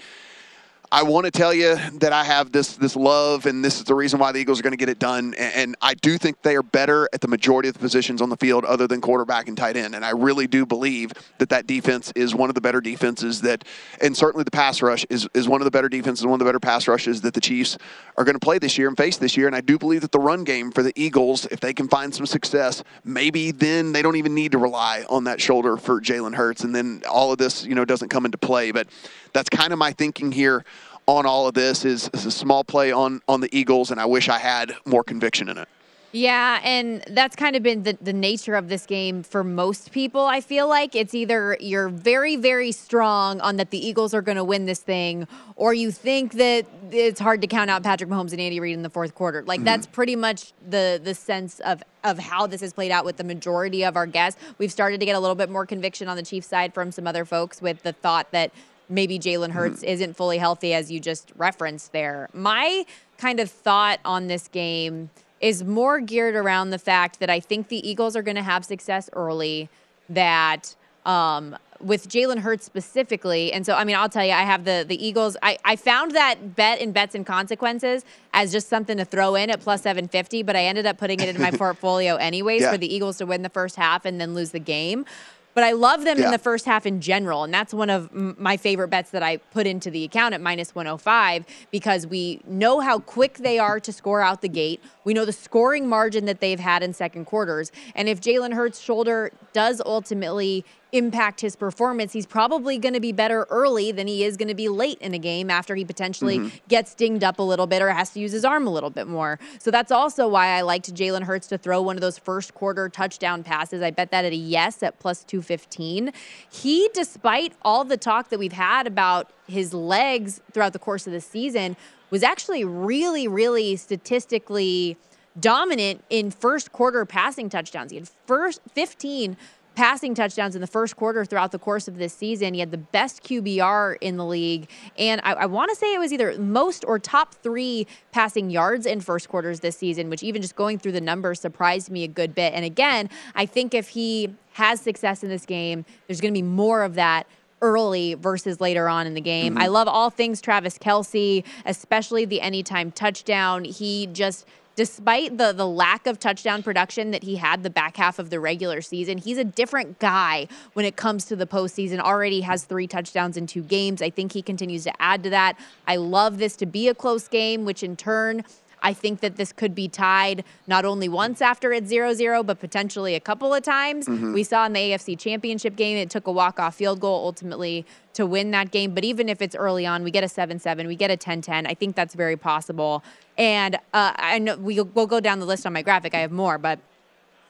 I 0.91 1.01
want 1.01 1.25
to 1.25 1.31
tell 1.31 1.53
you 1.53 1.75
that 1.99 2.13
I 2.13 2.23
have 2.23 2.51
this 2.51 2.75
this 2.75 2.95
love, 2.95 3.47
and 3.47 3.65
this 3.65 3.77
is 3.77 3.85
the 3.85 3.95
reason 3.95 4.19
why 4.19 4.31
the 4.31 4.39
Eagles 4.39 4.59
are 4.59 4.63
going 4.63 4.73
to 4.73 4.77
get 4.77 4.89
it 4.89 4.99
done. 4.99 5.33
And, 5.37 5.53
and, 5.55 5.75
I 5.81 5.95
do 5.95 6.17
think 6.19 6.41
they 6.43 6.55
are 6.55 6.61
better 6.61 7.09
at 7.13 7.21
the 7.21 7.27
majority 7.27 7.67
of 7.67 7.73
the 7.73 7.79
positions 7.79 8.21
on 8.21 8.29
the 8.29 8.37
field, 8.37 8.63
other 8.63 8.87
than 8.87 9.01
quarterback 9.01 9.47
and 9.47 9.57
tight 9.57 9.75
end. 9.75 9.95
And 9.95 10.05
I 10.05 10.11
really 10.11 10.45
do 10.45 10.65
believe 10.65 11.11
that 11.39 11.49
that 11.49 11.65
defense 11.65 12.13
is 12.15 12.35
one 12.35 12.49
of 12.49 12.55
the 12.55 12.61
better 12.61 12.79
defenses 12.79 13.41
that, 13.41 13.63
and 14.01 14.15
certainly 14.15 14.43
the 14.43 14.51
pass 14.51 14.83
rush 14.83 15.03
is 15.09 15.27
is 15.33 15.47
one 15.47 15.61
of 15.61 15.65
the 15.65 15.71
better 15.71 15.89
defenses, 15.89 16.25
one 16.25 16.33
of 16.33 16.39
the 16.39 16.45
better 16.45 16.59
pass 16.59 16.87
rushes 16.87 17.21
that 17.21 17.33
the 17.33 17.41
Chiefs 17.41 17.77
are 18.15 18.23
going 18.23 18.35
to 18.35 18.39
play 18.39 18.59
this 18.59 18.77
year 18.77 18.87
and 18.87 18.95
face 18.95 19.17
this 19.17 19.35
year. 19.35 19.47
And 19.47 19.55
I 19.55 19.61
do 19.61 19.79
believe 19.79 20.01
that 20.01 20.11
the 20.11 20.19
run 20.19 20.43
game 20.43 20.71
for 20.71 20.83
the 20.83 20.93
Eagles, 20.95 21.47
if 21.47 21.59
they 21.59 21.73
can 21.73 21.87
find 21.87 22.13
some 22.13 22.27
success, 22.27 22.83
maybe 23.03 23.51
then 23.51 23.93
they 23.93 24.03
don't 24.03 24.15
even 24.15 24.35
need 24.35 24.51
to 24.51 24.59
rely 24.59 25.05
on 25.09 25.23
that 25.23 25.41
shoulder 25.41 25.75
for 25.75 25.99
Jalen 25.99 26.35
Hurts, 26.35 26.63
and 26.63 26.75
then 26.75 27.01
all 27.09 27.31
of 27.31 27.39
this, 27.39 27.65
you 27.65 27.73
know, 27.73 27.83
doesn't 27.83 28.09
come 28.09 28.25
into 28.25 28.37
play. 28.37 28.71
But 28.71 28.87
that's 29.33 29.49
kind 29.49 29.73
of 29.73 29.79
my 29.79 29.91
thinking 29.91 30.31
here 30.31 30.63
on 31.05 31.25
all 31.25 31.47
of 31.47 31.53
this 31.53 31.85
is, 31.85 32.09
is 32.13 32.25
a 32.25 32.31
small 32.31 32.63
play 32.63 32.91
on 32.91 33.21
on 33.27 33.41
the 33.41 33.49
Eagles, 33.57 33.91
and 33.91 33.99
I 33.99 34.05
wish 34.05 34.29
I 34.29 34.39
had 34.39 34.75
more 34.85 35.03
conviction 35.03 35.49
in 35.49 35.57
it. 35.57 35.67
Yeah, 36.15 36.59
and 36.63 37.03
that's 37.09 37.35
kind 37.35 37.55
of 37.55 37.63
been 37.63 37.81
the, 37.81 37.97
the 37.99 38.13
nature 38.13 38.53
of 38.53 38.69
this 38.69 38.85
game 38.85 39.23
for 39.23 39.43
most 39.43 39.91
people. 39.91 40.21
I 40.21 40.41
feel 40.41 40.67
like 40.67 40.93
it's 40.93 41.15
either 41.15 41.57
you're 41.59 41.89
very, 41.89 42.35
very 42.35 42.71
strong 42.71 43.41
on 43.41 43.57
that 43.57 43.71
the 43.71 43.83
Eagles 43.83 44.13
are 44.13 44.21
going 44.21 44.35
to 44.37 44.43
win 44.43 44.67
this 44.67 44.79
thing, 44.79 45.27
or 45.55 45.73
you 45.73 45.89
think 45.89 46.33
that 46.33 46.67
it's 46.91 47.19
hard 47.19 47.41
to 47.41 47.47
count 47.47 47.71
out 47.71 47.81
Patrick 47.81 48.11
Mahomes 48.11 48.31
and 48.31 48.39
Andy 48.39 48.59
Reid 48.59 48.75
in 48.75 48.83
the 48.83 48.91
fourth 48.91 49.15
quarter. 49.15 49.41
Like 49.41 49.61
mm-hmm. 49.61 49.65
that's 49.65 49.87
pretty 49.87 50.15
much 50.15 50.53
the 50.69 51.01
the 51.03 51.15
sense 51.15 51.59
of 51.61 51.81
of 52.03 52.19
how 52.19 52.45
this 52.45 52.61
has 52.61 52.73
played 52.73 52.91
out 52.91 53.05
with 53.05 53.17
the 53.17 53.23
majority 53.23 53.83
of 53.83 53.95
our 53.95 54.05
guests. 54.05 54.39
We've 54.59 54.71
started 54.71 54.99
to 54.99 55.07
get 55.07 55.15
a 55.15 55.19
little 55.19 55.35
bit 55.35 55.49
more 55.49 55.65
conviction 55.65 56.07
on 56.07 56.15
the 56.15 56.23
Chiefs 56.23 56.45
side 56.45 56.75
from 56.75 56.91
some 56.91 57.07
other 57.07 57.25
folks 57.25 57.59
with 57.59 57.81
the 57.81 57.93
thought 57.93 58.29
that 58.33 58.51
maybe 58.89 59.19
Jalen 59.19 59.51
Hurts 59.51 59.77
mm-hmm. 59.77 59.89
isn't 59.89 60.15
fully 60.15 60.37
healthy, 60.37 60.73
as 60.73 60.91
you 60.91 60.99
just 60.99 61.31
referenced 61.35 61.91
there. 61.91 62.29
My 62.33 62.85
kind 63.17 63.39
of 63.39 63.49
thought 63.49 63.99
on 64.05 64.27
this 64.27 64.47
game 64.47 65.09
is 65.39 65.63
more 65.63 65.99
geared 65.99 66.35
around 66.35 66.69
the 66.69 66.79
fact 66.79 67.19
that 67.19 67.29
I 67.29 67.39
think 67.39 67.67
the 67.67 67.87
Eagles 67.87 68.15
are 68.15 68.21
going 68.21 68.37
to 68.37 68.43
have 68.43 68.63
success 68.63 69.09
early, 69.13 69.69
that 70.09 70.75
um, 71.05 71.57
with 71.83 72.07
Jalen 72.07 72.39
Hurts 72.39 72.65
specifically. 72.65 73.51
And 73.51 73.65
so, 73.65 73.75
I 73.75 73.83
mean, 73.83 73.95
I'll 73.95 74.09
tell 74.09 74.25
you, 74.25 74.31
I 74.31 74.43
have 74.43 74.65
the 74.65 74.85
the 74.87 75.05
Eagles. 75.05 75.35
I, 75.43 75.57
I 75.65 75.75
found 75.75 76.11
that 76.11 76.55
bet 76.55 76.79
in 76.79 76.91
bets 76.91 77.13
and 77.13 77.25
consequences 77.25 78.05
as 78.33 78.51
just 78.51 78.69
something 78.69 78.97
to 78.97 79.05
throw 79.05 79.35
in 79.35 79.49
at 79.49 79.59
plus 79.59 79.81
750, 79.81 80.43
but 80.43 80.55
I 80.55 80.63
ended 80.63 80.85
up 80.85 80.97
putting 80.97 81.19
it 81.19 81.29
in 81.29 81.41
my 81.41 81.51
portfolio 81.63 82.15
anyways 82.15 82.61
yeah. 82.61 82.71
for 82.71 82.77
the 82.77 82.93
Eagles 82.93 83.17
to 83.17 83.25
win 83.25 83.41
the 83.41 83.49
first 83.49 83.75
half 83.75 84.05
and 84.05 84.19
then 84.19 84.33
lose 84.33 84.51
the 84.51 84.59
game. 84.59 85.05
But 85.53 85.63
I 85.63 85.73
love 85.73 86.03
them 86.03 86.17
yeah. 86.17 86.25
in 86.25 86.31
the 86.31 86.39
first 86.39 86.65
half 86.65 86.85
in 86.85 87.01
general. 87.01 87.43
And 87.43 87.53
that's 87.53 87.73
one 87.73 87.89
of 87.89 88.11
my 88.13 88.57
favorite 88.57 88.87
bets 88.87 89.11
that 89.11 89.23
I 89.23 89.37
put 89.37 89.67
into 89.67 89.89
the 89.89 90.03
account 90.03 90.33
at 90.33 90.41
minus 90.41 90.73
105 90.73 91.45
because 91.71 92.07
we 92.07 92.41
know 92.47 92.79
how 92.79 92.99
quick 92.99 93.35
they 93.35 93.59
are 93.59 93.79
to 93.79 93.93
score 93.93 94.21
out 94.21 94.41
the 94.41 94.49
gate. 94.49 94.81
We 95.03 95.13
know 95.13 95.25
the 95.25 95.33
scoring 95.33 95.87
margin 95.87 96.25
that 96.25 96.39
they've 96.39 96.59
had 96.59 96.83
in 96.83 96.93
second 96.93 97.25
quarters. 97.25 97.71
And 97.95 98.09
if 98.09 98.19
Jalen 98.19 98.53
Hurts' 98.53 98.79
shoulder 98.79 99.31
does 99.53 99.81
ultimately 99.85 100.65
impact 100.93 101.41
his 101.41 101.55
performance, 101.55 102.13
he's 102.13 102.25
probably 102.25 102.77
going 102.77 102.93
to 102.93 102.99
be 102.99 103.11
better 103.11 103.45
early 103.49 103.91
than 103.91 104.07
he 104.07 104.23
is 104.23 104.37
going 104.37 104.47
to 104.47 104.55
be 104.55 104.69
late 104.69 104.97
in 104.99 105.13
a 105.13 105.19
game 105.19 105.49
after 105.49 105.75
he 105.75 105.83
potentially 105.83 106.37
mm-hmm. 106.37 106.55
gets 106.67 106.93
dinged 106.93 107.23
up 107.23 107.39
a 107.39 107.43
little 107.43 107.67
bit 107.67 107.81
or 107.81 107.89
has 107.89 108.11
to 108.11 108.19
use 108.19 108.31
his 108.31 108.45
arm 108.45 108.67
a 108.67 108.69
little 108.69 108.89
bit 108.89 109.07
more. 109.07 109.39
So 109.59 109.71
that's 109.71 109.91
also 109.91 110.27
why 110.27 110.47
I 110.47 110.61
liked 110.61 110.93
Jalen 110.93 111.23
Hurts 111.23 111.47
to 111.47 111.57
throw 111.57 111.81
one 111.81 111.97
of 111.97 112.01
those 112.01 112.17
first 112.17 112.53
quarter 112.53 112.87
touchdown 112.87 113.43
passes. 113.43 113.81
I 113.81 113.91
bet 113.91 114.11
that 114.11 114.23
at 114.23 114.31
a 114.31 114.37
yes 114.37 114.83
at 114.83 114.99
plus 114.99 115.23
215. 115.23 116.13
He, 116.49 116.89
despite 116.93 117.53
all 117.63 117.83
the 117.83 117.97
talk 117.97 118.29
that 118.29 118.39
we've 118.39 118.53
had 118.53 118.87
about 118.87 119.31
his 119.47 119.73
legs 119.73 120.41
throughout 120.53 120.73
the 120.73 120.79
course 120.79 121.07
of 121.07 121.13
the 121.13 121.21
season, 121.21 121.75
was 122.11 122.21
actually 122.21 122.63
really, 122.63 123.27
really 123.27 123.75
statistically 123.75 124.95
dominant 125.39 126.03
in 126.09 126.29
first 126.29 126.71
quarter 126.71 127.05
passing 127.05 127.49
touchdowns. 127.49 127.91
He 127.91 127.97
had 127.97 128.09
first 128.25 128.61
15 128.73 129.35
passing 129.75 130.13
touchdowns 130.13 130.55
in 130.55 130.61
the 130.61 130.67
first 130.67 130.95
quarter 130.95 131.25
throughout 131.25 131.51
the 131.51 131.59
course 131.59 131.87
of 131.87 131.97
this 131.97 132.13
season. 132.13 132.53
He 132.53 132.59
had 132.59 132.71
the 132.71 132.77
best 132.77 133.23
QBR 133.23 133.97
in 134.01 134.17
the 134.17 134.25
league. 134.25 134.69
And 134.97 135.21
I, 135.23 135.33
I 135.33 135.45
want 135.45 135.69
to 135.71 135.75
say 135.75 135.93
it 135.93 135.99
was 135.99 136.13
either 136.13 136.37
most 136.37 136.85
or 136.87 136.99
top 136.99 137.33
three 137.35 137.87
passing 138.11 138.49
yards 138.49 138.85
in 138.85 139.01
first 139.01 139.29
quarters 139.29 139.61
this 139.61 139.77
season, 139.77 140.09
which 140.09 140.23
even 140.23 140.41
just 140.41 140.55
going 140.55 140.79
through 140.79 140.91
the 140.93 141.01
numbers 141.01 141.39
surprised 141.39 141.89
me 141.89 142.03
a 142.03 142.07
good 142.07 142.35
bit. 142.35 142.53
And 142.53 142.65
again, 142.65 143.09
I 143.35 143.45
think 143.45 143.73
if 143.73 143.89
he 143.89 144.33
has 144.53 144.79
success 144.79 145.23
in 145.23 145.29
this 145.29 145.45
game, 145.45 145.85
there's 146.07 146.21
going 146.21 146.33
to 146.33 146.37
be 146.37 146.43
more 146.43 146.83
of 146.83 146.95
that 146.95 147.27
early 147.63 148.13
versus 148.15 148.59
later 148.59 148.89
on 148.89 149.07
in 149.07 149.13
the 149.13 149.21
game. 149.21 149.53
Mm-hmm. 149.53 149.63
I 149.63 149.67
love 149.67 149.87
all 149.87 150.09
things 150.09 150.41
Travis 150.41 150.77
Kelce, 150.77 151.43
especially 151.65 152.25
the 152.25 152.41
anytime 152.41 152.91
touchdown. 152.91 153.63
He 153.63 154.07
just 154.07 154.45
despite 154.75 155.37
the 155.37 155.51
the 155.51 155.67
lack 155.67 156.07
of 156.07 156.19
touchdown 156.19 156.63
production 156.63 157.11
that 157.11 157.23
he 157.23 157.35
had 157.35 157.63
the 157.63 157.69
back 157.69 157.97
half 157.97 158.19
of 158.19 158.29
the 158.29 158.39
regular 158.39 158.81
season, 158.81 159.17
he's 159.17 159.37
a 159.37 159.43
different 159.43 159.99
guy 159.99 160.47
when 160.73 160.85
it 160.85 160.95
comes 160.95 161.25
to 161.25 161.35
the 161.35 161.45
postseason. 161.45 161.99
Already 161.99 162.41
has 162.41 162.63
three 162.63 162.87
touchdowns 162.87 163.37
in 163.37 163.47
two 163.47 163.63
games. 163.63 164.01
I 164.01 164.09
think 164.09 164.33
he 164.33 164.41
continues 164.41 164.83
to 164.83 165.01
add 165.01 165.23
to 165.23 165.29
that. 165.31 165.57
I 165.87 165.97
love 165.97 166.37
this 166.37 166.55
to 166.57 166.65
be 166.65 166.87
a 166.87 166.95
close 166.95 167.27
game, 167.27 167.65
which 167.65 167.83
in 167.83 167.95
turn 167.95 168.43
I 168.83 168.93
think 168.93 169.21
that 169.21 169.37
this 169.37 169.51
could 169.51 169.73
be 169.73 169.87
tied 169.87 170.43
not 170.67 170.85
only 170.85 171.09
once 171.09 171.41
after 171.41 171.71
it's 171.71 171.87
0 171.87 172.13
0, 172.13 172.43
but 172.43 172.59
potentially 172.59 173.15
a 173.15 173.19
couple 173.19 173.53
of 173.53 173.63
times. 173.63 174.07
Mm-hmm. 174.07 174.33
We 174.33 174.43
saw 174.43 174.65
in 174.65 174.73
the 174.73 174.79
AFC 174.79 175.17
Championship 175.17 175.75
game, 175.75 175.97
it 175.97 176.09
took 176.09 176.27
a 176.27 176.31
walk 176.31 176.59
off 176.59 176.75
field 176.75 176.99
goal 176.99 177.25
ultimately 177.25 177.85
to 178.13 178.25
win 178.25 178.51
that 178.51 178.71
game. 178.71 178.93
But 178.93 179.03
even 179.03 179.29
if 179.29 179.41
it's 179.41 179.55
early 179.55 179.85
on, 179.85 180.03
we 180.03 180.11
get 180.11 180.23
a 180.23 180.29
7 180.29 180.59
7, 180.59 180.87
we 180.87 180.95
get 180.95 181.09
a 181.09 181.17
10 181.17 181.41
10. 181.41 181.65
I 181.65 181.73
think 181.73 181.95
that's 181.95 182.13
very 182.13 182.37
possible. 182.37 183.03
And 183.37 183.75
uh, 183.93 184.13
I 184.15 184.39
know 184.39 184.57
we, 184.57 184.79
we'll 184.81 185.07
go 185.07 185.19
down 185.19 185.39
the 185.39 185.45
list 185.45 185.65
on 185.65 185.73
my 185.73 185.81
graphic. 185.81 186.13
I 186.13 186.19
have 186.19 186.31
more, 186.31 186.57
but. 186.57 186.79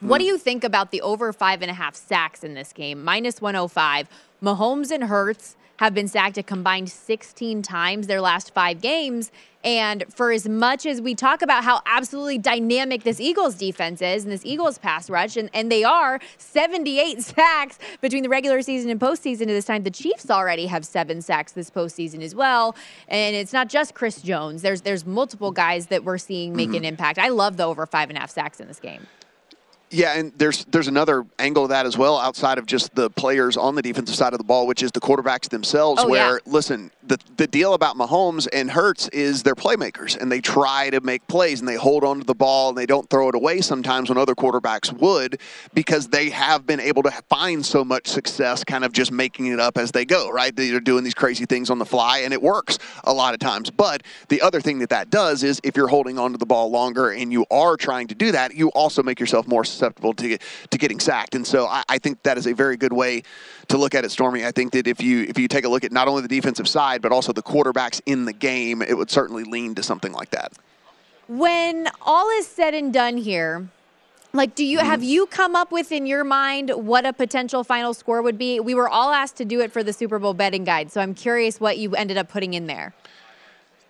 What 0.04 0.18
do 0.18 0.26
you 0.26 0.38
think 0.38 0.66
about 0.66 0.92
the 0.92 1.00
over 1.00 1.32
five 1.32 1.62
and 1.62 1.72
a 1.72 1.74
half 1.74 1.96
sacks 1.96 2.44
in 2.44 2.56
this 2.56 2.74
game? 2.74 3.06
Minus 3.06 3.42
105. 3.42 4.10
Mahomes 4.44 4.92
and 4.92 5.06
Hurts 5.06 5.56
have 5.78 5.94
been 5.94 6.10
sacked 6.10 6.38
a 6.38 6.44
combined 6.44 6.90
16 6.90 7.62
times 7.62 8.08
their 8.08 8.20
last 8.20 8.54
five 8.54 8.82
games. 8.82 9.32
And 9.64 10.04
for 10.14 10.34
as 10.34 10.46
much 10.46 10.86
as 10.86 11.00
we 11.00 11.16
talk 11.16 11.42
about 11.42 11.64
how 11.64 11.82
absolutely 11.86 12.38
dynamic 12.38 13.04
this 13.04 13.22
Eagles 13.22 13.56
defense 13.56 14.02
is 14.02 14.26
and 14.26 14.34
this 14.34 14.46
Eagles 14.46 14.78
pass 14.78 15.10
rush, 15.10 15.38
and, 15.38 15.50
and 15.54 15.72
they 15.72 15.86
are 15.86 16.20
78 16.38 17.22
sacks 17.24 17.80
between 18.02 18.24
the 18.24 18.30
regular 18.30 18.62
season 18.62 18.92
and 18.92 19.00
postseason 19.00 19.44
at 19.44 19.48
this 19.48 19.64
time, 19.64 19.84
the 19.84 19.90
Chiefs 19.90 20.30
already 20.30 20.66
have 20.66 20.86
seven 20.86 21.22
sacks 21.22 21.54
this 21.54 21.70
postseason 21.70 22.22
as 22.22 22.36
well. 22.36 22.76
And 23.08 23.38
it's 23.38 23.54
not 23.54 23.70
just 23.70 23.96
Chris 23.96 24.22
Jones. 24.22 24.64
There's 24.64 24.82
there's 24.82 25.06
multiple 25.06 25.52
guys 25.52 25.88
that 25.88 26.04
we're 26.04 26.18
seeing 26.18 26.54
make 26.54 26.74
an 26.74 26.84
impact. 26.94 27.20
I 27.20 27.30
love 27.30 27.56
the 27.56 27.64
over 27.64 27.86
five 27.86 28.10
and 28.10 28.18
a 28.18 28.20
half 28.20 28.32
sacks 28.32 28.60
in 28.60 28.68
this 28.68 28.82
game. 28.82 29.08
Yeah, 29.94 30.18
and 30.18 30.34
there's 30.38 30.66
there's 30.66 30.88
another 30.88 31.24
angle 31.38 31.64
of 31.64 31.70
that 31.70 31.86
as 31.86 31.96
well 31.96 32.18
outside 32.18 32.58
of 32.58 32.66
just 32.66 32.96
the 32.96 33.12
players 33.12 33.56
on 33.56 33.76
the 33.76 33.82
defensive 33.84 34.16
side 34.16 34.34
of 34.34 34.40
the 34.40 34.44
ball, 34.44 34.66
which 34.66 34.82
is 34.82 34.92
the 34.92 35.00
quarterbacks 35.00 35.48
themselves. 35.50 36.02
Oh, 36.04 36.10
where 36.10 36.34
yeah. 36.34 36.52
listen, 36.52 36.90
the 37.06 37.20
the 37.38 37.46
deal 37.46 37.76
about 37.76 37.96
Mahomes 37.96 38.48
and 38.52 38.72
Hurts 38.72 39.08
is 39.10 39.44
they're 39.44 39.54
playmakers 39.54 40.20
and 40.20 40.32
they 40.32 40.42
try 40.42 40.90
to 40.90 41.00
make 41.02 41.28
plays 41.28 41.60
and 41.60 41.68
they 41.68 41.76
hold 41.76 42.04
onto 42.04 42.24
the 42.24 42.34
ball 42.34 42.70
and 42.70 42.78
they 42.78 42.88
don't 42.88 43.08
throw 43.08 43.30
it 43.30 43.36
away 43.36 43.62
sometimes 43.62 44.10
when 44.10 44.18
other 44.18 44.34
quarterbacks 44.34 44.92
would 45.00 45.40
because 45.76 46.08
they 46.08 46.32
have 46.32 46.66
been 46.66 46.80
able 46.80 47.04
to 47.04 47.12
find 47.30 47.64
so 47.64 47.86
much 47.86 48.08
success 48.08 48.64
kind 48.64 48.84
of 48.84 48.94
just 48.94 49.12
making 49.12 49.46
it 49.46 49.60
up 49.60 49.78
as 49.78 49.92
they 49.92 50.06
go. 50.06 50.32
Right, 50.32 50.56
they're 50.56 50.80
doing 50.80 51.04
these 51.04 51.14
crazy 51.14 51.46
things 51.46 51.70
on 51.70 51.78
the 51.78 51.86
fly 51.86 52.20
and 52.20 52.34
it 52.34 52.42
works 52.42 52.80
a 53.04 53.14
lot 53.14 53.36
of 53.36 53.40
times. 53.40 53.70
But 53.70 54.02
the 54.30 54.42
other 54.42 54.60
thing 54.60 54.80
that 54.80 54.90
that 54.90 55.12
does 55.12 55.44
is 55.44 55.62
if 55.64 55.78
you're 55.78 55.88
holding 55.88 56.18
onto 56.18 56.40
the 56.40 56.48
ball 56.48 56.72
longer 56.72 57.12
and 57.12 57.32
you 57.32 57.46
are 57.52 57.78
trying 57.78 58.08
to 58.08 58.16
do 58.16 58.32
that, 58.32 58.56
you 58.56 58.70
also 58.70 59.04
make 59.04 59.20
yourself 59.20 59.48
more 59.48 59.64
susceptible 59.84 60.14
to 60.14 60.38
to 60.70 60.78
getting 60.78 61.00
sacked. 61.00 61.36
And 61.36 61.46
so 61.46 61.68
I, 61.68 61.84
I 61.90 61.98
think 61.98 62.24
that 62.24 62.38
is 62.38 62.48
a 62.48 62.54
very 62.54 62.78
good 62.78 62.94
way 62.94 63.24
to 63.68 63.78
look 63.78 63.96
at 63.96 64.06
it, 64.06 64.12
Stormy. 64.12 64.46
I 64.46 64.52
think 64.52 64.72
that 64.74 64.88
if 64.88 65.02
you 65.02 65.24
if 65.24 65.38
you 65.38 65.48
take 65.48 65.66
a 65.66 65.70
look 65.70 65.84
at 65.84 65.92
not 65.92 66.08
only 66.08 66.22
the 66.22 66.28
defensive 66.28 66.68
side 66.68 67.02
but 67.02 67.12
also 67.12 67.34
the 67.34 67.44
quarterbacks 67.44 68.02
in 68.06 68.26
the 68.26 68.34
game, 68.34 68.82
it 68.82 68.98
would 68.98 69.12
certainly 69.12 69.44
lean 69.44 69.76
to 69.76 69.84
something 69.84 70.14
like 70.14 70.30
that. 70.32 70.54
When 71.28 71.90
all 72.02 72.30
is 72.38 72.48
said 72.48 72.74
and 72.74 72.94
done 72.94 73.18
here, 73.18 73.70
like 74.34 74.56
do 74.56 74.66
you 74.66 74.80
mm-hmm. 74.80 74.88
have 74.88 75.04
you 75.04 75.26
come 75.28 75.56
up 75.56 75.72
with 75.72 75.92
in 75.92 76.06
your 76.06 76.24
mind 76.24 76.72
what 76.72 77.06
a 77.06 77.14
potential 77.14 77.64
final 77.64 77.94
score 77.94 78.22
would 78.22 78.38
be? 78.38 78.60
We 78.60 78.76
were 78.76 78.90
all 78.90 79.12
asked 79.12 79.38
to 79.38 79.46
do 79.46 79.60
it 79.62 79.72
for 79.72 79.84
the 79.84 79.94
Super 79.94 80.20
Bowl 80.20 80.34
betting 80.34 80.64
guide, 80.64 80.92
so 80.92 81.02
I'm 81.02 81.14
curious 81.14 81.60
what 81.60 81.78
you 81.78 81.96
ended 81.96 82.18
up 82.18 82.30
putting 82.30 82.54
in 82.54 82.68
there. 82.68 82.94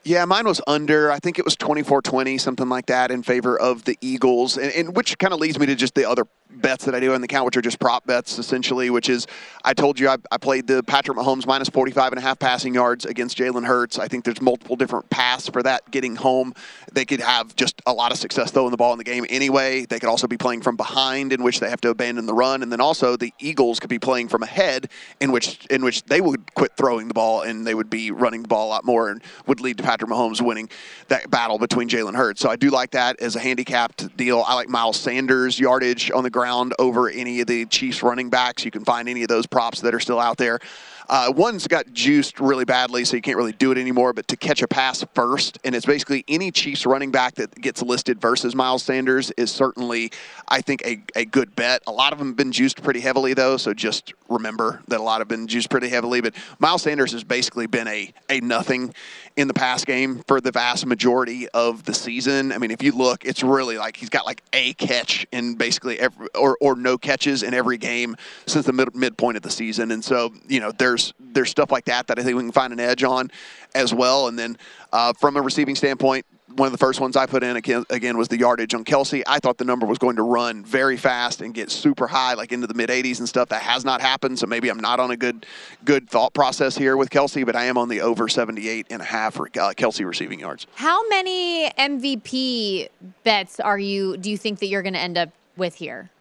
Yeah, 0.05 0.25
mine 0.25 0.45
was 0.45 0.59
under. 0.67 1.11
I 1.11 1.19
think 1.19 1.39
it 1.39 1.45
was 1.45 1.55
24-20, 1.55 2.39
something 2.39 2.67
like 2.67 2.87
that, 2.87 3.09
in 3.09 3.23
favor 3.23 3.57
of 3.57 3.85
the 3.85 3.97
Eagles, 4.01 4.57
and, 4.57 4.71
and 4.73 4.95
which 4.95 5.17
kind 5.17 5.33
of 5.33 5.39
leads 5.39 5.57
me 5.57 5.65
to 5.67 5.75
just 5.75 5.95
the 5.95 6.09
other 6.09 6.25
bets 6.61 6.85
that 6.85 6.95
I 6.95 6.99
do 6.99 7.13
on 7.13 7.21
the 7.21 7.25
account, 7.25 7.45
which 7.45 7.57
are 7.57 7.61
just 7.61 7.79
prop 7.79 8.05
bets 8.05 8.39
essentially. 8.39 8.89
Which 8.89 9.09
is, 9.09 9.27
I 9.63 9.73
told 9.73 9.99
you 9.99 10.09
I, 10.09 10.17
I 10.31 10.37
played 10.37 10.67
the 10.67 10.83
Patrick 10.83 11.17
Mahomes 11.17 11.45
minus 11.45 11.69
45 11.69 12.13
and 12.13 12.19
a 12.19 12.21
half 12.21 12.39
passing 12.39 12.73
yards 12.73 13.05
against 13.05 13.37
Jalen 13.37 13.65
Hurts. 13.65 13.99
I 13.99 14.07
think 14.07 14.23
there's 14.23 14.41
multiple 14.41 14.75
different 14.75 15.09
paths 15.09 15.47
for 15.49 15.63
that 15.63 15.89
getting 15.91 16.15
home. 16.15 16.53
They 16.93 17.05
could 17.05 17.19
have 17.19 17.55
just 17.55 17.81
a 17.85 17.93
lot 17.93 18.11
of 18.11 18.17
success 18.17 18.51
throwing 18.51 18.71
the 18.71 18.77
ball 18.77 18.91
in 18.93 18.97
the 18.97 19.03
game 19.03 19.25
anyway. 19.29 19.85
They 19.85 19.99
could 19.99 20.09
also 20.09 20.27
be 20.27 20.37
playing 20.37 20.61
from 20.61 20.75
behind, 20.75 21.33
in 21.33 21.43
which 21.43 21.59
they 21.59 21.69
have 21.69 21.81
to 21.81 21.89
abandon 21.89 22.25
the 22.25 22.33
run, 22.33 22.63
and 22.63 22.71
then 22.71 22.81
also 22.81 23.17
the 23.17 23.33
Eagles 23.39 23.79
could 23.79 23.89
be 23.89 23.99
playing 23.99 24.27
from 24.27 24.43
ahead, 24.43 24.89
in 25.19 25.31
which 25.31 25.65
in 25.67 25.83
which 25.83 26.03
they 26.03 26.21
would 26.21 26.53
quit 26.53 26.71
throwing 26.77 27.07
the 27.07 27.13
ball 27.13 27.41
and 27.41 27.65
they 27.65 27.73
would 27.73 27.89
be 27.89 28.11
running 28.11 28.41
the 28.43 28.47
ball 28.47 28.67
a 28.67 28.69
lot 28.69 28.85
more, 28.85 29.09
and 29.09 29.21
would 29.47 29.59
lead 29.59 29.77
to 29.77 29.83
Patrick 29.83 30.09
Mahomes 30.09 30.41
winning 30.41 30.69
that 31.07 31.29
battle 31.29 31.57
between 31.57 31.89
Jalen 31.89 32.15
Hurts. 32.15 32.41
So 32.41 32.49
I 32.49 32.55
do 32.55 32.69
like 32.69 32.91
that 32.91 33.19
as 33.19 33.35
a 33.35 33.39
handicapped 33.39 34.15
deal. 34.15 34.43
I 34.45 34.53
like 34.53 34.69
Miles 34.69 34.99
Sanders 34.99 35.59
yardage 35.59 36.11
on 36.11 36.23
the 36.23 36.29
ground 36.29 36.42
over 36.79 37.09
any 37.09 37.41
of 37.41 37.47
the 37.47 37.65
Chiefs 37.65 38.03
running 38.03 38.29
backs. 38.29 38.65
You 38.65 38.71
can 38.71 38.83
find 38.83 39.09
any 39.09 39.23
of 39.23 39.27
those 39.27 39.45
props 39.45 39.81
that 39.81 39.93
are 39.93 39.99
still 39.99 40.19
out 40.19 40.37
there. 40.37 40.59
Uh, 41.09 41.31
one's 41.35 41.67
got 41.67 41.91
juiced 41.93 42.39
really 42.39 42.65
badly, 42.65 43.05
so 43.05 43.15
you 43.15 43.21
can't 43.21 43.37
really 43.37 43.51
do 43.51 43.71
it 43.71 43.77
anymore. 43.77 44.13
But 44.13 44.27
to 44.29 44.37
catch 44.37 44.61
a 44.61 44.67
pass 44.67 45.03
first, 45.13 45.59
and 45.63 45.75
it's 45.75 45.85
basically 45.85 46.23
any 46.27 46.51
Chiefs 46.51 46.85
running 46.85 47.11
back 47.11 47.35
that 47.35 47.53
gets 47.55 47.81
listed 47.81 48.19
versus 48.19 48.55
Miles 48.55 48.83
Sanders 48.83 49.31
is 49.31 49.51
certainly, 49.51 50.11
I 50.47 50.61
think, 50.61 50.85
a, 50.85 51.01
a 51.15 51.25
good 51.25 51.55
bet. 51.55 51.81
A 51.87 51.91
lot 51.91 52.13
of 52.13 52.19
them 52.19 52.29
have 52.29 52.37
been 52.37 52.51
juiced 52.51 52.81
pretty 52.81 52.99
heavily, 52.99 53.33
though, 53.33 53.57
so 53.57 53.73
just 53.73 54.13
remember 54.29 54.81
that 54.87 54.99
a 54.99 55.03
lot 55.03 55.19
have 55.19 55.27
been 55.27 55.47
juiced 55.47 55.69
pretty 55.69 55.89
heavily. 55.89 56.21
But 56.21 56.35
Miles 56.59 56.81
Sanders 56.81 57.11
has 57.11 57.23
basically 57.23 57.67
been 57.67 57.87
a, 57.87 58.13
a 58.29 58.39
nothing 58.41 58.93
in 59.35 59.47
the 59.47 59.53
pass 59.53 59.83
game 59.83 60.21
for 60.27 60.39
the 60.39 60.51
vast 60.51 60.85
majority 60.85 61.47
of 61.49 61.83
the 61.83 61.93
season. 61.93 62.51
I 62.51 62.57
mean, 62.57 62.71
if 62.71 62.83
you 62.83 62.91
look, 62.91 63.25
it's 63.25 63.43
really 63.43 63.77
like 63.77 63.97
he's 63.97 64.09
got 64.09 64.25
like 64.25 64.43
a 64.53 64.73
catch 64.73 65.25
in 65.31 65.55
basically 65.55 65.99
every, 65.99 66.27
or, 66.35 66.57
or 66.61 66.75
no 66.75 66.97
catches 66.97 67.43
in 67.43 67.53
every 67.53 67.77
game 67.77 68.15
since 68.45 68.65
the 68.65 68.73
mid, 68.73 68.95
midpoint 68.95 69.37
of 69.37 69.43
the 69.43 69.49
season. 69.49 69.91
And 69.91 70.03
so, 70.03 70.33
you 70.47 70.59
know, 70.59 70.71
there's 70.93 71.13
there's 71.19 71.49
stuff 71.49 71.71
like 71.71 71.85
that 71.85 72.07
that 72.07 72.19
I 72.19 72.23
think 72.23 72.37
we 72.37 72.43
can 72.43 72.51
find 72.51 72.71
an 72.71 72.79
edge 72.79 73.03
on 73.03 73.31
as 73.73 73.93
well. 73.93 74.27
And 74.27 74.37
then 74.37 74.57
uh, 74.91 75.13
from 75.13 75.35
a 75.35 75.41
receiving 75.41 75.75
standpoint, 75.75 76.25
one 76.55 76.67
of 76.67 76.71
the 76.71 76.77
first 76.77 76.99
ones 76.99 77.17
I 77.17 77.25
put 77.25 77.41
in 77.41 77.55
again, 77.55 77.83
again 77.89 78.15
was 78.15 78.27
the 78.27 78.37
yardage 78.37 78.75
on 78.75 78.85
Kelce. 78.85 79.23
I 79.25 79.39
thought 79.39 79.57
the 79.57 79.65
number 79.65 79.87
was 79.87 79.97
going 79.97 80.17
to 80.17 80.21
run 80.21 80.63
very 80.63 80.97
fast 80.97 81.41
and 81.41 81.51
get 81.51 81.71
super 81.71 82.05
high, 82.05 82.35
like 82.35 82.51
into 82.51 82.67
the 82.67 82.75
mid 82.75 82.91
80s 82.91 83.17
and 83.17 83.27
stuff. 83.27 83.49
That 83.49 83.63
has 83.63 83.83
not 83.83 84.01
happened, 84.01 84.37
so 84.37 84.45
maybe 84.45 84.69
I'm 84.69 84.79
not 84.79 84.99
on 84.99 85.09
a 85.09 85.17
good 85.17 85.47
good 85.83 86.07
thought 86.07 86.35
process 86.35 86.77
here 86.77 86.95
with 86.95 87.09
Kelce, 87.09 87.43
but 87.43 87.55
I 87.55 87.65
am 87.65 87.77
on 87.77 87.89
the 87.89 88.01
over 88.01 88.27
78 88.27 88.87
and 88.91 89.01
a 89.01 89.05
half 89.05 89.33
for 89.33 89.47
uh, 89.47 89.73
Kelce 89.73 90.05
receiving 90.05 90.39
yards. 90.39 90.67
How 90.75 91.07
many 91.09 91.71
MVP 91.71 92.89
bets 93.23 93.59
are 93.59 93.79
you? 93.79 94.17
Do 94.17 94.29
you 94.29 94.37
think 94.37 94.59
that 94.59 94.67
you're 94.67 94.83
going 94.83 94.93
to 94.93 94.99
end 94.99 95.17
up 95.17 95.29
with 95.57 95.73
here? 95.75 96.11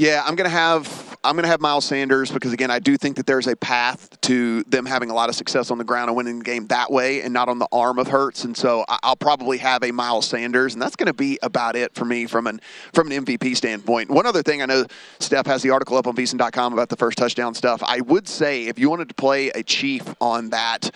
Yeah, 0.00 0.22
I'm 0.24 0.34
gonna 0.34 0.48
have 0.48 1.18
I'm 1.22 1.36
gonna 1.36 1.48
have 1.48 1.60
Miles 1.60 1.84
Sanders 1.84 2.30
because 2.30 2.54
again, 2.54 2.70
I 2.70 2.78
do 2.78 2.96
think 2.96 3.18
that 3.18 3.26
there's 3.26 3.46
a 3.46 3.54
path 3.54 4.18
to 4.22 4.62
them 4.62 4.86
having 4.86 5.10
a 5.10 5.14
lot 5.14 5.28
of 5.28 5.34
success 5.34 5.70
on 5.70 5.76
the 5.76 5.84
ground 5.84 6.08
and 6.08 6.16
winning 6.16 6.38
the 6.38 6.44
game 6.44 6.66
that 6.68 6.90
way, 6.90 7.20
and 7.20 7.34
not 7.34 7.50
on 7.50 7.58
the 7.58 7.68
arm 7.70 7.98
of 7.98 8.08
Hurts. 8.08 8.44
And 8.44 8.56
so 8.56 8.86
I'll 8.88 9.14
probably 9.14 9.58
have 9.58 9.82
a 9.82 9.90
Miles 9.90 10.26
Sanders, 10.26 10.72
and 10.72 10.80
that's 10.80 10.96
gonna 10.96 11.12
be 11.12 11.38
about 11.42 11.76
it 11.76 11.94
for 11.94 12.06
me 12.06 12.24
from 12.24 12.46
an 12.46 12.62
from 12.94 13.12
an 13.12 13.26
MVP 13.26 13.54
standpoint. 13.54 14.08
One 14.08 14.24
other 14.24 14.42
thing, 14.42 14.62
I 14.62 14.64
know 14.64 14.86
Steph 15.18 15.44
has 15.44 15.60
the 15.60 15.68
article 15.68 15.98
up 15.98 16.06
on 16.06 16.16
VSiN.com 16.16 16.72
about 16.72 16.88
the 16.88 16.96
first 16.96 17.18
touchdown 17.18 17.52
stuff. 17.52 17.82
I 17.84 18.00
would 18.00 18.26
say 18.26 18.68
if 18.68 18.78
you 18.78 18.88
wanted 18.88 19.10
to 19.10 19.14
play 19.14 19.50
a 19.50 19.62
Chief 19.62 20.14
on 20.18 20.48
that. 20.48 20.90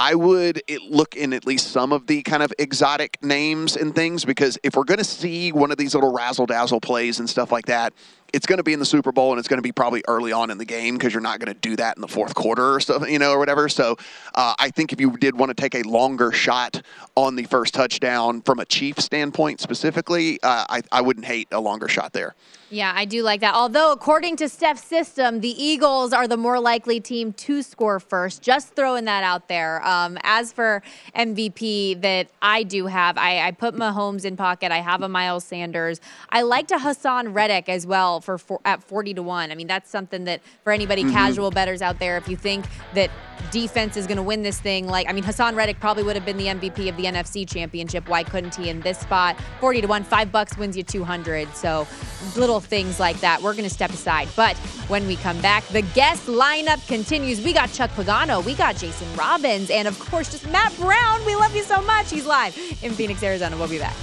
I 0.00 0.14
would 0.14 0.62
look 0.90 1.16
in 1.16 1.32
at 1.32 1.44
least 1.44 1.72
some 1.72 1.92
of 1.92 2.06
the 2.06 2.22
kind 2.22 2.40
of 2.44 2.52
exotic 2.56 3.20
names 3.20 3.76
and 3.76 3.92
things 3.92 4.24
because 4.24 4.56
if 4.62 4.76
we're 4.76 4.84
going 4.84 4.98
to 4.98 5.04
see 5.04 5.50
one 5.50 5.72
of 5.72 5.76
these 5.76 5.92
little 5.92 6.12
razzle 6.12 6.46
dazzle 6.46 6.80
plays 6.80 7.18
and 7.18 7.28
stuff 7.28 7.50
like 7.50 7.66
that, 7.66 7.92
it's 8.32 8.46
going 8.46 8.58
to 8.58 8.62
be 8.62 8.72
in 8.72 8.78
the 8.78 8.86
Super 8.86 9.12
Bowl 9.12 9.32
and 9.32 9.38
it's 9.38 9.48
going 9.48 9.58
to 9.58 9.62
be 9.62 9.72
probably 9.72 10.02
early 10.06 10.32
on 10.32 10.50
in 10.50 10.58
the 10.58 10.64
game 10.64 10.96
because 10.96 11.12
you're 11.12 11.22
not 11.22 11.38
going 11.38 11.52
to 11.52 11.58
do 11.60 11.76
that 11.76 11.96
in 11.96 12.00
the 12.00 12.08
fourth 12.08 12.34
quarter 12.34 12.74
or 12.74 12.80
stuff, 12.80 13.08
you 13.08 13.18
know, 13.18 13.32
or 13.32 13.38
whatever. 13.38 13.68
So 13.68 13.96
uh, 14.34 14.54
I 14.58 14.70
think 14.70 14.92
if 14.92 15.00
you 15.00 15.16
did 15.16 15.38
want 15.38 15.50
to 15.50 15.54
take 15.54 15.74
a 15.74 15.82
longer 15.88 16.32
shot 16.32 16.82
on 17.14 17.36
the 17.36 17.44
first 17.44 17.74
touchdown 17.74 18.42
from 18.42 18.58
a 18.58 18.64
Chief 18.64 18.98
standpoint 18.98 19.60
specifically, 19.60 20.38
uh, 20.42 20.66
I, 20.68 20.82
I 20.92 21.00
wouldn't 21.00 21.26
hate 21.26 21.48
a 21.52 21.60
longer 21.60 21.88
shot 21.88 22.12
there. 22.12 22.34
Yeah, 22.70 22.92
I 22.94 23.06
do 23.06 23.22
like 23.22 23.40
that. 23.40 23.54
Although, 23.54 23.92
according 23.92 24.36
to 24.36 24.48
Steph's 24.48 24.84
system, 24.84 25.40
the 25.40 25.62
Eagles 25.62 26.12
are 26.12 26.28
the 26.28 26.36
more 26.36 26.60
likely 26.60 27.00
team 27.00 27.32
to 27.32 27.62
score 27.62 27.98
first. 27.98 28.42
Just 28.42 28.74
throwing 28.74 29.06
that 29.06 29.24
out 29.24 29.48
there. 29.48 29.84
Um, 29.86 30.18
as 30.22 30.52
for 30.52 30.82
MVP 31.16 32.02
that 32.02 32.28
I 32.42 32.64
do 32.64 32.86
have, 32.86 33.16
I, 33.16 33.46
I 33.46 33.52
put 33.52 33.74
Mahomes 33.74 34.26
in 34.26 34.36
pocket. 34.36 34.70
I 34.70 34.78
have 34.78 35.00
a 35.02 35.08
Miles 35.08 35.44
Sanders. 35.44 36.00
I 36.28 36.42
liked 36.42 36.70
a 36.70 36.76
Haason 36.76 37.34
Reddick 37.34 37.70
as 37.70 37.86
well 37.86 38.20
for, 38.20 38.36
for 38.36 38.60
at 38.66 38.82
40 38.82 39.14
to 39.14 39.22
1. 39.22 39.50
I 39.50 39.54
mean, 39.54 39.66
that's 39.66 39.88
something 39.88 40.24
that 40.24 40.42
for 40.62 40.70
anybody 40.70 41.04
mm-hmm. 41.04 41.14
casual 41.14 41.50
betters 41.50 41.80
out 41.80 41.98
there, 41.98 42.18
if 42.18 42.28
you 42.28 42.36
think 42.36 42.66
that 42.92 43.10
defense 43.50 43.96
is 43.96 44.06
going 44.06 44.18
to 44.18 44.22
win 44.22 44.42
this 44.42 44.60
thing, 44.60 44.86
like, 44.86 45.08
I 45.08 45.12
mean, 45.12 45.24
Haason 45.24 45.54
Reddick 45.54 45.80
probably 45.80 46.02
would 46.02 46.16
have 46.16 46.26
been 46.26 46.36
the 46.36 46.46
MVP 46.46 46.90
of 46.90 46.98
the 46.98 47.04
NFC 47.04 47.48
Championship. 47.48 48.10
Why 48.10 48.24
couldn't 48.24 48.54
he 48.56 48.68
in 48.68 48.82
this 48.82 48.98
spot? 48.98 49.38
40 49.60 49.82
to 49.82 49.86
1, 49.86 50.04
five 50.04 50.30
bucks 50.30 50.58
wins 50.58 50.76
you 50.76 50.82
200. 50.82 51.48
So 51.56 51.86
little 52.36 52.57
things 52.64 53.00
like 53.00 53.20
that. 53.20 53.42
We're 53.42 53.52
going 53.52 53.64
to 53.64 53.70
step 53.70 53.90
aside. 53.90 54.28
But 54.36 54.56
when 54.88 55.06
we 55.06 55.16
come 55.16 55.40
back, 55.40 55.64
the 55.68 55.82
guest 55.82 56.26
lineup 56.26 56.86
continues. 56.86 57.42
We 57.42 57.52
got 57.52 57.72
Chuck 57.72 57.90
Pagano, 57.90 58.44
we 58.44 58.54
got 58.54 58.76
Jason 58.76 59.08
Robins, 59.16 59.70
and 59.70 59.88
of 59.88 59.98
course, 59.98 60.30
just 60.30 60.46
Matt 60.50 60.76
Brown. 60.76 61.24
We 61.24 61.34
love 61.36 61.54
you 61.54 61.62
so 61.62 61.80
much. 61.82 62.10
He's 62.10 62.26
live 62.26 62.56
in 62.82 62.92
Phoenix, 62.92 63.22
Arizona. 63.22 63.56
We'll 63.56 63.68
be 63.68 63.78
back. 63.78 63.94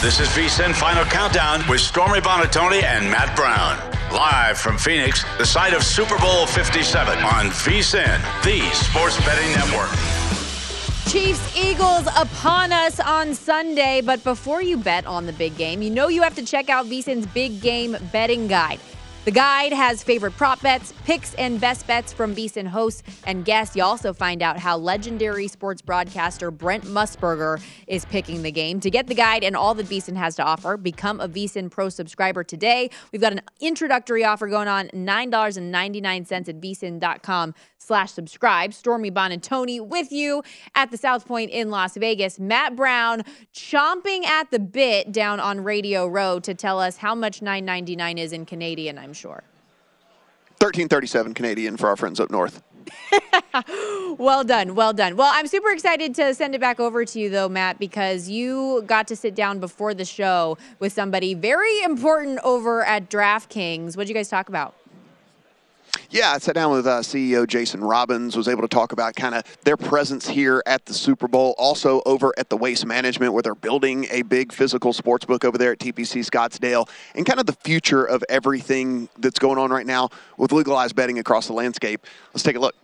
This 0.00 0.20
is 0.20 0.28
VSIN 0.28 0.74
Final 0.74 1.04
Countdown 1.04 1.68
with 1.68 1.80
Stormy 1.80 2.20
Buonantony 2.20 2.84
and 2.84 3.10
Matt 3.10 3.34
Brown. 3.34 3.76
Live 4.12 4.56
from 4.56 4.78
Phoenix, 4.78 5.24
the 5.38 5.44
site 5.44 5.74
of 5.74 5.82
Super 5.82 6.16
Bowl 6.18 6.46
57 6.46 7.18
on 7.18 7.46
VSIN, 7.46 8.42
the 8.42 8.60
sports 8.74 9.18
betting 9.26 9.50
network. 9.52 10.17
Chiefs 11.08 11.56
Eagles 11.56 12.06
upon 12.18 12.70
us 12.70 13.00
on 13.00 13.32
Sunday, 13.32 14.02
but 14.04 14.22
before 14.24 14.60
you 14.60 14.76
bet 14.76 15.06
on 15.06 15.24
the 15.24 15.32
big 15.32 15.56
game, 15.56 15.80
you 15.80 15.88
know 15.88 16.08
you 16.08 16.20
have 16.20 16.34
to 16.34 16.44
check 16.44 16.68
out 16.68 16.84
VSIN's 16.84 17.26
big 17.28 17.62
game 17.62 17.96
betting 18.12 18.46
guide. 18.46 18.78
The 19.24 19.30
guide 19.30 19.72
has 19.72 20.02
favorite 20.02 20.36
prop 20.36 20.60
bets, 20.60 20.92
picks, 21.04 21.32
and 21.34 21.58
best 21.60 21.86
bets 21.86 22.12
from 22.12 22.34
VSIN 22.34 22.66
hosts 22.66 23.02
and 23.26 23.44
guests. 23.44 23.74
You 23.74 23.84
also 23.84 24.12
find 24.12 24.42
out 24.42 24.58
how 24.58 24.76
legendary 24.76 25.48
sports 25.48 25.80
broadcaster 25.80 26.50
Brent 26.50 26.84
Musburger 26.84 27.62
is 27.86 28.04
picking 28.06 28.42
the 28.42 28.52
game. 28.52 28.78
To 28.80 28.90
get 28.90 29.06
the 29.06 29.14
guide 29.14 29.44
and 29.44 29.56
all 29.56 29.74
that 29.74 29.86
VSIN 29.86 30.16
has 30.16 30.36
to 30.36 30.42
offer, 30.42 30.76
become 30.76 31.20
a 31.20 31.28
VSIN 31.28 31.70
Pro 31.70 31.88
subscriber 31.88 32.44
today. 32.44 32.90
We've 33.12 33.20
got 33.20 33.32
an 33.32 33.40
introductory 33.60 34.24
offer 34.24 34.46
going 34.46 34.68
on, 34.68 34.88
$9.99 34.88 36.48
at 36.48 36.60
VSIN.com 36.60 37.54
slash 37.88 38.12
subscribe. 38.12 38.72
Stormy 38.72 39.10
Buonantony 39.10 39.84
with 39.84 40.12
you 40.12 40.42
at 40.74 40.90
the 40.90 40.96
South 40.96 41.26
Point 41.26 41.50
in 41.50 41.70
Las 41.70 41.96
Vegas. 41.96 42.38
Matt 42.38 42.76
Brown 42.76 43.22
chomping 43.54 44.24
at 44.24 44.50
the 44.50 44.58
bit 44.58 45.10
down 45.10 45.40
on 45.40 45.64
Radio 45.64 46.06
Row 46.06 46.38
to 46.40 46.54
tell 46.54 46.78
us 46.78 46.98
how 46.98 47.14
much 47.14 47.40
9.99 47.40 48.18
is 48.18 48.32
in 48.32 48.44
Canadian, 48.44 48.98
I'm 48.98 49.14
sure. 49.14 49.42
1337 50.60 51.34
Canadian 51.34 51.76
for 51.76 51.88
our 51.88 51.96
friends 51.96 52.20
up 52.20 52.30
north. 52.30 52.62
well 54.18 54.44
done. 54.44 54.74
Well 54.74 54.92
done. 54.92 55.16
Well, 55.16 55.30
I'm 55.32 55.46
super 55.46 55.70
excited 55.70 56.14
to 56.16 56.34
send 56.34 56.54
it 56.54 56.60
back 56.60 56.80
over 56.80 57.04
to 57.04 57.20
you, 57.20 57.30
though, 57.30 57.48
Matt, 57.48 57.78
because 57.78 58.28
you 58.28 58.82
got 58.86 59.08
to 59.08 59.16
sit 59.16 59.34
down 59.34 59.60
before 59.60 59.94
the 59.94 60.04
show 60.04 60.58
with 60.78 60.92
somebody 60.92 61.34
very 61.34 61.82
important 61.82 62.38
over 62.44 62.84
at 62.84 63.08
DraftKings. 63.08 63.96
What 63.96 64.06
did 64.06 64.10
you 64.10 64.14
guys 64.14 64.28
talk 64.28 64.48
about? 64.48 64.74
Yeah, 66.10 66.32
I 66.32 66.38
sat 66.38 66.54
down 66.54 66.72
with 66.72 66.86
uh, 66.86 67.00
CEO 67.00 67.46
Jason 67.46 67.84
Robins, 67.84 68.34
was 68.34 68.48
able 68.48 68.62
to 68.62 68.68
talk 68.68 68.92
about 68.92 69.14
kind 69.14 69.34
of 69.34 69.44
their 69.64 69.76
presence 69.76 70.26
here 70.26 70.62
at 70.64 70.86
the 70.86 70.94
Super 70.94 71.28
Bowl, 71.28 71.54
also 71.58 72.00
over 72.06 72.32
at 72.38 72.48
the 72.48 72.56
Waste 72.56 72.86
Management, 72.86 73.34
where 73.34 73.42
they're 73.42 73.54
building 73.54 74.06
a 74.10 74.22
big 74.22 74.50
physical 74.50 74.94
sports 74.94 75.26
book 75.26 75.44
over 75.44 75.58
there 75.58 75.72
at 75.72 75.80
TPC 75.80 76.24
Scottsdale, 76.24 76.88
and 77.14 77.26
kind 77.26 77.38
of 77.38 77.44
the 77.44 77.52
future 77.62 78.06
of 78.06 78.24
everything 78.30 79.10
that's 79.18 79.38
going 79.38 79.58
on 79.58 79.70
right 79.70 79.84
now 79.84 80.08
with 80.38 80.50
legalized 80.50 80.96
betting 80.96 81.18
across 81.18 81.46
the 81.46 81.52
landscape. 81.52 82.06
Let's 82.32 82.42
take 82.42 82.56
a 82.56 82.60
look. 82.60 82.74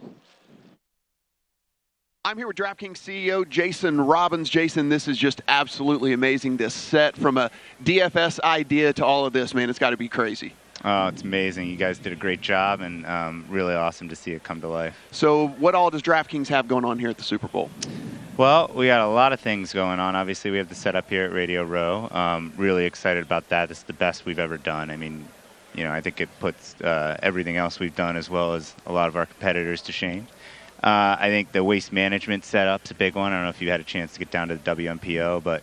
I'm 2.27 2.37
here 2.37 2.47
with 2.47 2.57
DraftKings 2.57 2.99
CEO 2.99 3.49
Jason 3.49 4.03
Robins. 4.03 4.51
Jason, 4.51 4.91
this 4.91 5.09
is 5.09 5.17
just 5.17 5.41
absolutely 5.49 6.13
amazing. 6.13 6.59
This 6.59 6.75
set 6.75 7.17
from 7.17 7.39
a 7.39 7.51
DFS 7.85 8.39
idea 8.41 8.93
to 8.93 9.05
all 9.05 9.25
of 9.25 9.33
this, 9.33 9.55
man, 9.55 9.71
it's 9.71 9.79
got 9.79 9.91
to 9.91 9.97
be 9.97 10.09
crazy. 10.09 10.53
Oh, 10.85 11.07
it's 11.07 11.23
amazing. 11.23 11.71
You 11.71 11.77
guys 11.77 11.99
did 11.99 12.13
a 12.13 12.17
great 12.17 12.43
job 12.43 12.83
and 12.83 13.07
um, 13.07 13.47
really 13.49 13.75
awesome 13.75 14.09
to 14.11 14.17
see 14.17 14.33
it 14.33 14.43
come 14.43 14.61
to 14.61 14.69
life. 14.69 14.95
So, 15.13 15.49
what 15.49 15.75
all 15.75 15.89
does 15.89 16.03
DraftKings 16.03 16.49
have 16.49 16.69
going 16.69 16.85
on 16.85 16.99
here 16.99 17.09
at 17.09 17.17
the 17.17 17.23
Super 17.23 17.49
Bowl? 17.49 17.71
Well, 18.37 18.71
we 18.75 18.87
got 18.87 19.01
a 19.01 19.09
lot 19.09 19.33
of 19.33 19.41
things 19.41 19.73
going 19.73 19.99
on. 19.99 20.15
Obviously, 20.15 20.51
we 20.51 20.59
have 20.59 20.69
the 20.69 20.75
setup 20.75 21.09
here 21.09 21.25
at 21.25 21.33
Radio 21.33 21.63
Row. 21.65 22.09
Um, 22.11 22.53
really 22.59 22.85
excited 22.85 23.23
about 23.23 23.49
that. 23.49 23.71
It's 23.71 23.85
the 23.85 23.95
best 23.95 24.27
we've 24.27 24.39
ever 24.39 24.59
done. 24.59 24.91
I 24.91 24.97
mean, 24.97 25.27
you 25.75 25.85
know, 25.85 25.93
I 25.93 26.03
think 26.03 26.21
it 26.21 26.29
puts 26.39 26.79
uh, 26.83 27.17
everything 27.23 27.57
else 27.57 27.81
we've 27.81 27.97
done 27.97 28.17
as 28.17 28.29
well 28.29 28.53
as 28.53 28.75
a 28.85 28.93
lot 28.93 29.09
of 29.09 29.17
our 29.17 29.25
competitors 29.25 29.81
to 29.83 29.93
shame. 29.93 30.27
Uh, 30.83 31.17
I 31.19 31.29
think 31.31 31.53
the 31.53 31.65
waste 31.65 31.93
management 31.93 32.45
setup's 32.45 32.91
a 32.91 32.95
big 32.95 33.15
one. 33.15 33.33
I 33.33 33.37
don't 33.37 33.45
know 33.45 33.51
if 33.51 33.63
you 33.63 33.71
had 33.71 33.81
a 33.81 33.85
chance 33.85 34.13
to 34.15 34.19
get 34.19 34.31
down 34.31 34.49
to 34.49 34.57
the 34.57 34.77
WMPO, 34.77 35.43
but 35.43 35.63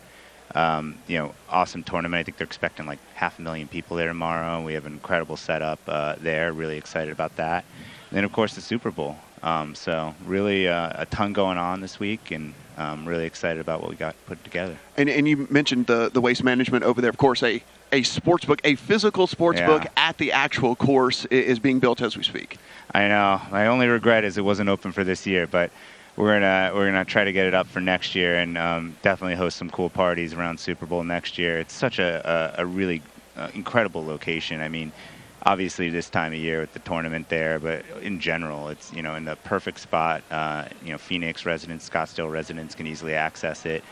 um, 0.55 0.97
you 1.07 1.17
know, 1.17 1.33
awesome 1.49 1.83
tournament. 1.83 2.19
I 2.19 2.23
think 2.23 2.37
they're 2.37 2.45
expecting 2.45 2.85
like 2.85 2.99
half 3.13 3.39
a 3.39 3.41
million 3.41 3.67
people 3.67 3.97
there 3.97 4.07
tomorrow. 4.07 4.61
We 4.63 4.73
have 4.73 4.85
an 4.85 4.93
incredible 4.93 5.37
setup 5.37 5.79
uh, 5.87 6.15
there. 6.19 6.53
Really 6.53 6.77
excited 6.77 7.11
about 7.11 7.35
that. 7.37 7.65
And 8.09 8.17
then, 8.17 8.23
of 8.23 8.31
course, 8.31 8.55
the 8.55 8.61
Super 8.61 8.91
Bowl. 8.91 9.17
Um, 9.43 9.73
so 9.73 10.13
really 10.25 10.67
uh, 10.67 10.91
a 10.95 11.05
ton 11.07 11.33
going 11.33 11.57
on 11.57 11.81
this 11.81 11.99
week, 11.99 12.29
and 12.31 12.53
I'm 12.77 13.07
really 13.07 13.25
excited 13.25 13.59
about 13.59 13.81
what 13.81 13.89
we 13.89 13.95
got 13.95 14.15
put 14.27 14.43
together. 14.43 14.77
And, 14.97 15.09
and 15.09 15.27
you 15.27 15.47
mentioned 15.49 15.87
the, 15.87 16.09
the 16.13 16.21
waste 16.21 16.43
management 16.43 16.83
over 16.83 17.01
there. 17.01 17.09
Of 17.09 17.17
course, 17.17 17.41
a, 17.41 17.63
a 17.91 18.03
sports 18.03 18.45
book, 18.45 18.61
a 18.63 18.75
physical 18.75 19.25
sports 19.25 19.59
Yeah. 19.59 19.65
book 19.65 19.87
at 19.97 20.17
the 20.19 20.31
actual 20.31 20.75
course 20.75 21.25
is 21.25 21.57
being 21.57 21.79
built 21.79 22.01
as 22.01 22.15
we 22.15 22.23
speak. 22.23 22.57
I 22.93 23.07
know. 23.07 23.41
My 23.49 23.67
only 23.67 23.87
regret 23.87 24.23
is 24.25 24.37
it 24.37 24.45
wasn't 24.45 24.69
open 24.69 24.91
for 24.91 25.03
this 25.03 25.25
year, 25.25 25.47
but 25.47 25.71
we're 26.15 26.33
gonna 26.33 26.71
we're 26.73 26.85
gonna 26.85 27.05
try 27.05 27.23
to 27.23 27.31
get 27.31 27.45
it 27.47 27.53
up 27.53 27.67
for 27.67 27.79
next 27.79 28.15
year 28.15 28.35
and 28.35 28.57
um, 28.57 28.95
definitely 29.01 29.35
host 29.35 29.57
some 29.57 29.69
cool 29.69 29.89
parties 29.89 30.33
around 30.33 30.59
Super 30.59 30.85
Bowl 30.85 31.03
next 31.03 31.37
year. 31.37 31.59
It's 31.59 31.73
such 31.73 31.99
a 31.99 32.55
a, 32.57 32.63
a 32.63 32.65
really 32.65 33.01
uh, 33.35 33.49
incredible 33.53 34.05
location. 34.05 34.61
I 34.61 34.67
mean, 34.67 34.91
obviously 35.43 35.89
this 35.89 36.09
time 36.09 36.33
of 36.33 36.39
year 36.39 36.61
with 36.61 36.73
the 36.73 36.79
tournament 36.79 37.29
there, 37.29 37.59
but 37.59 37.85
in 38.01 38.19
general, 38.19 38.69
it's 38.69 38.91
you 38.93 39.01
know 39.01 39.15
in 39.15 39.25
the 39.25 39.35
perfect 39.37 39.79
spot. 39.79 40.23
Uh, 40.29 40.65
you 40.83 40.91
know, 40.91 40.97
Phoenix 40.97 41.45
residents, 41.45 41.89
Scottsdale 41.89 42.31
residents 42.31 42.75
can 42.75 42.87
easily 42.87 43.15
access 43.15 43.65
it. 43.65 43.83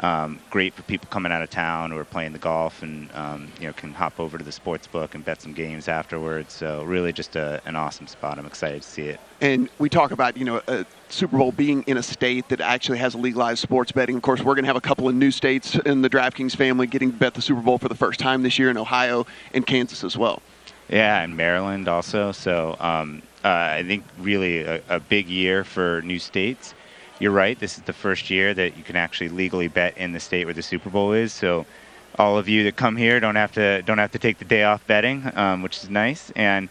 Um, 0.00 0.40
great 0.50 0.74
for 0.74 0.82
people 0.82 1.08
coming 1.10 1.30
out 1.30 1.42
of 1.42 1.50
town 1.50 1.92
are 1.92 2.04
playing 2.04 2.32
the 2.32 2.38
golf 2.38 2.82
and 2.82 3.08
um, 3.14 3.52
you 3.60 3.66
know 3.66 3.72
can 3.72 3.92
hop 3.92 4.18
over 4.18 4.36
to 4.36 4.44
the 4.44 4.50
sports 4.52 4.88
book 4.88 5.14
and 5.14 5.24
bet 5.24 5.40
some 5.40 5.52
games 5.52 5.86
afterwards. 5.86 6.52
So 6.52 6.82
really, 6.82 7.12
just 7.12 7.36
a, 7.36 7.60
an 7.64 7.76
awesome 7.76 8.06
spot. 8.06 8.38
I'm 8.38 8.46
excited 8.46 8.82
to 8.82 8.88
see 8.88 9.02
it. 9.02 9.20
And 9.40 9.68
we 9.78 9.88
talk 9.88 10.10
about, 10.10 10.36
you 10.36 10.44
know, 10.44 10.62
a 10.68 10.86
Super 11.08 11.36
Bowl 11.36 11.52
being 11.52 11.82
in 11.82 11.96
a 11.96 12.02
state 12.02 12.48
that 12.48 12.60
actually 12.60 12.98
has 12.98 13.14
a 13.14 13.18
legalized 13.18 13.60
sports 13.60 13.92
betting. 13.92 14.16
Of 14.16 14.22
course, 14.22 14.40
we're 14.40 14.54
going 14.54 14.64
to 14.64 14.68
have 14.68 14.76
a 14.76 14.80
couple 14.80 15.08
of 15.08 15.14
new 15.14 15.30
states 15.30 15.76
in 15.76 16.02
the 16.02 16.10
DraftKings 16.10 16.56
family 16.56 16.86
getting 16.86 17.12
to 17.12 17.16
bet 17.18 17.34
the 17.34 17.42
Super 17.42 17.60
Bowl 17.60 17.78
for 17.78 17.88
the 17.88 17.94
first 17.94 18.18
time 18.18 18.42
this 18.42 18.58
year 18.58 18.70
in 18.70 18.78
Ohio 18.78 19.26
and 19.52 19.66
Kansas 19.66 20.02
as 20.02 20.16
well. 20.16 20.42
Yeah, 20.88 21.22
and 21.22 21.36
Maryland 21.36 21.88
also. 21.88 22.32
So 22.32 22.76
um, 22.80 23.22
uh, 23.44 23.48
I 23.48 23.84
think 23.86 24.04
really 24.18 24.62
a, 24.62 24.82
a 24.88 25.00
big 25.00 25.28
year 25.28 25.64
for 25.64 26.02
new 26.02 26.18
states. 26.18 26.74
You're 27.20 27.32
right. 27.32 27.58
This 27.58 27.78
is 27.78 27.84
the 27.84 27.92
first 27.92 28.28
year 28.28 28.52
that 28.54 28.76
you 28.76 28.82
can 28.82 28.96
actually 28.96 29.28
legally 29.28 29.68
bet 29.68 29.96
in 29.96 30.12
the 30.12 30.20
state 30.20 30.46
where 30.46 30.54
the 30.54 30.62
Super 30.62 30.90
Bowl 30.90 31.12
is. 31.12 31.32
So 31.32 31.64
all 32.18 32.38
of 32.38 32.48
you 32.48 32.64
that 32.64 32.76
come 32.76 32.96
here 32.96 33.20
don't 33.20 33.36
have 33.36 33.52
to 33.52 33.82
don't 33.82 33.98
have 33.98 34.12
to 34.12 34.18
take 34.18 34.38
the 34.38 34.44
day 34.44 34.64
off 34.64 34.84
betting, 34.86 35.30
um, 35.34 35.62
which 35.62 35.78
is 35.78 35.90
nice. 35.90 36.32
And 36.34 36.68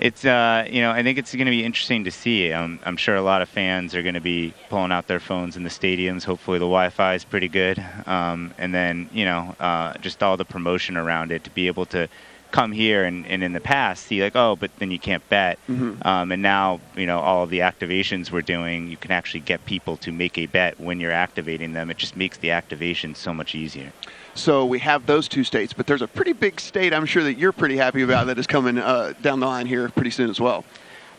it's 0.00 0.24
uh, 0.24 0.66
you 0.68 0.80
know 0.80 0.90
I 0.90 1.02
think 1.02 1.18
it's 1.18 1.32
going 1.32 1.46
to 1.46 1.50
be 1.50 1.64
interesting 1.64 2.04
to 2.04 2.10
see. 2.10 2.52
Um, 2.52 2.80
I'm 2.84 2.96
sure 2.96 3.14
a 3.14 3.22
lot 3.22 3.40
of 3.40 3.48
fans 3.48 3.94
are 3.94 4.02
going 4.02 4.14
to 4.14 4.20
be 4.20 4.52
pulling 4.68 4.90
out 4.90 5.06
their 5.06 5.20
phones 5.20 5.56
in 5.56 5.62
the 5.62 5.70
stadiums. 5.70 6.24
Hopefully 6.24 6.58
the 6.58 6.64
Wi-Fi 6.64 7.14
is 7.14 7.24
pretty 7.24 7.48
good, 7.48 7.84
um, 8.06 8.54
and 8.58 8.74
then 8.74 9.08
you 9.12 9.24
know 9.24 9.54
uh, 9.60 9.94
just 9.98 10.22
all 10.22 10.36
the 10.36 10.44
promotion 10.44 10.96
around 10.96 11.30
it 11.30 11.44
to 11.44 11.50
be 11.50 11.68
able 11.68 11.86
to 11.86 12.08
come 12.50 12.72
here 12.72 13.04
and, 13.04 13.26
and 13.26 13.42
in 13.44 13.52
the 13.52 13.60
past 13.60 14.06
see 14.06 14.22
like 14.22 14.34
oh 14.34 14.56
but 14.56 14.70
then 14.78 14.90
you 14.90 14.98
can't 14.98 15.26
bet 15.28 15.58
Mhm. 15.68 16.04
um, 16.06 16.32
and 16.32 16.40
now 16.42 16.80
you 16.96 17.04
know 17.06 17.18
all 17.20 17.42
of 17.42 17.50
the 17.50 17.58
activations 17.58 18.30
we're 18.30 18.40
doing 18.42 18.88
you 18.88 18.96
can 18.96 19.10
actually 19.10 19.40
get 19.40 19.64
people 19.66 19.96
to 19.98 20.10
make 20.12 20.38
a 20.38 20.46
bet 20.46 20.80
when 20.80 20.98
you're 20.98 21.12
activating 21.12 21.74
them 21.74 21.90
it 21.90 21.98
just 21.98 22.16
makes 22.16 22.38
the 22.38 22.50
activation 22.50 23.14
so 23.14 23.34
much 23.34 23.54
easier 23.54 23.92
So 24.34 24.64
we 24.64 24.78
have 24.78 25.06
those 25.06 25.26
two 25.28 25.42
states, 25.44 25.72
but 25.72 25.86
there's 25.88 26.00
a 26.02 26.06
pretty 26.08 26.32
big 26.32 26.60
state 26.60 26.94
I'm 26.94 27.06
sure 27.06 27.22
that 27.24 27.36
you're 27.38 27.52
pretty 27.52 27.76
happy 27.76 28.02
about 28.02 28.28
that 28.28 28.38
is 28.38 28.46
coming 28.46 28.78
uh, 28.78 29.12
down 29.20 29.40
the 29.40 29.46
line 29.46 29.66
here 29.66 29.88
pretty 29.88 30.10
soon 30.10 30.30
as 30.30 30.40
well. 30.40 30.64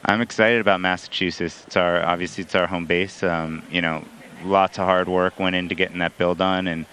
I'm 0.06 0.22
excited 0.22 0.62
about 0.62 0.80
Massachusetts. 0.80 1.64
It's 1.68 1.76
our 1.76 2.02
obviously 2.02 2.46
it's 2.46 2.56
our 2.56 2.66
home 2.68 2.86
base. 2.86 3.22
Um, 3.22 3.64
you 3.70 3.82
know, 3.82 4.06
lots 4.46 4.80
of 4.80 4.86
hard 4.86 5.10
work 5.10 5.38
went 5.38 5.56
into 5.58 5.76
getting 5.76 6.00
that 6.00 6.18
bill 6.18 6.34
done, 6.34 6.66
and 6.68 6.86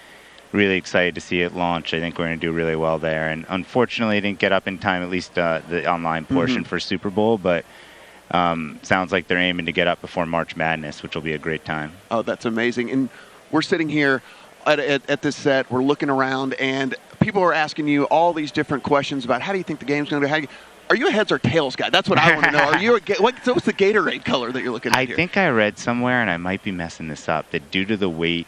really 0.51 0.75
excited 0.77 1.15
to 1.15 1.21
see 1.21 1.41
it 1.41 1.53
launch. 1.55 1.93
I 1.93 1.99
think 1.99 2.17
we're 2.17 2.25
going 2.27 2.39
to 2.39 2.45
do 2.45 2.51
really 2.51 2.75
well 2.75 2.99
there. 2.99 3.29
And 3.29 3.45
unfortunately, 3.49 4.17
it 4.17 4.21
didn't 4.21 4.39
get 4.39 4.51
up 4.51 4.67
in 4.67 4.77
time, 4.77 5.03
at 5.03 5.09
least 5.09 5.37
uh, 5.37 5.61
the 5.69 5.89
online 5.89 6.25
portion 6.25 6.63
Mhm. 6.63 6.67
for 6.67 6.79
Super 6.79 7.09
Bowl. 7.09 7.37
But 7.37 7.65
um, 8.31 8.79
sounds 8.83 9.11
like 9.11 9.27
they're 9.27 9.37
aiming 9.37 9.65
to 9.67 9.71
get 9.71 9.87
up 9.87 10.01
before 10.01 10.25
March 10.25 10.55
Madness, 10.55 11.03
which 11.03 11.15
will 11.15 11.21
be 11.21 11.33
a 11.33 11.37
great 11.37 11.63
time. 11.65 11.91
Oh, 12.11 12.21
that's 12.21 12.45
amazing. 12.45 12.91
And 12.91 13.09
we're 13.51 13.61
sitting 13.61 13.89
here 13.89 14.21
at, 14.65 14.79
at, 14.79 15.09
at 15.09 15.21
this 15.21 15.35
set, 15.35 15.69
we're 15.71 15.83
looking 15.83 16.09
around, 16.09 16.53
and 16.55 16.95
people 17.21 17.41
are 17.41 17.53
asking 17.53 17.87
you 17.87 18.03
all 18.05 18.33
these 18.33 18.51
different 18.51 18.83
questions 18.83 19.23
about 19.25 19.41
how 19.41 19.53
do 19.53 19.57
you 19.57 19.63
think 19.63 19.79
the 19.79 19.85
game's 19.85 20.09
going 20.09 20.21
to 20.21 20.27
go? 20.27 20.29
How 20.29 20.35
do 20.37 20.41
you, 20.43 20.47
are 20.89 20.95
you 20.97 21.07
a 21.07 21.11
heads 21.11 21.31
or 21.31 21.39
tails 21.39 21.75
guy? 21.77 21.89
That's 21.89 22.09
what 22.09 22.17
I 22.19 22.33
want 22.33 22.45
to 22.45 22.51
know. 22.51 22.59
Are 22.59 22.77
you 22.79 22.95
a, 22.97 22.99
what's 23.21 23.43
the 23.45 23.73
Gatorade 23.73 24.25
color 24.25 24.51
that 24.51 24.61
you're 24.61 24.71
looking 24.73 24.91
at 24.91 24.97
I 24.97 25.05
here? 25.05 25.15
think 25.15 25.37
I 25.37 25.47
read 25.49 25.77
somewhere, 25.77 26.21
and 26.21 26.29
I 26.29 26.35
might 26.37 26.63
be 26.63 26.71
messing 26.71 27.07
this 27.07 27.29
up, 27.29 27.49
that 27.51 27.71
due 27.71 27.85
to 27.85 27.95
the 27.95 28.09
weight 28.09 28.47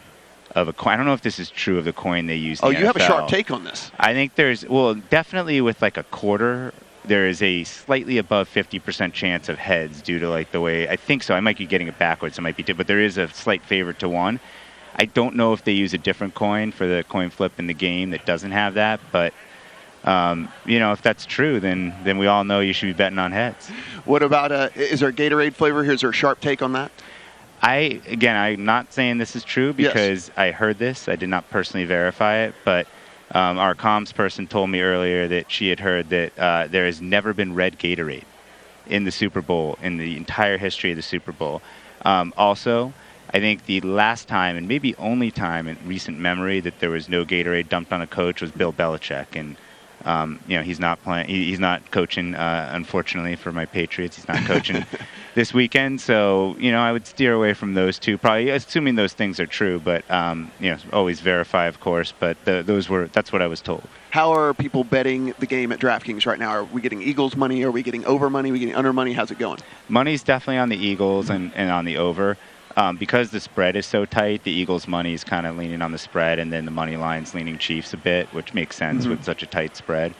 of 0.52 0.68
a 0.68 0.72
coin, 0.72 0.94
I 0.94 0.96
don't 0.96 1.06
know 1.06 1.12
if 1.12 1.22
this 1.22 1.38
is 1.38 1.50
true 1.50 1.78
of 1.78 1.84
the 1.84 1.92
coin 1.92 2.26
they 2.26 2.36
use. 2.36 2.60
oh, 2.62 2.72
the 2.72 2.78
you 2.78 2.86
have 2.86 2.96
a 2.96 3.00
sharp 3.00 3.28
take 3.28 3.50
on 3.50 3.64
this. 3.64 3.90
I 3.98 4.12
think 4.12 4.34
there's 4.34 4.66
well, 4.66 4.94
definitely 4.94 5.60
with 5.60 5.80
like 5.80 5.96
a 5.96 6.02
quarter, 6.04 6.72
there 7.04 7.26
is 7.26 7.42
a 7.42 7.64
slightly 7.64 8.18
above 8.18 8.48
50% 8.48 9.12
chance 9.12 9.48
of 9.48 9.58
heads 9.58 10.02
due 10.02 10.18
to 10.18 10.28
like 10.28 10.52
the 10.52 10.60
way 10.60 10.88
I 10.88 10.96
think 10.96 11.22
so. 11.22 11.34
I 11.34 11.40
might 11.40 11.58
be 11.58 11.66
getting 11.66 11.88
it 11.88 11.98
backwards. 11.98 12.38
It 12.38 12.42
might 12.42 12.56
be, 12.56 12.62
but 12.72 12.86
there 12.86 13.00
is 13.00 13.18
a 13.18 13.28
slight 13.28 13.62
favor 13.64 13.92
to 13.94 14.08
one. 14.08 14.40
I 14.96 15.06
don't 15.06 15.36
know 15.36 15.52
if 15.52 15.64
they 15.64 15.72
use 15.72 15.94
a 15.94 15.98
different 15.98 16.34
coin 16.34 16.72
for 16.72 16.86
the 16.86 17.04
coin 17.08 17.30
flip 17.30 17.58
in 17.58 17.66
the 17.66 17.74
game 17.74 18.10
that 18.10 18.26
doesn't 18.26 18.50
have 18.50 18.74
that, 18.74 19.00
but 19.12 19.32
um, 20.04 20.50
you 20.64 20.78
know, 20.78 20.92
if 20.92 21.02
that's 21.02 21.26
true, 21.26 21.60
then 21.60 21.94
then 22.04 22.18
we 22.18 22.26
all 22.26 22.44
know 22.44 22.60
you 22.60 22.72
should 22.72 22.86
be 22.86 22.92
betting 22.92 23.18
on 23.18 23.32
heads. 23.32 23.68
What 24.04 24.22
about, 24.22 24.50
uh, 24.50 24.70
is 24.74 25.00
there 25.00 25.10
a 25.10 25.12
Gatorade 25.12 25.54
flavor 25.54 25.84
here? 25.84 25.92
Is 25.92 26.00
there 26.00 26.10
a 26.10 26.14
sharp 26.14 26.40
take 26.40 26.62
on 26.62 26.72
that? 26.72 26.90
I 27.62 28.00
again, 28.06 28.36
I'm 28.36 28.64
not 28.64 28.92
saying 28.92 29.18
this 29.18 29.36
is 29.36 29.44
true 29.44 29.74
Yes. 29.76 29.92
because 29.92 30.30
I 30.36 30.50
heard 30.50 30.78
this. 30.78 31.08
I 31.08 31.16
did 31.16 31.28
not 31.28 31.48
personally 31.50 31.84
verify 31.86 32.38
it, 32.38 32.54
but 32.64 32.86
um, 33.32 33.58
our 33.58 33.74
comms 33.74 34.14
person 34.14 34.46
told 34.46 34.70
me 34.70 34.80
earlier 34.80 35.28
that 35.28 35.50
she 35.50 35.68
had 35.68 35.80
heard 35.80 36.08
that 36.10 36.38
uh, 36.38 36.66
there 36.68 36.86
has 36.86 37.00
never 37.00 37.32
been 37.34 37.54
red 37.54 37.78
Gatorade 37.78 38.24
in 38.86 39.04
the 39.04 39.12
Super 39.12 39.40
Bowl 39.40 39.78
in 39.82 39.98
the 39.98 40.16
entire 40.16 40.58
history 40.58 40.90
of 40.90 40.96
the 40.96 41.02
Super 41.02 41.32
Bowl. 41.32 41.62
Um, 42.04 42.32
also, 42.36 42.92
I 43.32 43.38
think 43.38 43.66
the 43.66 43.80
last 43.82 44.26
time 44.26 44.56
and 44.56 44.66
maybe 44.66 44.96
only 44.96 45.30
time 45.30 45.68
in 45.68 45.76
recent 45.86 46.18
memory 46.18 46.58
that 46.60 46.80
there 46.80 46.90
was 46.90 47.08
no 47.08 47.24
Gatorade 47.24 47.68
dumped 47.68 47.92
on 47.92 48.00
a 48.02 48.06
coach 48.06 48.40
was 48.40 48.50
Bill 48.50 48.72
Belichick, 48.72 49.26
and 49.34 49.56
um, 50.04 50.40
you 50.46 50.56
know 50.56 50.62
he's 50.62 50.80
not 50.80 51.02
playing. 51.02 51.28
He, 51.28 51.46
he's 51.46 51.58
not 51.58 51.90
coaching. 51.90 52.34
Uh, 52.34 52.70
unfortunately 52.72 53.36
for 53.36 53.52
my 53.52 53.64
Patriots, 53.64 54.16
he's 54.16 54.28
not 54.28 54.38
coaching 54.44 54.84
this 55.34 55.52
weekend. 55.52 56.00
So 56.00 56.56
you 56.58 56.72
know 56.72 56.80
I 56.80 56.92
would 56.92 57.06
steer 57.06 57.34
away 57.34 57.54
from 57.54 57.74
those 57.74 57.98
two. 57.98 58.18
Probably 58.18 58.50
assuming 58.50 58.94
those 58.94 59.12
things 59.12 59.40
are 59.40 59.46
true, 59.46 59.80
but 59.80 60.08
um, 60.10 60.50
you 60.60 60.70
know 60.70 60.78
always 60.92 61.20
verify, 61.20 61.66
of 61.66 61.80
course. 61.80 62.12
But 62.18 62.42
the, 62.44 62.62
those 62.62 62.88
were 62.88 63.08
that's 63.08 63.32
what 63.32 63.42
I 63.42 63.46
was 63.46 63.60
told. 63.60 63.82
How 64.10 64.32
are 64.32 64.52
people 64.54 64.82
betting 64.82 65.34
the 65.38 65.46
game 65.46 65.70
at 65.70 65.78
DraftKings 65.78 66.26
right 66.26 66.38
now? 66.38 66.50
Are 66.50 66.64
we 66.64 66.80
getting 66.80 67.00
Eagles 67.00 67.36
money? 67.36 67.62
Are 67.62 67.70
we 67.70 67.82
getting 67.82 68.04
over 68.06 68.28
money? 68.28 68.50
Are 68.50 68.52
we 68.52 68.58
getting 68.58 68.74
under 68.74 68.92
money? 68.92 69.12
How's 69.12 69.30
it 69.30 69.38
going? 69.38 69.60
Money's 69.88 70.24
definitely 70.24 70.58
on 70.58 70.68
the 70.68 70.76
Eagles 70.76 71.30
and, 71.30 71.52
and 71.54 71.70
on 71.70 71.84
the 71.84 71.96
over. 71.96 72.36
Um, 72.76 72.96
because 72.96 73.30
the 73.30 73.40
spread 73.40 73.74
is 73.76 73.84
so 73.86 74.04
tight, 74.04 74.44
the 74.44 74.52
Eagles' 74.52 74.86
money 74.86 75.12
is 75.12 75.24
kind 75.24 75.46
of 75.46 75.56
leaning 75.56 75.82
on 75.82 75.90
the 75.92 75.98
spread, 75.98 76.38
and 76.38 76.52
then 76.52 76.64
the 76.64 76.70
money 76.70 76.96
line's 76.96 77.34
leaning 77.34 77.58
Chiefs 77.58 77.92
a 77.92 77.96
bit, 77.96 78.28
which 78.32 78.54
makes 78.54 78.76
sense 78.76 79.06
Mhm. 79.06 79.10
with 79.10 79.24
such 79.24 79.42
a 79.42 79.46
tight 79.46 79.76
spread. 79.76 80.14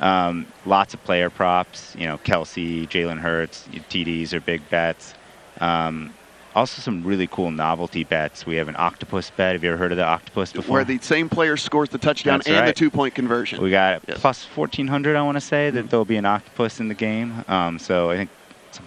Um, 0.00 0.46
lots 0.66 0.94
of 0.94 1.04
player 1.04 1.30
props, 1.30 1.94
you 1.96 2.06
know, 2.06 2.18
Kelce, 2.18 2.88
Jalen 2.88 3.20
Hurts, 3.20 3.68
TDs 3.88 4.32
are 4.34 4.40
big 4.40 4.68
bets. 4.68 5.14
Um, 5.60 6.12
also, 6.54 6.82
some 6.82 7.02
really 7.04 7.26
cool 7.28 7.50
novelty 7.50 8.04
bets. 8.04 8.44
We 8.44 8.56
have 8.56 8.68
an 8.68 8.74
octopus 8.78 9.30
bet. 9.30 9.54
Have 9.54 9.62
you 9.64 9.70
ever 9.70 9.78
heard 9.78 9.92
of 9.92 9.96
the 9.96 10.04
octopus 10.04 10.52
before? 10.52 10.74
Where 10.74 10.84
the 10.84 10.98
same 10.98 11.28
player 11.30 11.56
scores 11.56 11.88
the 11.88 11.98
touchdown 11.98 12.38
That's 12.40 12.50
and 12.50 12.66
the 12.68 12.72
two 12.74 12.90
point 12.90 13.14
conversion. 13.14 13.62
We 13.62 13.70
got 13.70 14.02
Yes. 14.06 14.18
plus 14.20 14.44
1400, 14.54 15.16
I 15.16 15.22
want 15.22 15.36
to 15.36 15.40
say, 15.40 15.68
Mm-hmm. 15.68 15.76
that 15.76 15.90
there'll 15.90 16.04
be 16.04 16.16
an 16.16 16.26
octopus 16.26 16.78
in 16.80 16.88
the 16.88 16.94
game. 16.94 17.44
Um, 17.48 17.78
so 17.78 18.10
I 18.10 18.16
think 18.16 18.30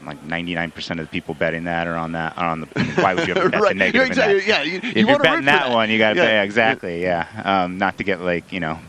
like 0.05 0.21
99% 0.23 0.91
of 0.91 0.97
the 0.97 1.05
people 1.07 1.33
betting 1.33 1.63
that 1.65 1.87
are 1.87 1.95
on 1.95 2.11
that. 2.13 2.37
Are 2.37 2.49
on 2.49 2.61
the. 2.61 2.67
Why 3.01 3.13
would 3.13 3.27
you 3.27 3.35
ever 3.35 3.49
bet 3.49 3.61
Right. 3.61 3.69
the 3.69 3.75
negative? 3.75 4.07
Exactly. 4.07 4.43
Yeah, 4.47 4.61
you- 4.63 4.77
if 4.83 4.95
you 4.97 5.07
you're 5.07 5.19
betting 5.19 5.45
that, 5.45 5.67
that. 5.67 5.73
one, 5.73 5.89
you 5.89 5.97
got 5.97 6.13
to 6.13 6.19
Yeah. 6.19 6.25
pay 6.25 6.43
exactly. 6.43 7.01
Yeah. 7.01 7.27
Um, 7.43 7.77
not 7.77 7.97
to 7.97 8.03
get 8.03 8.21
like 8.21 8.51
you 8.51 8.59
know, 8.59 8.79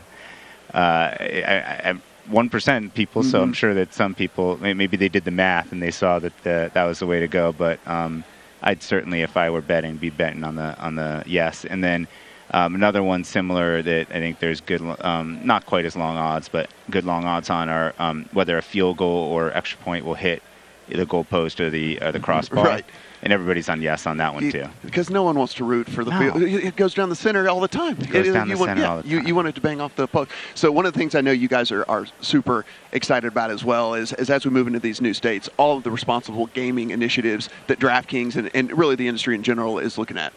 uh, 0.73 1.93
one 2.27 2.49
percent 2.49 2.93
people. 2.93 3.23
So 3.23 3.41
I'm 3.41 3.51
Mhm. 3.53 3.55
sure 3.55 3.73
that 3.73 3.93
some 3.93 4.13
people 4.13 4.57
maybe 4.61 4.97
they 4.97 5.09
did 5.09 5.23
the 5.23 5.31
math 5.31 5.71
and 5.71 5.81
they 5.81 5.91
saw 5.91 6.19
that 6.19 6.33
the, 6.43 6.71
that 6.73 6.83
was 6.83 6.99
the 6.99 7.05
way 7.07 7.19
to 7.19 7.27
go. 7.27 7.51
But 7.53 7.79
um, 7.87 8.23
I'd 8.61 8.83
certainly, 8.83 9.21
if 9.21 9.37
I 9.37 9.49
were 9.49 9.61
betting, 9.61 9.97
be 9.97 10.09
betting 10.09 10.43
on 10.43 10.55
the 10.55 10.77
on 10.79 10.95
the 10.95 11.23
yes. 11.25 11.63
And 11.65 11.83
then 11.83 12.07
um, 12.51 12.75
another 12.75 13.01
one 13.03 13.23
similar 13.23 13.81
that 13.81 14.07
I 14.09 14.19
think 14.19 14.39
there's 14.39 14.61
good, 14.61 14.81
um, 15.01 15.39
not 15.45 15.65
quite 15.65 15.85
as 15.85 15.95
long 15.95 16.15
odds, 16.17 16.47
but 16.49 16.69
good 16.89 17.03
long 17.05 17.25
odds 17.25 17.49
on 17.49 17.69
are 17.69 17.93
um, 17.99 18.25
whether 18.33 18.57
a 18.57 18.61
field 18.61 18.97
goal 18.97 19.31
or 19.31 19.51
extra 19.55 19.77
point 19.79 20.05
will 20.05 20.13
hit 20.15 20.41
the 20.89 21.05
goalpost 21.05 21.59
or 21.59 21.69
the 21.69 22.01
or 22.01 22.11
the 22.11 22.19
crossbar. 22.19 22.63
Right. 22.65 22.85
And 23.23 23.33
everybody's 23.33 23.67
on 23.67 23.81
yes 23.81 24.05
on 24.05 24.17
that 24.17 24.33
one 24.33 24.51
too. 24.51 24.67
Because 24.85 25.09
no 25.09 25.23
one 25.23 25.37
wants 25.37 25.55
to 25.55 25.63
root 25.63 25.89
for 25.89 26.03
the 26.05 26.11
No. 26.11 26.19
field. 26.19 26.43
It 26.43 26.63
it 26.65 26.75
goes 26.75 26.93
down 26.93 27.09
the 27.09 27.15
center 27.15 27.49
all 27.49 27.59
the 27.59 27.67
time. 27.67 27.97
It 27.99 28.11
goes 28.11 28.31
down 28.31 28.47
you 28.47 28.55
the 28.55 28.59
want, 28.59 28.69
center 28.69 28.81
yeah, 28.81 28.89
all 28.89 29.01
the 29.01 29.07
You, 29.07 29.21
you 29.21 29.35
want 29.35 29.47
it 29.47 29.55
to 29.55 29.61
bang 29.61 29.81
off 29.81 29.95
the 29.95 30.07
post. 30.07 30.31
So 30.53 30.71
one 30.71 30.85
of 30.85 30.93
the 30.93 30.99
things 30.99 31.15
I 31.15 31.21
know 31.21 31.31
you 31.31 31.47
guys 31.47 31.71
are, 31.71 31.83
are 31.89 32.05
super 32.21 32.63
excited 32.91 33.27
about 33.27 33.49
as 33.49 33.65
well 33.65 33.95
is, 33.95 34.13
is 34.13 34.29
as 34.29 34.45
we 34.45 34.51
move 34.51 34.67
into 34.67 34.79
these 34.79 35.01
new 35.01 35.13
states, 35.15 35.49
all 35.57 35.77
of 35.77 35.83
the 35.83 35.91
responsible 35.91 36.45
gaming 36.47 36.91
initiatives 36.91 37.49
that 37.65 37.79
DraftKings 37.79 38.35
and, 38.35 38.51
and 38.53 38.77
really 38.77 38.95
the 38.95 39.07
industry 39.07 39.33
in 39.33 39.41
general 39.43 39.79
is 39.79 39.97
looking 39.97 40.17
at. 40.17 40.31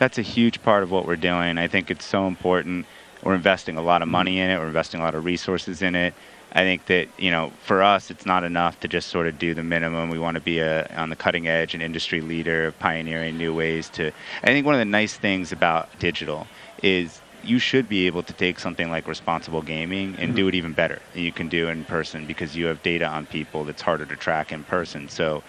That's 0.00 0.18
a 0.18 0.22
huge 0.22 0.60
part 0.62 0.82
of 0.82 0.90
what 0.90 1.06
we're 1.06 1.14
doing. 1.16 1.56
I 1.56 1.68
think 1.68 1.88
it's 1.88 2.04
so 2.04 2.26
important. 2.26 2.86
We're 3.22 3.36
investing 3.36 3.76
a 3.76 3.82
lot 3.82 4.02
of 4.02 4.08
money 4.08 4.40
in 4.40 4.50
it. 4.50 4.58
We're 4.58 4.66
investing 4.66 5.00
a 5.00 5.04
lot 5.04 5.14
of 5.14 5.24
resources 5.24 5.82
in 5.82 5.94
it. 5.94 6.14
I 6.54 6.60
think 6.60 6.86
that 6.86 7.08
you 7.18 7.30
know, 7.30 7.52
for 7.64 7.82
us, 7.82 8.10
it's 8.10 8.24
not 8.24 8.44
enough 8.44 8.78
to 8.80 8.88
just 8.88 9.08
sort 9.08 9.26
of 9.26 9.38
do 9.38 9.54
the 9.54 9.62
minimum. 9.62 10.08
We 10.08 10.18
want 10.18 10.36
to 10.36 10.40
be 10.40 10.60
a, 10.60 10.86
on 10.96 11.10
the 11.10 11.16
cutting 11.16 11.48
edge, 11.48 11.74
an 11.74 11.82
industry 11.82 12.20
leader, 12.20 12.72
pioneering 12.78 13.36
new 13.36 13.54
ways 13.54 13.88
to. 13.90 14.12
I 14.42 14.46
think 14.46 14.64
one 14.64 14.74
of 14.74 14.78
the 14.80 14.84
nice 14.84 15.14
things 15.14 15.52
about 15.52 15.88
digital 15.98 16.46
is 16.82 17.20
you 17.42 17.58
should 17.58 17.88
be 17.88 18.06
able 18.06 18.22
to 18.22 18.32
take 18.32 18.58
something 18.58 18.90
like 18.90 19.06
responsible 19.06 19.62
gaming 19.62 20.16
and 20.18 20.34
do 20.34 20.42
mm-hmm. 20.42 20.48
it 20.48 20.54
even 20.54 20.72
better 20.72 21.00
than 21.12 21.22
you 21.22 21.32
can 21.32 21.48
do 21.48 21.68
in 21.68 21.84
person 21.84 22.26
because 22.26 22.56
you 22.56 22.66
have 22.66 22.82
data 22.82 23.06
on 23.06 23.26
people 23.26 23.64
that's 23.64 23.82
harder 23.82 24.06
to 24.06 24.16
track 24.16 24.52
in 24.52 24.64
person. 24.64 25.08
So 25.08 25.42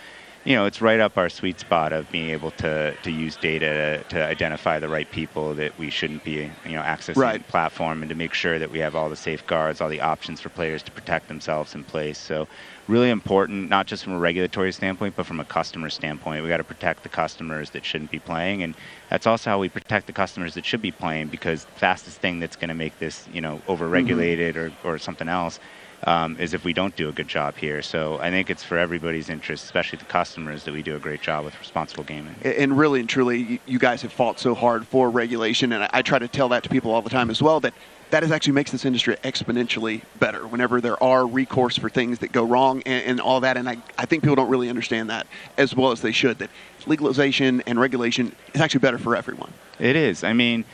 you 0.46 0.56
know, 0.56 0.66
it's 0.66 0.80
right 0.80 1.00
up 1.00 1.18
our 1.18 1.28
sweet 1.28 1.60
spot 1.60 1.91
of 1.91 2.10
being 2.12 2.30
able 2.30 2.52
to, 2.52 2.96
to 3.02 3.12
use 3.12 3.36
data 3.36 4.04
to, 4.10 4.16
to 4.16 4.24
identify 4.24 4.80
the 4.80 4.88
right 4.88 5.10
people 5.10 5.56
that 5.56 5.78
we 5.80 5.89
shouldn't 5.89 6.24
be, 6.24 6.52
you 6.66 6.74
know, 6.74 6.84
accessing 6.84 7.18
Right. 7.18 7.43
the 7.43 7.52
platform 7.52 8.04
and 8.04 8.10
to 8.10 8.16
make 8.16 8.36
sure 8.36 8.60
that 8.60 8.70
we 8.70 8.78
have 8.78 8.96
all 8.96 9.10
the 9.10 9.16
safeguards, 9.16 9.82
all 9.82 9.89
the 9.89 10.02
options 10.02 10.39
for 10.39 10.50
players 10.50 10.84
to 10.84 10.91
protect 10.91 11.30
themselves 11.30 11.74
in 11.74 11.84
place. 11.84 12.20
So 12.20 12.48
really 12.88 13.10
important, 13.10 13.70
not 13.70 13.88
just 13.88 14.04
from 14.04 14.14
a 14.14 14.20
regulatory 14.20 14.72
standpoint, 14.72 15.16
but 15.16 15.26
from 15.26 15.39
a 15.39 15.46
customer 15.46 15.89
standpoint. 15.89 16.43
We 16.43 16.50
got 16.50 16.58
to 16.58 16.64
protect 16.64 17.02
the 17.02 17.10
customers 17.10 17.72
that 17.72 17.84
shouldn't 17.84 18.12
be 18.12 18.20
playing, 18.20 18.62
and 18.62 18.76
that's 19.10 19.26
also 19.26 19.50
how 19.50 19.60
we 19.60 19.70
protect 19.70 20.06
the 20.06 20.14
customers 20.14 20.54
that 20.54 20.64
should 20.64 20.82
be 20.82 20.91
playing. 20.91 21.30
Because 21.30 21.66
the 21.66 21.72
fastest 21.72 22.20
thing 22.20 22.39
that's 22.39 22.56
going 22.56 22.70
to 22.70 22.76
make 22.76 23.00
this, 23.00 23.28
you 23.34 23.41
know, 23.41 23.62
mm-hmm. 23.68 23.72
overregulated 23.72 24.56
or, 24.56 24.72
or 24.84 25.00
something 25.00 25.28
else, 25.28 25.60
um, 26.04 26.38
is 26.39 26.54
if 26.54 26.64
we 26.64 26.74
don't 26.74 26.96
do 26.96 27.10
a 27.10 27.12
good 27.12 27.28
job 27.28 27.58
here. 27.58 27.82
So 27.82 28.20
I 28.20 28.30
think 28.30 28.50
it's 28.50 28.64
for 28.64 28.78
everybody's 28.78 29.30
interest, 29.30 29.64
especially 29.64 29.98
the 30.00 30.06
customers, 30.06 30.64
that 30.64 30.74
we 30.74 30.84
do 30.84 30.96
a 30.96 31.00
great 31.00 31.22
job 31.22 31.46
with 31.46 31.58
responsible 31.60 32.04
gaming. 32.04 32.36
And 32.43 32.78
really 32.78 33.00
and 33.00 33.10
truly, 33.10 33.60
you- 33.66 33.80
guys 33.80 34.02
have 34.02 34.12
fought 34.14 34.39
so 34.39 34.56
hard 34.56 34.88
for 34.88 35.12
regulation, 35.12 35.72
and 35.72 35.88
I, 35.93 36.02
try 36.02 36.18
to 36.18 36.28
tell 36.28 36.50
that 36.50 36.64
to 36.64 36.70
people 36.70 36.91
all 36.91 37.04
the 37.04 37.10
time 37.10 37.30
as 37.30 37.41
well. 37.41 37.60
That 37.60 37.74
that 38.12 38.24
is 38.24 38.32
actually 38.32 38.54
makes 38.54 38.72
this 38.72 38.86
industry 38.86 39.16
exponentially 39.24 40.02
better. 40.20 40.48
Whenever 40.48 40.80
there 40.80 41.02
are 41.04 41.28
recourse 41.28 41.78
for 41.78 41.89
things 41.89 42.20
that 42.20 42.32
go 42.32 42.43
wrong 42.43 42.82
and, 42.86 43.04
and 43.06 43.22
all 43.22 43.41
that, 43.41 43.58
and 43.58 43.68
I, 43.68 43.78
I 43.98 44.06
think 44.06 44.24
people 44.24 44.36
don't 44.36 44.50
really 44.50 44.70
understand 44.70 45.10
that 45.10 45.28
as 45.58 45.76
well 45.76 45.91
as 45.91 46.02
they 46.02 46.12
should. 46.12 46.39
That 46.39 46.50
legalization 46.88 47.62
and 47.68 47.80
regulation 47.80 48.36
is 48.54 48.62
actually 48.62 48.80
better 48.80 48.98
for 48.98 49.16
everyone. 49.16 49.54
It 49.80 49.96
is. 49.96 50.24
I 50.24 50.34
mean, 50.34 50.66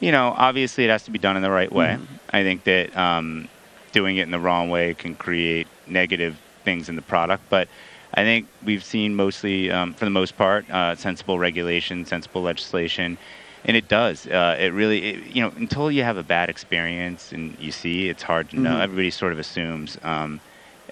you 0.00 0.12
know, 0.12 0.34
obviously 0.36 0.84
it 0.84 0.90
has 0.90 1.04
to 1.04 1.10
be 1.10 1.18
done 1.18 1.36
in 1.36 1.42
the 1.42 1.50
right 1.50 1.72
way. 1.72 1.98
I 2.30 2.42
think 2.42 2.64
that 2.64 2.96
um, 2.96 3.48
doing 3.92 4.16
it 4.16 4.22
in 4.22 4.30
the 4.30 4.38
wrong 4.38 4.70
way 4.70 4.94
can 4.94 5.14
create 5.14 5.66
negative 5.86 6.38
things 6.64 6.88
in 6.88 6.96
the 6.96 7.02
product, 7.02 7.42
but 7.48 7.68
I 8.14 8.22
think 8.22 8.46
we've 8.64 8.84
seen 8.84 9.14
mostly, 9.14 9.70
um, 9.70 9.92
for 9.94 10.04
the 10.04 10.10
most 10.10 10.36
part, 10.36 10.68
uh, 10.70 10.94
sensible 10.94 11.38
regulation, 11.38 12.04
sensible 12.06 12.42
legislation, 12.42 13.18
and 13.64 13.76
it 13.76 13.88
does. 13.88 14.26
Uh, 14.26 14.56
it 14.58 14.72
really, 14.72 15.04
it, 15.10 15.34
you 15.34 15.42
know, 15.42 15.52
until 15.56 15.90
you 15.90 16.02
have 16.04 16.16
a 16.16 16.22
bad 16.22 16.48
experience 16.48 17.32
and 17.32 17.56
you 17.60 17.70
see, 17.70 18.08
it's 18.08 18.22
hard 18.22 18.48
to 18.50 18.60
know. 18.60 18.76
Mhm. 18.76 18.82
Everybody 18.82 19.10
sort 19.10 19.32
of 19.32 19.38
assumes. 19.38 19.98
Um, 20.02 20.40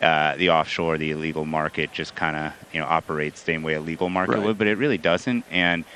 uh, 0.03 0.36
the 0.36 0.51
offshore, 0.51 0.99
the 0.99 1.11
illegal 1.11 1.47
market 1.47 1.90
just 1.90 2.14
kind 2.14 2.36
of 2.36 2.53
you 2.70 2.78
know 2.78 2.86
operates 2.86 3.40
the 3.42 3.53
same 3.53 3.62
way 3.62 3.72
a 3.74 3.80
legal 3.80 4.11
market 4.11 4.34
Right. 4.36 4.42
would, 4.44 4.59
but 4.59 4.66
it 4.66 4.76
really 4.76 4.99
doesn't. 4.99 5.47
And 5.51 5.86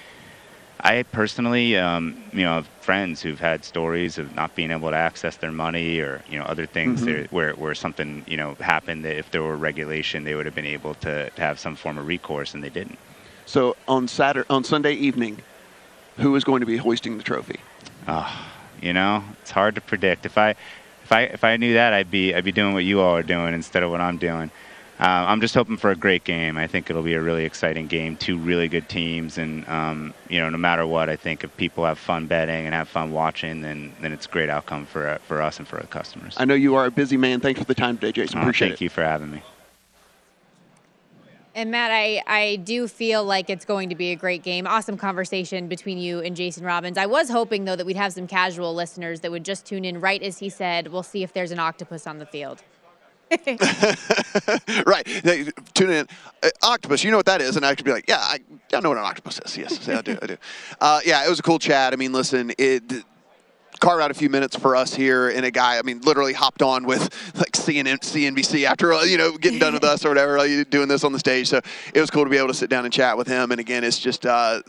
I 0.83 1.03
personally, 1.03 1.77
um, 1.77 2.23
you 2.33 2.43
know, 2.43 2.55
have 2.55 2.69
friends 2.81 3.21
who've 3.23 3.39
had 3.41 3.65
stories 3.65 4.19
of 4.19 4.35
not 4.35 4.55
being 4.55 4.71
able 4.71 4.91
to 4.91 4.97
access 4.97 5.37
their 5.37 5.53
money 5.53 5.99
or 6.01 6.23
you 6.29 6.39
know 6.39 6.45
other 6.45 6.67
things 6.67 7.03
Mhm. 7.03 7.05
that- 7.07 7.33
where 7.33 7.53
where 7.53 7.75
something 7.75 8.25
you 8.27 8.37
know 8.37 8.57
happened 8.61 9.05
that 9.05 9.17
if 9.17 9.31
there 9.31 9.43
were 9.43 9.57
regulation 9.57 10.25
they 10.25 10.35
would 10.35 10.47
have 10.47 10.55
been 10.55 10.67
able 10.67 10.95
to, 10.97 11.31
to 11.31 11.43
have 11.43 11.59
some 11.59 11.77
form 11.77 11.99
of 11.99 12.07
recourse 12.07 12.55
and 12.55 12.63
they 12.65 12.71
didn't. 12.71 12.99
So 13.47 13.77
on 13.89 14.09
Saturday, 14.09 14.47
on 14.49 14.65
Sunday 14.65 14.93
evening, 14.95 15.43
who 16.19 16.35
is 16.37 16.45
going 16.45 16.61
to 16.61 16.67
be 16.67 16.77
hoisting 16.79 17.19
the 17.19 17.25
trophy? 17.25 17.61
Ah, 18.07 18.51
you 18.81 18.93
know, 18.93 19.25
it's 19.43 19.51
hard 19.51 19.75
to 19.75 19.81
predict. 19.81 20.25
If 20.25 20.39
I 20.39 20.51
if 21.05 21.13
I 21.13 21.23
if 21.23 21.45
I 21.45 21.57
knew 21.57 21.75
that, 21.75 21.93
I'd 21.93 22.11
be 22.11 22.35
I'd 22.35 22.45
be 22.45 22.53
doing 22.53 22.73
what 22.75 22.85
you 22.85 23.01
all 23.01 23.17
are 23.17 23.23
doing 23.23 23.53
instead 23.55 23.83
of 23.83 23.91
what 23.91 24.01
I'm 24.01 24.17
doing. 24.19 24.51
Uh, 25.01 25.25
I'm 25.29 25.41
just 25.41 25.55
hoping 25.55 25.79
for 25.79 25.91
a 25.91 25.97
great 25.97 26.25
game. 26.25 26.59
I 26.59 26.67
think 26.67 26.91
it'll 26.91 27.03
be 27.03 27.15
a 27.15 27.23
really 27.23 27.47
exciting 27.47 27.87
game. 27.87 28.17
Two 28.17 28.37
really 28.37 28.69
good 28.69 28.87
teams, 28.87 29.39
and 29.39 29.67
um, 29.67 30.13
you 30.29 30.39
know, 30.39 30.51
no 30.51 30.59
matter 30.59 30.87
what, 30.87 31.09
I 31.09 31.17
think 31.17 31.43
if 31.43 31.57
people 31.57 31.87
have 31.87 31.99
fun 31.99 32.27
betting 32.27 32.67
and 32.67 32.75
have 32.75 32.87
fun 32.87 33.11
watching, 33.11 33.63
then 33.63 33.95
then 34.03 34.13
it's 34.13 34.27
a 34.27 34.29
great 34.29 34.51
outcome 34.51 34.85
for 34.85 35.09
uh, 35.09 35.19
for 35.19 35.41
us 35.41 35.59
and 35.59 35.67
for 35.67 35.79
our 35.79 35.87
customers. 35.87 36.35
I 36.37 36.45
know 36.45 36.53
you 36.53 36.75
are 36.75 36.85
a 36.85 36.91
busy 36.91 37.17
man. 37.17 37.41
Thanks 37.41 37.59
for 37.59 37.67
the 37.67 37.75
time 37.75 37.97
today, 37.97 38.13
Jason. 38.13 38.41
Uh, 38.41 38.43
Appreciate 38.43 38.69
thank 38.69 38.73
it. 38.73 38.75
Thank 38.75 38.81
you 38.83 38.89
for 38.91 39.03
having 39.03 39.31
me. 39.31 39.43
And 41.55 41.71
Matt, 41.71 41.91
I, 41.91 42.23
I 42.27 42.57
do 42.57 42.87
feel 42.87 43.25
like 43.25 43.51
it's 43.51 43.65
going 43.65 43.89
to 43.89 43.95
be 43.95 44.13
a 44.13 44.17
great 44.17 44.43
game. 44.43 44.67
Awesome 44.67 44.97
conversation 44.97 45.67
between 45.67 45.99
you 45.99 46.21
and 46.21 46.37
Jason 46.37 46.65
Robins. 46.65 46.97
I 46.97 47.07
was 47.07 47.29
hoping, 47.29 47.65
though, 47.65 47.75
that 47.75 47.87
we'd 47.87 47.97
have 47.97 48.13
some 48.13 48.29
casual 48.29 48.73
listeners 48.75 49.21
that 49.21 49.33
would 49.33 49.45
just 49.45 49.67
tune 49.67 49.85
in 49.85 50.01
right 50.01 50.23
as 50.23 50.39
he 50.39 50.49
said, 50.49 50.89
we'll 50.89 51.03
see 51.03 51.25
if 51.25 51.33
there's 51.33 51.51
an 51.51 51.59
octopus 51.59 52.07
on 52.07 52.19
the 52.19 52.27
field. 52.27 52.63
right. 54.87 55.07
Tune 55.75 55.91
in. 55.91 56.09
Uh, 56.43 56.49
octopus, 56.63 57.05
you 57.05 57.11
know 57.11 57.17
what 57.17 57.27
that 57.27 57.41
is. 57.41 57.57
And 57.57 57.65
I 57.65 57.75
could 57.75 57.85
be 57.85 57.93
like, 57.93 58.09
yeah, 58.09 58.19
I, 58.19 58.41
I 58.75 58.81
know 58.81 58.89
what 58.89 58.99
an 58.99 59.05
octopus 59.05 59.41
is. 59.45 59.57
Yes, 59.57 59.89
I 59.89 60.03
do. 60.03 60.19
I 60.21 60.27
do. 60.27 60.37
Uh, 60.81 60.99
yeah, 61.05 61.27
it 61.27 61.29
was 61.29 61.39
a 61.39 61.43
cool 61.43 61.59
chat. 61.59 61.93
I 61.93 61.97
mean, 61.97 62.13
listen, 62.13 62.53
it 62.57 63.05
carved 63.81 64.03
out 64.03 64.11
a 64.11 64.15
few 64.15 64.29
minutes 64.29 64.57
for 64.57 64.77
us 64.77 64.95
here, 64.95 65.31
and 65.31 65.45
a 65.45 65.51
guy, 65.51 65.79
I 65.79 65.83
mean, 65.83 66.01
literally 66.03 66.33
hopped 66.33 66.63
on 66.63 66.85
with 66.85 67.03
like 67.35 67.53
CNN, 67.53 68.01
CNBC 68.01 68.65
after, 68.65 68.93
uh, 68.93 69.03
you 69.03 69.19
know, 69.19 69.37
getting 69.37 69.59
done 69.59 69.73
with 69.73 69.85
us 69.85 70.05
or 70.05 70.09
whatever, 70.09 70.39
like, 70.39 70.71
doing 70.71 70.89
this 70.89 71.03
on 71.03 71.13
the 71.13 71.19
stage. 71.19 71.49
So 71.49 71.61
it 71.95 72.01
was 72.01 72.11
cool 72.11 72.25
to 72.25 72.31
be 72.31 72.37
able 72.37 72.49
to 72.49 72.55
sit 72.55 72.71
down 72.71 72.85
and 72.85 72.93
chat 72.93 73.17
with 73.17 73.27
him. 73.27 73.51
And 73.51 73.61
again, 73.61 73.83
it's 73.83 73.99
just 73.99 74.27
uh, 74.27 74.63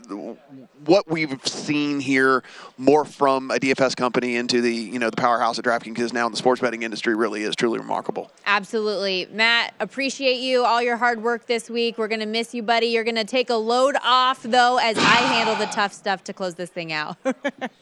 what 0.84 1.08
we've 1.08 1.46
seen 1.46 2.00
here 2.00 2.42
more 2.78 3.04
from 3.04 3.50
a 3.50 3.56
DFS 3.56 3.94
company 3.94 4.36
into 4.36 4.60
the, 4.60 4.74
you 4.74 4.98
know, 4.98 5.10
the 5.10 5.16
powerhouse 5.16 5.58
of 5.58 5.64
DraftKings 5.64 5.98
is 5.98 6.12
now 6.12 6.26
in 6.26 6.32
the 6.32 6.38
sports 6.38 6.60
betting 6.60 6.82
industry 6.82 7.14
really 7.14 7.42
is 7.42 7.54
truly 7.54 7.78
remarkable. 7.78 8.30
Absolutely. 8.46 9.28
Matt, 9.30 9.74
appreciate 9.78 10.40
you, 10.40 10.64
all 10.64 10.82
your 10.82 10.96
hard 10.96 11.22
work 11.22 11.46
this 11.46 11.68
week. 11.68 11.98
We're 11.98 12.08
to 12.08 12.26
miss 12.26 12.54
you, 12.54 12.62
buddy. 12.62 12.86
You're 12.86 13.04
to 13.12 13.24
take 13.24 13.50
a 13.50 13.54
load 13.54 13.96
off, 14.02 14.42
though, 14.42 14.78
as 14.78 14.96
I 14.96 15.02
handle 15.02 15.54
the 15.54 15.66
tough 15.66 15.92
stuff 15.92 16.24
to 16.24 16.32
close 16.32 16.54
this 16.54 16.70
thing 16.70 16.92
out. 16.92 17.16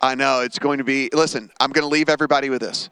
I 0.00 0.14
know 0.14 0.40
it's 0.40 0.58
going 0.58 0.78
to 0.78 0.84
be. 0.84 1.10
Listen, 1.12 1.50
I'm 1.60 1.70
going 1.70 1.82
to 1.82 1.88
leave 1.88 2.08
everybody 2.08 2.48
with 2.50 2.60
this. 2.60 2.88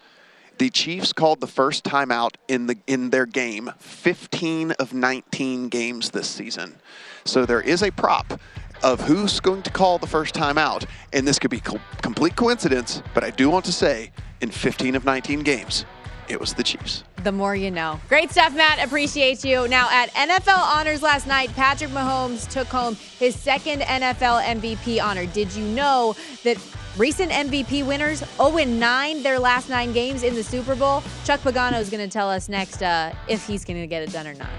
The 0.58 0.70
Chiefs 0.70 1.12
called 1.12 1.40
the 1.40 1.46
first 1.46 1.84
timeout 1.84 2.34
in 2.48 2.66
the 2.66 2.76
in 2.86 3.10
their 3.10 3.26
game 3.26 3.72
15 3.78 4.72
of 4.72 4.92
19 4.92 5.68
games 5.68 6.10
this 6.10 6.28
season. 6.28 6.76
So 7.24 7.46
there 7.46 7.60
is 7.60 7.82
a 7.82 7.90
prop 7.90 8.40
of 8.82 9.00
who's 9.00 9.40
going 9.40 9.62
to 9.62 9.70
call 9.70 9.98
the 9.98 10.06
first 10.06 10.34
timeout, 10.34 10.86
and 11.12 11.26
this 11.26 11.38
could 11.38 11.50
be 11.50 11.60
co- 11.60 11.80
complete 12.02 12.36
coincidence, 12.36 13.02
but 13.14 13.24
I 13.24 13.30
do 13.30 13.50
want 13.50 13.64
to 13.66 13.72
say 13.72 14.10
in 14.40 14.50
15 14.50 14.94
of 14.94 15.04
19 15.04 15.40
games, 15.40 15.84
it 16.28 16.40
was 16.40 16.54
the 16.54 16.62
Chiefs. 16.62 17.04
The 17.24 17.32
more 17.32 17.56
you 17.56 17.70
know. 17.70 17.98
Great 18.08 18.30
stuff, 18.30 18.54
Matt. 18.54 18.84
Appreciate 18.84 19.44
you. 19.44 19.66
Now, 19.68 19.88
at 19.90 20.10
NFL 20.14 20.58
Honors 20.58 21.02
last 21.02 21.26
night, 21.26 21.52
Patrick 21.54 21.90
Mahomes 21.90 22.48
took 22.48 22.68
home 22.68 22.94
his 23.18 23.34
second 23.34 23.82
NFL 23.82 24.42
MVP 24.42 25.02
honor. 25.02 25.26
Did 25.26 25.52
you 25.54 25.64
know 25.64 26.14
that 26.44 26.58
recent 26.96 27.32
MVP 27.32 27.86
winners 27.86 28.22
0 28.36 28.64
9 28.64 29.22
their 29.22 29.38
last 29.38 29.68
nine 29.68 29.92
games 29.92 30.22
in 30.22 30.34
the 30.34 30.42
Super 30.42 30.74
Bowl? 30.74 31.02
Chuck 31.24 31.40
Pagano 31.40 31.80
is 31.80 31.90
going 31.90 32.06
to 32.06 32.12
tell 32.12 32.30
us 32.30 32.48
next 32.48 32.82
uh, 32.82 33.12
if 33.28 33.46
he's 33.46 33.64
going 33.64 33.80
to 33.80 33.86
get 33.86 34.02
it 34.02 34.12
done 34.12 34.26
or 34.26 34.34
not. 34.34 34.50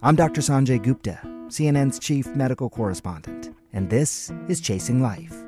I'm 0.00 0.14
Dr. 0.14 0.42
Sanjay 0.42 0.80
Gupta, 0.80 1.18
CNN's 1.48 1.98
chief 1.98 2.28
medical 2.36 2.70
correspondent, 2.70 3.52
and 3.72 3.90
this 3.90 4.30
is 4.48 4.60
Chasing 4.60 5.02
Life. 5.02 5.47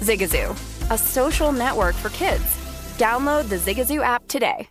Zigazoo, 0.00 0.50
a 0.90 0.98
social 0.98 1.52
network 1.52 1.94
for 1.94 2.08
kids. 2.10 2.44
Download 2.98 3.48
the 3.48 3.56
Zigazoo 3.56 4.02
app 4.02 4.26
today. 4.28 4.68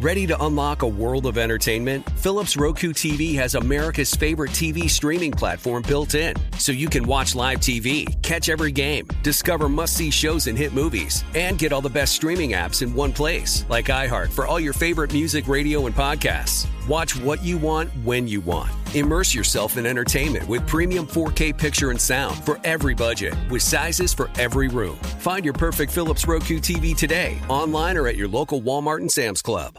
Ready 0.00 0.26
to 0.26 0.44
unlock 0.44 0.82
a 0.82 0.86
world 0.86 1.24
of 1.24 1.38
entertainment? 1.38 2.06
Philips 2.18 2.58
Roku 2.58 2.92
TV 2.92 3.34
has 3.36 3.54
America's 3.54 4.12
favorite 4.14 4.50
TV 4.50 4.90
streaming 4.90 5.32
platform 5.32 5.82
built 5.88 6.14
in, 6.14 6.34
so 6.58 6.72
you 6.72 6.90
can 6.90 7.06
watch 7.06 7.34
live 7.34 7.60
TV, 7.60 8.20
catch 8.22 8.50
every 8.50 8.70
game, 8.70 9.06
discover 9.22 9.66
must 9.66 9.96
see 9.96 10.10
shows 10.10 10.46
and 10.46 10.58
hit 10.58 10.74
movies, 10.74 11.24
and 11.34 11.58
get 11.58 11.72
all 11.72 11.80
the 11.80 11.88
best 11.88 12.12
streaming 12.14 12.50
apps 12.50 12.82
in 12.82 12.92
one 12.92 13.12
place, 13.12 13.64
like 13.70 13.86
iHeart 13.86 14.30
for 14.30 14.46
all 14.46 14.60
your 14.60 14.74
favorite 14.74 15.12
music, 15.14 15.48
radio, 15.48 15.86
and 15.86 15.94
podcasts. 15.94 16.66
Watch 16.88 17.16
what 17.16 17.42
you 17.42 17.56
want 17.56 17.88
when 18.04 18.28
you 18.28 18.42
want. 18.42 18.70
Immerse 18.94 19.34
yourself 19.34 19.78
in 19.78 19.86
entertainment 19.86 20.46
with 20.46 20.66
premium 20.66 21.06
4K 21.06 21.56
picture 21.56 21.90
and 21.90 22.00
sound 22.00 22.36
for 22.44 22.60
every 22.62 22.94
budget, 22.94 23.34
with 23.48 23.62
sizes 23.62 24.12
for 24.12 24.30
every 24.38 24.68
room. 24.68 24.96
Find 25.18 25.44
your 25.44 25.54
perfect 25.54 25.90
Philips 25.92 26.28
Roku 26.28 26.58
TV 26.58 26.94
today, 26.94 27.40
online 27.48 27.96
or 27.96 28.06
at 28.06 28.16
your 28.16 28.28
local 28.28 28.60
Walmart 28.60 28.98
and 28.98 29.10
Sam's 29.10 29.40
Club. 29.40 29.78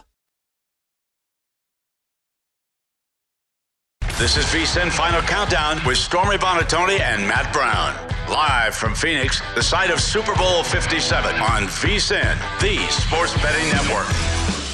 This 4.18 4.38
is 4.38 4.45
VSIN 4.45 4.91
Final 4.91 5.22
Countdown 5.22 5.86
with 5.86 5.97
Stormy 5.97 6.38
Buonantony 6.38 7.01
and 7.01 7.28
Matt 7.28 7.53
Brown. 7.53 7.93
Live 8.30 8.74
from 8.74 8.95
Phoenix, 8.95 9.41
the 9.53 9.62
site 9.62 9.91
of 9.91 9.99
Super 9.99 10.34
Bowl 10.36 10.64
57 10.64 11.36
on 11.36 11.64
VSIN, 11.64 12.62
the 12.62 12.78
sports 12.91 13.34
betting 13.43 13.70
network. 13.70 14.64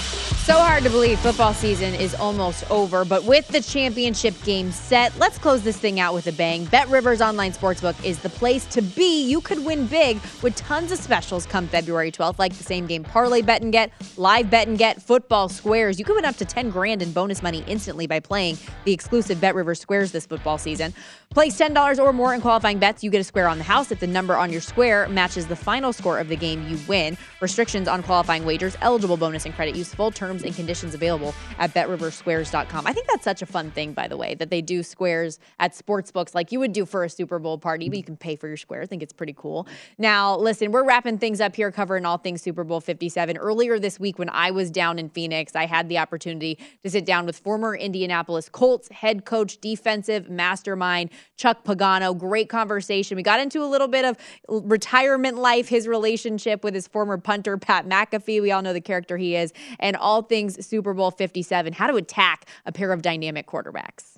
So 0.43 0.53
hard 0.53 0.83
to 0.85 0.89
believe 0.89 1.19
football 1.19 1.53
season 1.53 1.93
is 1.93 2.15
almost 2.15 2.69
over, 2.71 3.05
but 3.05 3.23
with 3.25 3.47
the 3.49 3.61
championship 3.61 4.33
game 4.43 4.71
set, 4.71 5.15
let's 5.19 5.37
close 5.37 5.61
this 5.61 5.77
thing 5.77 5.99
out 5.99 6.15
with 6.15 6.25
a 6.25 6.31
bang. 6.31 6.65
Bet 6.65 6.89
Rivers 6.89 7.21
Online 7.21 7.51
Sportsbook 7.51 8.03
is 8.03 8.17
the 8.17 8.29
place 8.29 8.65
to 8.65 8.81
be. 8.81 9.23
You 9.23 9.39
could 9.39 9.63
win 9.63 9.85
big 9.85 10.19
with 10.41 10.55
tons 10.55 10.91
of 10.91 10.97
specials 10.97 11.45
come 11.45 11.67
February 11.67 12.11
12th, 12.11 12.39
like 12.39 12.55
the 12.55 12.63
same 12.63 12.87
game 12.87 13.03
parlay 13.03 13.43
bet 13.43 13.61
and 13.61 13.71
get, 13.71 13.91
live 14.17 14.49
bet 14.49 14.67
and 14.67 14.79
get, 14.79 14.99
football 14.99 15.47
squares. 15.47 15.99
You 15.99 16.05
could 16.05 16.15
win 16.15 16.25
up 16.25 16.37
to 16.37 16.45
10 16.45 16.71
grand 16.71 17.03
in 17.03 17.11
bonus 17.11 17.43
money 17.43 17.63
instantly 17.67 18.07
by 18.07 18.19
playing 18.19 18.57
the 18.83 18.93
exclusive 18.93 19.39
Bet 19.39 19.53
Rivers 19.53 19.79
squares 19.79 20.11
this 20.11 20.25
football 20.25 20.57
season. 20.57 20.91
Place 21.31 21.57
$10 21.57 21.97
or 21.97 22.11
more 22.11 22.33
in 22.33 22.41
qualifying 22.41 22.77
bets, 22.77 23.05
you 23.05 23.09
get 23.09 23.21
a 23.21 23.23
square 23.23 23.47
on 23.47 23.57
the 23.57 23.63
house. 23.63 23.89
If 23.89 24.01
the 24.01 24.07
number 24.07 24.35
on 24.35 24.51
your 24.51 24.59
square 24.59 25.07
matches 25.07 25.47
the 25.47 25.55
final 25.55 25.93
score 25.93 26.19
of 26.19 26.27
the 26.27 26.35
game, 26.35 26.67
you 26.67 26.77
win. 26.89 27.17
Restrictions 27.39 27.87
on 27.87 28.03
qualifying 28.03 28.43
wagers, 28.43 28.75
eligible 28.81 29.15
bonus 29.15 29.45
and 29.45 29.55
credit 29.55 29.73
use, 29.73 29.93
full 29.93 30.11
terms 30.11 30.43
and 30.43 30.53
conditions 30.53 30.93
available 30.93 31.33
at 31.57 31.73
betriversquares.com. 31.73 32.85
I 32.85 32.91
think 32.91 33.07
that's 33.07 33.23
such 33.23 33.41
a 33.41 33.45
fun 33.45 33.71
thing, 33.71 33.93
by 33.93 34.09
the 34.09 34.17
way, 34.17 34.35
that 34.35 34.49
they 34.49 34.61
do 34.61 34.83
squares 34.83 35.39
at 35.57 35.73
sports 35.73 36.11
books 36.11 36.35
like 36.35 36.51
you 36.51 36.59
would 36.59 36.73
do 36.73 36.85
for 36.85 37.05
a 37.05 37.09
Super 37.09 37.39
Bowl 37.39 37.57
party, 37.57 37.87
but 37.87 37.97
you 37.97 38.03
can 38.03 38.17
pay 38.17 38.35
for 38.35 38.49
your 38.49 38.57
square. 38.57 38.81
I 38.81 38.85
think 38.85 39.01
it's 39.01 39.13
pretty 39.13 39.33
cool. 39.33 39.69
Now, 39.97 40.35
listen, 40.35 40.73
we're 40.73 40.83
wrapping 40.83 41.17
things 41.17 41.39
up 41.39 41.55
here, 41.55 41.71
covering 41.71 42.05
all 42.05 42.17
things 42.17 42.41
Super 42.41 42.65
Bowl 42.65 42.81
57. 42.81 43.37
Earlier 43.37 43.79
this 43.79 44.01
week, 44.01 44.19
when 44.19 44.29
I 44.31 44.51
was 44.51 44.69
down 44.69 44.99
in 44.99 45.07
Phoenix, 45.07 45.55
I 45.55 45.65
had 45.65 45.87
the 45.87 45.97
opportunity 45.97 46.59
to 46.83 46.89
sit 46.89 47.05
down 47.05 47.25
with 47.25 47.37
former 47.37 47.73
Indianapolis 47.73 48.49
Colts 48.49 48.89
head 48.89 49.23
coach, 49.23 49.61
defensive 49.61 50.29
mastermind, 50.29 51.09
Chuck 51.37 51.63
Pagano. 51.63 52.17
Great 52.17 52.49
conversation. 52.49 53.15
We 53.17 53.23
got 53.23 53.39
into 53.39 53.63
a 53.63 53.65
little 53.67 53.87
bit 53.87 54.05
of 54.05 54.17
retirement 54.49 55.37
life, 55.37 55.67
his 55.67 55.87
relationship 55.87 56.63
with 56.63 56.73
his 56.73 56.87
former 56.87 57.17
punter, 57.17 57.57
Pat 57.57 57.87
McAfee. 57.87 58.41
We 58.41 58.51
all 58.51 58.61
know 58.61 58.73
the 58.73 58.81
character 58.81 59.17
he 59.17 59.35
is, 59.35 59.53
and 59.79 59.95
all 59.95 60.21
things 60.21 60.65
Super 60.65 60.93
Bowl 60.93 61.11
57, 61.11 61.73
how 61.73 61.87
to 61.87 61.95
attack 61.95 62.45
a 62.65 62.71
pair 62.71 62.91
of 62.91 63.01
dynamic 63.01 63.47
quarterbacks. 63.47 64.17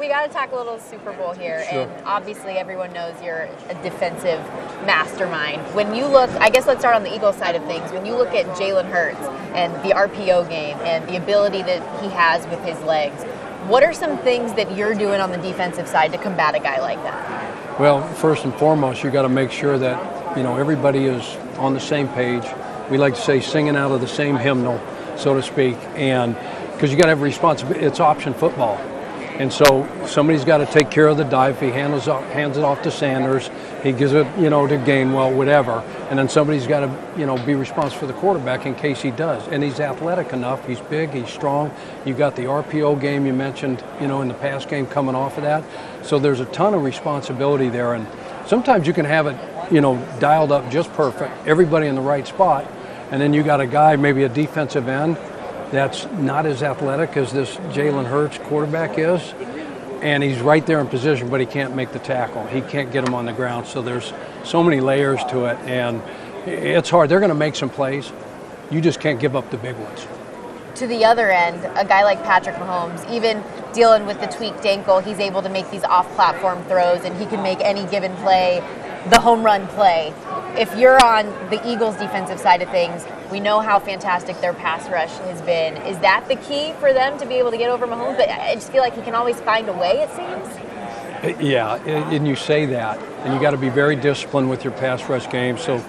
We 0.00 0.08
got 0.08 0.26
to 0.26 0.32
talk 0.32 0.52
a 0.52 0.56
little 0.56 0.78
Super 0.78 1.12
Bowl 1.12 1.34
here, 1.34 1.62
Sure. 1.70 1.82
and 1.82 2.06
obviously 2.06 2.52
everyone 2.52 2.94
knows 2.94 3.14
you're 3.22 3.46
a 3.68 3.74
defensive 3.82 4.40
mastermind. 4.86 5.60
When 5.74 5.94
you 5.94 6.06
look, 6.06 6.30
I 6.40 6.48
guess 6.48 6.66
let's 6.66 6.80
start 6.80 6.96
on 6.96 7.02
the 7.02 7.14
Eagles 7.14 7.36
side 7.36 7.54
of 7.56 7.64
things. 7.66 7.92
When 7.92 8.06
you 8.06 8.16
look 8.16 8.30
at 8.34 8.46
Jalen 8.56 8.90
Hurts 8.90 9.20
and 9.54 9.74
the 9.84 9.94
RPO 9.94 10.48
game 10.48 10.78
and 10.78 11.06
the 11.06 11.16
ability 11.16 11.62
that 11.62 12.02
he 12.02 12.08
has 12.08 12.46
with 12.46 12.64
his 12.64 12.80
legs, 12.84 13.22
what 13.68 13.82
are 13.82 13.92
some 13.92 14.18
things 14.18 14.52
that 14.54 14.76
you're 14.76 14.94
doing 14.94 15.20
on 15.20 15.30
the 15.30 15.38
defensive 15.38 15.86
side 15.86 16.12
to 16.12 16.18
combat 16.18 16.54
a 16.54 16.58
guy 16.58 16.80
like 16.80 17.02
that? 17.04 17.80
Well, 17.80 18.06
first 18.14 18.44
and 18.44 18.54
foremost, 18.54 19.02
you 19.02 19.10
got 19.10 19.22
to 19.22 19.28
make 19.28 19.50
sure 19.50 19.78
that 19.78 20.36
you 20.36 20.42
know 20.42 20.56
everybody 20.56 21.04
is 21.04 21.36
on 21.58 21.74
the 21.74 21.80
same 21.80 22.08
page. 22.08 22.44
We 22.90 22.98
like 22.98 23.14
to 23.14 23.20
say 23.20 23.40
singing 23.40 23.76
out 23.76 23.92
of 23.92 24.00
the 24.00 24.08
same 24.08 24.36
hymnal, 24.36 24.80
so 25.16 25.34
to 25.34 25.42
speak, 25.42 25.76
and 25.94 26.34
because 26.72 26.90
you 26.90 26.96
got 26.96 27.04
to 27.04 27.10
have 27.10 27.22
responsibility. 27.22 27.84
It's 27.84 28.00
option 28.00 28.34
football, 28.34 28.76
and 29.38 29.52
so 29.52 29.88
somebody's 30.06 30.44
got 30.44 30.58
to 30.58 30.66
take 30.66 30.90
care 30.90 31.08
of 31.08 31.16
the 31.16 31.24
dive. 31.24 31.58
He 31.58 31.68
handles 31.68 32.06
off, 32.06 32.22
hands 32.30 32.58
it 32.58 32.64
off 32.64 32.82
to 32.82 32.90
Sanders. 32.90 33.50
He 33.82 33.92
gives 33.92 34.12
it, 34.12 34.26
you 34.38 34.50
know, 34.50 34.66
to 34.66 34.76
Gainwell, 34.76 35.34
whatever, 35.34 35.80
and 36.10 36.18
then 36.18 36.28
somebody's 36.28 36.66
got 36.66 36.80
to, 36.80 37.18
you 37.18 37.26
know, 37.26 37.36
be 37.44 37.54
responsible 37.54 38.00
for 38.00 38.06
the 38.06 38.18
quarterback 38.20 38.66
in 38.66 38.74
case 38.74 39.00
he 39.00 39.10
does. 39.10 39.46
And 39.48 39.62
he's 39.62 39.80
athletic 39.80 40.32
enough. 40.32 40.66
He's 40.66 40.80
big. 40.80 41.10
He's 41.10 41.28
strong. 41.28 41.74
You 42.04 42.14
got 42.14 42.36
the 42.36 42.42
RPO 42.42 43.00
game 43.00 43.26
you 43.26 43.32
mentioned, 43.32 43.82
you 44.00 44.06
know, 44.06 44.20
in 44.20 44.28
the 44.28 44.34
pass 44.34 44.66
game 44.66 44.86
coming 44.86 45.14
off 45.14 45.38
of 45.38 45.44
that. 45.44 45.64
So 46.04 46.18
there's 46.18 46.40
a 46.40 46.46
ton 46.46 46.74
of 46.74 46.82
responsibility 46.82 47.68
there, 47.68 47.94
and 47.94 48.06
sometimes 48.46 48.86
you 48.86 48.92
can 48.92 49.06
have 49.06 49.26
it, 49.26 49.36
you 49.72 49.80
know, 49.80 49.96
dialed 50.20 50.52
up 50.52 50.70
just 50.70 50.92
perfect, 50.92 51.32
everybody 51.46 51.86
in 51.86 51.94
the 51.94 52.02
right 52.02 52.26
spot, 52.26 52.66
and 53.10 53.20
then 53.20 53.32
you 53.32 53.42
got 53.42 53.60
a 53.60 53.66
guy, 53.66 53.96
maybe 53.96 54.24
a 54.24 54.28
defensive 54.28 54.88
end, 54.88 55.16
that's 55.72 56.04
not 56.12 56.46
as 56.46 56.62
athletic 56.62 57.16
as 57.16 57.32
this 57.32 57.56
Jalen 57.74 58.06
Hurts 58.06 58.38
quarterback 58.38 58.98
is, 58.98 59.34
and 60.02 60.22
he's 60.22 60.40
right 60.40 60.64
there 60.66 60.80
in 60.80 60.86
position, 60.86 61.28
but 61.30 61.40
he 61.40 61.46
can't 61.46 61.74
make 61.74 61.92
the 61.92 61.98
tackle. 61.98 62.46
He 62.46 62.60
can't 62.60 62.92
get 62.92 63.06
him 63.08 63.14
on 63.14 63.24
the 63.24 63.32
ground. 63.32 63.66
So 63.66 63.82
there's 63.82 64.12
so 64.44 64.62
many 64.62 64.80
layers 64.80 65.24
to 65.30 65.46
it, 65.46 65.58
and 65.60 66.02
it's 66.46 66.90
hard. 66.90 67.08
They're 67.08 67.20
going 67.20 67.30
to 67.30 67.34
make 67.34 67.56
some 67.56 67.70
plays. 67.70 68.12
You 68.70 68.80
just 68.80 69.00
can't 69.00 69.18
give 69.18 69.34
up 69.34 69.50
the 69.50 69.56
big 69.56 69.76
ones. 69.76 70.06
to 70.76 70.86
the 70.86 71.04
other 71.04 71.30
end, 71.30 71.64
a 71.76 71.84
guy 71.84 72.02
like 72.02 72.22
Patrick 72.24 72.56
Mahomes, 72.56 73.08
even 73.10 73.42
dealing 73.72 74.06
with 74.06 74.20
the 74.20 74.26
tweaked 74.26 74.64
ankle, 74.64 75.00
he's 75.00 75.18
able 75.18 75.42
to 75.42 75.48
make 75.48 75.70
these 75.70 75.84
off 75.84 76.08
platform 76.14 76.62
throws 76.64 77.04
and 77.04 77.16
he 77.18 77.26
can 77.26 77.42
make 77.42 77.60
any 77.60 77.84
given 77.86 78.14
play 78.16 78.60
the 79.10 79.20
home 79.20 79.42
run 79.42 79.66
play. 79.68 80.12
If 80.56 80.76
you're 80.76 81.02
on 81.04 81.26
the 81.50 81.60
Eagles' 81.66 81.96
defensive 81.96 82.38
side 82.38 82.62
of 82.62 82.68
things, 82.70 83.04
we 83.30 83.40
know 83.40 83.60
how 83.60 83.78
fantastic 83.78 84.40
their 84.40 84.52
pass 84.52 84.88
rush 84.88 85.16
has 85.18 85.40
been. 85.42 85.76
Is 85.78 85.98
that 86.00 86.26
the 86.28 86.36
key 86.36 86.72
for 86.74 86.92
them 86.92 87.18
to 87.18 87.26
be 87.26 87.34
able 87.34 87.50
to 87.50 87.58
get 87.58 87.70
over 87.70 87.86
Mahomes? 87.86 88.16
But 88.16 88.28
I 88.28 88.54
just 88.54 88.70
feel 88.70 88.82
like 88.82 88.94
he 88.94 89.02
can 89.02 89.14
always 89.14 89.40
find 89.40 89.68
a 89.68 89.72
way, 89.72 90.06
it 90.06 90.10
seems. 90.10 91.40
Yeah, 91.40 91.76
and 91.76 92.26
you 92.26 92.36
say 92.36 92.66
that, 92.66 92.98
and 93.24 93.32
you 93.32 93.40
got 93.40 93.52
to 93.52 93.56
be 93.56 93.68
very 93.68 93.96
disciplined 93.96 94.50
with 94.50 94.64
your 94.64 94.72
pass 94.72 95.08
rush 95.08 95.30
game. 95.30 95.56
So 95.56 95.82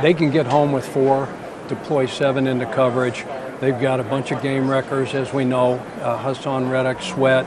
they 0.00 0.14
can 0.14 0.30
get 0.30 0.46
home 0.46 0.72
with 0.72 0.86
four, 0.88 1.28
deploy 1.68 2.06
seven 2.06 2.46
into 2.46 2.66
coverage, 2.66 3.24
They've 3.60 3.78
got 3.78 4.00
a 4.00 4.04
bunch 4.04 4.32
of 4.32 4.40
game 4.40 4.70
wreckers, 4.70 5.14
as 5.14 5.34
we 5.34 5.44
know 5.44 5.74
uh, 6.00 6.18
Haason 6.18 6.70
Reddick, 6.70 7.02
Sweat, 7.02 7.46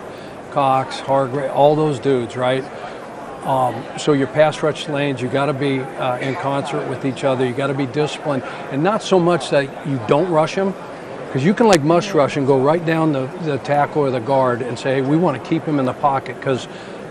Cox, 0.52 1.00
Hargrave, 1.00 1.50
all 1.50 1.76
those 1.76 1.98
dudes, 1.98 2.38
right? 2.38 2.64
Um, 3.44 3.84
so 4.00 4.14
your 4.14 4.28
pass 4.28 4.64
rush 4.64 4.88
lanes, 4.88 5.22
you 5.22 5.28
got 5.28 5.48
to 5.48 5.54
be 5.54 5.80
uh, 5.80 6.18
in 6.20 6.36
concert 6.36 6.88
with 6.88 7.06
each 7.06 7.26
other. 7.26 7.46
You 7.46 7.54
got 7.54 7.68
to 7.68 7.74
be 7.74 7.86
disciplined, 7.86 8.44
and 8.72 8.82
not 8.82 9.04
so 9.04 9.20
much 9.20 9.50
that 9.50 9.86
you 9.86 10.00
don't 10.08 10.32
rush 10.32 10.56
him, 10.56 10.74
because 11.28 11.44
you 11.44 11.54
can 11.54 11.68
like 11.68 11.84
mush 11.84 12.14
rush 12.14 12.38
and 12.38 12.48
go 12.48 12.62
right 12.62 12.86
down 12.86 13.12
the, 13.12 13.26
the 13.44 13.58
tackle 13.60 14.04
or 14.04 14.12
the 14.12 14.22
guard 14.22 14.62
and 14.62 14.80
say, 14.80 14.96
hey, 14.96 15.02
we 15.02 15.18
want 15.18 15.42
to 15.42 15.50
keep 15.50 15.64
him 15.64 15.78
in 15.78 15.86
the 15.86 15.94
pocket, 15.94 16.38
because 16.38 16.66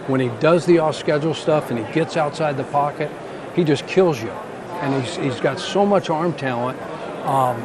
when 0.07 0.21
he 0.21 0.29
does 0.41 0.65
the 0.65 0.79
off-schedule 0.79 1.35
stuff 1.35 1.71
and 1.71 1.79
he 1.79 1.93
gets 1.93 2.17
outside 2.17 2.57
the 2.57 2.65
pocket, 2.65 3.11
he 3.55 3.63
just 3.63 3.87
kills 3.87 4.23
you, 4.23 4.31
and 4.81 5.05
he's, 5.05 5.17
he's 5.17 5.41
got 5.41 5.61
so 5.61 5.85
much 5.85 6.09
arm 6.09 6.33
talent. 6.33 6.81
Um, 7.27 7.63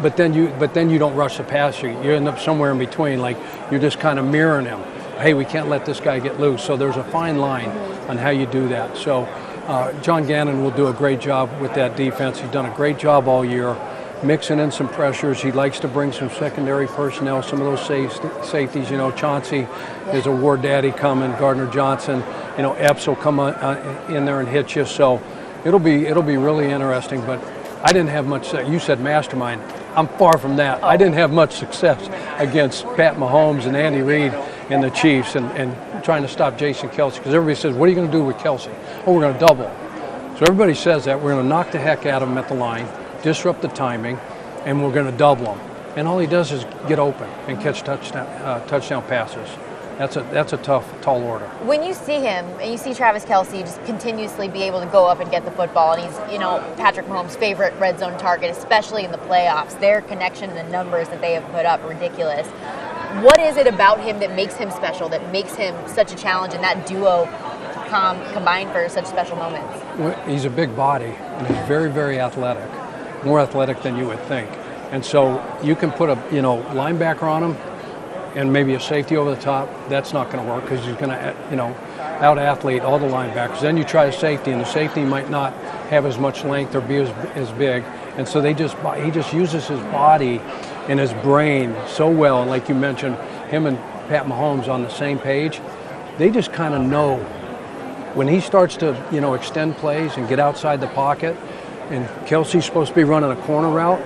but 0.00 0.16
then 0.16 0.34
you 0.34 0.54
but 0.60 0.74
then 0.74 0.90
you 0.90 0.98
don't 0.98 1.16
rush 1.16 1.38
the 1.38 1.42
passer. 1.42 1.88
You 1.88 2.12
end 2.12 2.28
up 2.28 2.38
somewhere 2.38 2.70
in 2.70 2.78
between, 2.78 3.18
like 3.18 3.36
you're 3.70 3.80
just 3.80 3.98
kind 3.98 4.18
of 4.18 4.26
mirroring 4.26 4.66
him. 4.66 4.80
Hey, 5.18 5.34
we 5.34 5.44
can't 5.44 5.68
let 5.68 5.84
this 5.84 5.98
guy 5.98 6.20
get 6.20 6.38
loose. 6.38 6.62
So 6.62 6.76
there's 6.76 6.96
a 6.96 7.02
fine 7.02 7.38
line 7.38 7.70
on 8.08 8.16
how 8.16 8.30
you 8.30 8.46
do 8.46 8.68
that. 8.68 8.96
So 8.96 9.22
uh, 9.66 9.92
John 10.00 10.24
Gannon 10.24 10.62
will 10.62 10.70
do 10.70 10.86
a 10.86 10.92
great 10.92 11.18
job 11.18 11.50
with 11.60 11.74
that 11.74 11.96
defense. 11.96 12.38
He's 12.38 12.50
done 12.52 12.66
a 12.66 12.74
great 12.76 12.98
job 12.98 13.26
all 13.26 13.44
year, 13.44 13.76
mixing 14.22 14.60
in 14.60 14.70
some 14.70 14.88
pressures. 14.88 15.42
He 15.42 15.50
likes 15.50 15.80
to 15.80 15.88
bring 15.88 16.12
some 16.12 16.30
secondary 16.30 16.86
personnel, 16.86 17.42
some 17.42 17.60
of 17.60 17.66
those 17.66 17.84
safe, 17.84 18.12
safeties. 18.44 18.92
You 18.92 18.96
know, 18.96 19.10
Chauncey 19.10 19.66
is 20.12 20.26
a 20.26 20.30
war 20.30 20.56
daddy 20.56 20.92
coming. 20.92 21.32
Gardner 21.32 21.68
Johnson, 21.68 22.22
you 22.56 22.62
know, 22.62 22.74
Epps 22.74 23.08
will 23.08 23.16
come 23.16 23.40
on, 23.40 23.54
uh, 23.54 24.06
in 24.08 24.24
there 24.24 24.38
and 24.38 24.48
hit 24.48 24.76
you. 24.76 24.84
So 24.84 25.20
it'll 25.64 25.80
be 25.80 26.06
it'll 26.06 26.22
be 26.22 26.36
really 26.36 26.70
interesting. 26.70 27.22
But 27.26 27.42
I 27.82 27.92
didn't 27.92 28.10
have 28.10 28.26
much. 28.26 28.54
You 28.54 28.78
said 28.78 29.00
mastermind. 29.00 29.62
I'm 29.96 30.06
far 30.06 30.38
from 30.38 30.54
that. 30.56 30.84
I 30.84 30.96
didn't 30.96 31.14
have 31.14 31.32
much 31.32 31.56
success 31.56 32.00
against 32.38 32.84
Pat 32.94 33.16
Mahomes 33.16 33.66
and 33.66 33.76
Andy 33.76 34.00
Reid 34.00 34.32
and 34.70 34.82
the 34.82 34.90
Chiefs 34.90 35.34
and, 35.34 35.46
and 35.52 36.04
trying 36.04 36.22
to 36.22 36.28
stop 36.28 36.58
Jason 36.58 36.88
Kelce 36.88 37.16
because 37.16 37.34
everybody 37.34 37.54
says, 37.54 37.74
What 37.74 37.86
are 37.86 37.88
you 37.88 37.94
going 37.94 38.10
to 38.10 38.16
do 38.16 38.24
with 38.24 38.36
Kelce? 38.36 38.74
Oh, 39.06 39.14
we're 39.14 39.20
going 39.20 39.34
to 39.34 39.40
double. 39.40 39.70
So 40.36 40.44
everybody 40.44 40.74
says 40.74 41.04
that. 41.06 41.20
We're 41.20 41.32
going 41.32 41.42
to 41.42 41.48
knock 41.48 41.72
the 41.72 41.78
heck 41.78 42.06
out 42.06 42.22
of 42.22 42.28
him 42.28 42.38
at 42.38 42.48
the 42.48 42.54
line, 42.54 42.86
disrupt 43.22 43.62
the 43.62 43.68
timing, 43.68 44.18
and 44.64 44.82
we're 44.82 44.92
going 44.92 45.10
to 45.10 45.16
double 45.16 45.54
him. 45.54 45.70
And 45.96 46.06
all 46.06 46.18
he 46.18 46.26
does 46.26 46.52
is 46.52 46.64
get 46.86 46.98
open 46.98 47.28
and 47.48 47.60
catch 47.60 47.82
touchdown, 47.82 48.26
uh, 48.26 48.64
touchdown 48.66 49.02
passes 49.04 49.48
that's 49.98 50.14
a 50.14 50.20
that's 50.30 50.52
a 50.52 50.56
tough, 50.58 50.88
tall 51.02 51.22
order. 51.24 51.44
When 51.64 51.82
you 51.82 51.92
see 51.92 52.20
him 52.20 52.46
and 52.60 52.70
you 52.70 52.78
see 52.78 52.94
Travis 52.94 53.24
Kelce 53.24 53.60
just 53.60 53.84
continuously 53.84 54.48
be 54.48 54.62
able 54.62 54.80
to 54.80 54.86
go 54.86 55.06
up 55.06 55.18
and 55.18 55.28
get 55.28 55.44
the 55.44 55.50
football, 55.50 55.92
and 55.94 56.02
he's 56.04 56.32
you 56.32 56.38
know 56.38 56.64
Patrick 56.76 57.06
Mahomes' 57.06 57.36
favorite 57.36 57.74
red 57.80 57.98
zone 57.98 58.16
target, 58.16 58.56
especially 58.56 59.04
in 59.04 59.10
the 59.10 59.18
playoffs. 59.18 59.78
Their 59.80 60.00
connection, 60.02 60.50
and 60.50 60.56
the 60.56 60.72
numbers 60.72 61.08
that 61.08 61.20
they 61.20 61.32
have 61.32 61.44
put 61.50 61.66
up, 61.66 61.82
ridiculous. 61.86 62.46
What 63.22 63.40
is 63.40 63.56
it 63.56 63.66
about 63.66 64.00
him 64.00 64.18
that 64.20 64.36
makes 64.36 64.54
him 64.54 64.70
special? 64.70 65.08
That 65.08 65.32
makes 65.32 65.54
him 65.54 65.74
such 65.88 66.12
a 66.12 66.14
challenge, 66.14 66.52
and 66.54 66.62
that 66.62 66.86
duo 66.86 67.26
com- 67.88 68.20
combined 68.32 68.70
for 68.70 68.86
such 68.88 69.06
special 69.06 69.36
moments? 69.36 69.82
Well, 69.96 70.14
he's 70.28 70.44
a 70.44 70.50
big 70.50 70.76
body, 70.76 71.06
and 71.06 71.46
he's 71.46 71.66
very, 71.66 71.90
very 71.90 72.20
athletic, 72.20 72.68
more 73.24 73.40
athletic 73.40 73.82
than 73.82 73.96
you 73.96 74.06
would 74.06 74.20
think. 74.20 74.50
And 74.90 75.04
so 75.04 75.42
you 75.62 75.74
can 75.74 75.90
put 75.90 76.10
a 76.10 76.22
you 76.30 76.42
know 76.42 76.62
linebacker 76.70 77.22
on 77.22 77.42
him, 77.42 77.56
and 78.36 78.52
maybe 78.52 78.74
a 78.74 78.80
safety 78.80 79.16
over 79.16 79.34
the 79.34 79.40
top, 79.40 79.68
that's 79.88 80.12
not 80.12 80.30
going 80.30 80.44
to 80.44 80.50
work 80.50 80.62
because 80.64 80.84
he's 80.84 80.96
going 80.96 81.10
to, 81.10 81.16
uh, 81.16 81.50
you 81.50 81.56
know, 81.56 81.74
out 82.20 82.38
athlete 82.38 82.82
all 82.82 82.98
the 82.98 83.06
linebackers. 83.06 83.60
Then 83.60 83.76
you 83.76 83.84
try 83.84 84.04
a 84.04 84.12
safety, 84.12 84.50
and 84.50 84.60
the 84.60 84.66
safety 84.66 85.02
might 85.02 85.30
not 85.30 85.54
have 85.88 86.04
as 86.04 86.18
much 86.18 86.44
length 86.44 86.74
or 86.74 86.82
be 86.82 86.96
as, 86.96 87.08
as 87.36 87.50
big. 87.52 87.84
And 88.16 88.28
so 88.28 88.40
they 88.40 88.52
just 88.52 88.76
he 89.02 89.10
just 89.10 89.32
uses 89.32 89.66
his 89.66 89.80
body 89.80 90.40
and 90.88 90.98
his 90.98 91.12
brain 91.14 91.76
so 91.86 92.08
well. 92.10 92.40
And 92.40 92.50
like 92.50 92.68
you 92.68 92.74
mentioned, 92.74 93.16
him 93.50 93.66
and 93.66 93.78
Pat 94.08 94.26
Mahomes 94.26 94.68
on 94.68 94.82
the 94.82 94.88
same 94.88 95.18
page, 95.18 95.60
they 96.16 96.30
just 96.30 96.52
kind 96.52 96.74
of 96.74 96.82
know 96.82 97.18
when 98.14 98.26
he 98.26 98.40
starts 98.40 98.76
to 98.78 99.06
you 99.12 99.20
know 99.20 99.34
extend 99.34 99.76
plays 99.76 100.16
and 100.16 100.28
get 100.28 100.40
outside 100.40 100.80
the 100.80 100.88
pocket. 100.88 101.36
And 101.90 102.06
Kelce's 102.26 102.64
supposed 102.64 102.90
to 102.90 102.94
be 102.94 103.04
running 103.04 103.30
a 103.30 103.36
corner 103.42 103.70
route. 103.70 104.02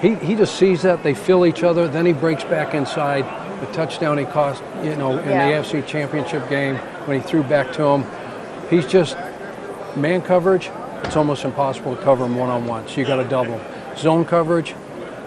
He, 0.00 0.16
he 0.16 0.34
just 0.34 0.56
sees 0.56 0.82
that 0.82 1.02
they 1.02 1.14
feel 1.14 1.46
each 1.46 1.62
other. 1.62 1.86
Then 1.88 2.04
he 2.04 2.12
breaks 2.12 2.44
back 2.44 2.74
inside 2.74 3.24
the 3.60 3.72
touchdown 3.72 4.18
he 4.18 4.24
cost, 4.24 4.62
you 4.82 4.96
know, 4.96 5.16
in 5.18 5.28
yeah. 5.30 5.62
the 5.62 5.68
AFC 5.68 5.86
Championship 5.86 6.48
game 6.48 6.74
when 7.06 7.20
he 7.20 7.26
threw 7.26 7.44
back 7.44 7.72
to 7.74 7.84
him. 7.84 8.04
He's 8.68 8.86
just 8.86 9.16
man 9.96 10.20
coverage. 10.20 10.70
It's 11.04 11.16
almost 11.16 11.44
impossible 11.44 11.94
to 11.96 12.02
cover 12.02 12.24
him 12.24 12.36
one 12.36 12.50
on 12.50 12.66
one. 12.66 12.88
So 12.88 12.96
you 12.96 13.06
got 13.06 13.22
to 13.22 13.28
double 13.28 13.60
zone 13.96 14.24
coverage. 14.24 14.74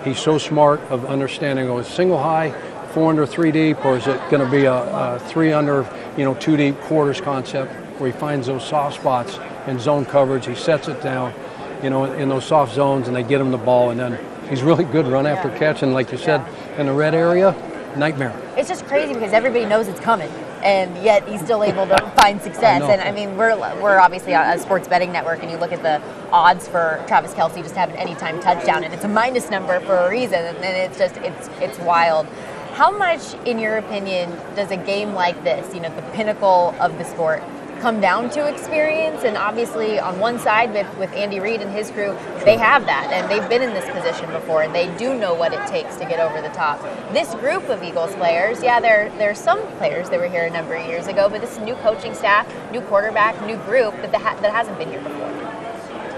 He's 0.06 0.20
so 0.20 0.38
smart 0.38 0.80
of 0.92 1.04
understanding. 1.06 1.68
Oh, 1.68 1.82
single 1.82 2.20
high, 2.20 2.52
four 2.92 3.10
under, 3.10 3.26
three 3.26 3.52
deep, 3.52 3.84
or 3.84 3.98
is 3.98 4.06
it 4.06 4.22
going 4.30 4.46
to 4.46 4.50
be 4.50 4.66
a, 4.66 4.74
a 4.74 5.20
three 5.20 5.52
under, 5.52 5.84
you 6.16 6.24
know, 6.24 6.36
two 6.36 6.56
deep 6.56 6.80
quarters 6.82 7.20
concept 7.20 7.74
where 8.00 8.12
he 8.12 8.18
finds 8.18 8.46
those 8.46 8.64
soft 8.64 8.98
spots 8.98 9.40
in 9.66 9.80
zone 9.80 10.06
coverage. 10.06 10.46
He 10.46 10.54
sets 10.54 10.88
it 10.88 11.02
down, 11.02 11.34
you 11.82 11.90
know, 11.90 12.06
in 12.06 12.30
those 12.30 12.46
soft 12.46 12.76
zones, 12.76 13.08
and 13.08 13.16
they 13.16 13.24
get 13.24 13.42
him 13.42 13.50
the 13.50 13.58
ball, 13.58 13.90
and 13.90 14.00
then 14.00 14.20
he's 14.48 14.62
really 14.62 14.84
good 14.84 15.08
run 15.08 15.26
after 15.26 15.50
catch. 15.58 15.82
And 15.82 15.92
like 15.92 16.12
you 16.12 16.20
said, 16.20 16.46
in 16.78 16.86
the 16.86 16.94
red 16.94 17.16
area, 17.16 17.56
nightmare. 17.98 18.40
It's 18.56 18.70
just 18.70 18.86
crazy 18.86 19.16
because 19.16 19.34
everybody 19.34 19.66
knows 19.66 19.88
it's 19.88 20.00
coming, 20.00 20.30
and 20.66 21.02
yet 21.04 21.26
he's 21.28 21.42
still 21.42 21.64
able 21.64 21.86
to 21.86 21.98
find 22.18 22.42
success. 22.42 22.82
And 22.82 23.00
I 23.00 23.12
mean, 23.12 23.38
we're 23.38 23.56
we're 23.82 24.00
obviously 24.00 24.34
a 24.34 24.58
sports 24.60 24.88
betting 24.88 25.12
network, 25.12 25.42
and 25.42 25.52
you 25.52 25.58
look 25.58 25.72
at 25.72 25.84
the 25.84 26.02
odds 26.32 26.68
for 26.68 27.04
Travis 27.08 27.34
Kelce 27.34 27.62
just 27.62 27.76
to 27.76 27.80
have 27.80 27.92
an 27.92 27.96
anytime 27.96 28.42
touchdown, 28.42 28.84
and 28.84 28.94
it's 28.94 29.06
a 29.06 29.08
minus 29.08 29.50
number 29.50 29.80
for 29.82 29.96
a 29.96 30.10
reason, 30.10 30.44
and 30.44 30.64
it's 30.64 30.98
just 30.98 31.16
it's 31.18 31.48
it's 31.62 31.80
wild. 31.80 32.26
How 32.74 32.92
much, 32.92 33.36
in 33.46 33.58
your 33.58 33.78
opinion, 33.78 34.32
does 34.56 34.70
a 34.72 34.76
game 34.76 35.14
like 35.14 35.42
this, 35.46 35.74
you 35.74 35.80
know, 35.80 35.96
the 35.96 36.02
pinnacle 36.12 36.76
of 36.82 36.98
the 36.98 37.06
sport, 37.06 37.42
come 37.80 38.00
down 38.00 38.30
to 38.32 38.48
experience. 38.48 39.24
And 39.24 39.38
obviously, 39.38 40.00
on 40.00 40.20
one 40.20 40.40
side, 40.40 40.74
with, 40.74 40.88
with 40.98 41.12
Andy 41.14 41.40
Reid 41.40 41.62
and 41.62 41.72
his 41.72 41.92
crew, 41.92 42.18
they 42.44 42.58
have 42.58 42.86
that, 42.86 43.12
and 43.12 43.30
they've 43.30 43.48
been 43.50 43.62
in 43.62 43.74
this 43.74 43.90
position 43.92 44.30
before, 44.32 44.64
and 44.64 44.74
they 44.74 44.96
do 44.98 45.18
know 45.18 45.34
what 45.34 45.54
it 45.54 45.66
takes 45.68 45.96
to 45.98 46.06
get 46.06 46.20
over 46.20 46.42
the 46.42 46.54
top. 46.54 46.82
This 47.14 47.34
group 47.36 47.70
of 47.70 47.84
Eagles 47.84 48.14
players, 48.16 48.62
yeah, 48.64 48.80
there 48.80 49.10
there 49.18 49.32
are 49.32 49.36
some 49.36 49.62
players 49.78 50.10
that 50.10 50.20
were 50.20 50.28
here 50.28 50.46
a 50.46 50.50
number 50.50 50.76
of 50.76 50.86
years 50.88 51.08
ago, 51.08 51.30
but 51.30 51.42
this 51.42 51.58
new 51.60 51.76
coaching 51.76 52.14
staff, 52.14 52.48
new 52.72 52.82
quarterback, 52.82 53.40
new 53.46 53.58
group 53.58 53.94
that 54.02 54.12
that, 54.12 54.52
hasn't 54.52 54.78
been 54.78 54.90
here 54.90 55.02
before. 55.02 55.32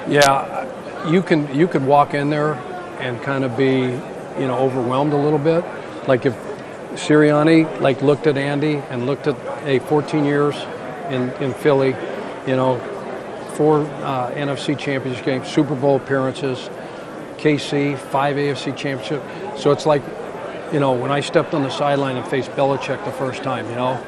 Yeah, 0.07 1.09
you 1.09 1.21
can 1.21 1.53
you 1.53 1.67
could 1.67 1.85
walk 1.85 2.13
in 2.13 2.29
there 2.29 2.53
and 2.99 3.21
kind 3.21 3.43
of 3.43 3.55
be, 3.55 3.79
you 4.39 4.47
know, 4.47 4.57
overwhelmed 4.57 5.13
a 5.13 5.17
little 5.17 5.39
bit. 5.39 5.63
Like 6.07 6.25
if 6.25 6.35
Sirianni 6.93 7.79
like 7.79 8.01
looked 8.01 8.27
at 8.27 8.37
Andy 8.37 8.77
and 8.89 9.05
looked 9.05 9.27
at 9.27 9.35
a 9.67 9.79
14 9.79 10.25
years 10.25 10.55
in, 11.09 11.29
in 11.41 11.53
Philly, 11.53 11.95
you 12.47 12.55
know, 12.55 12.79
four 13.55 13.81
uh, 13.81 14.31
NFC 14.31 14.77
championship 14.77 15.25
games, 15.25 15.47
Super 15.47 15.75
Bowl 15.75 15.97
appearances, 15.97 16.69
KC, 17.37 17.97
five 17.97 18.35
AFC 18.35 18.75
championship. 18.75 19.23
So 19.57 19.71
it's 19.71 19.85
like, 19.85 20.03
you 20.71 20.79
know, 20.79 20.93
when 20.93 21.11
I 21.11 21.21
stepped 21.21 21.53
on 21.53 21.63
the 21.63 21.69
sideline 21.69 22.17
and 22.17 22.27
faced 22.27 22.51
Belichick 22.51 23.03
the 23.05 23.11
first 23.11 23.43
time, 23.43 23.67
you 23.69 23.75
know, 23.75 24.03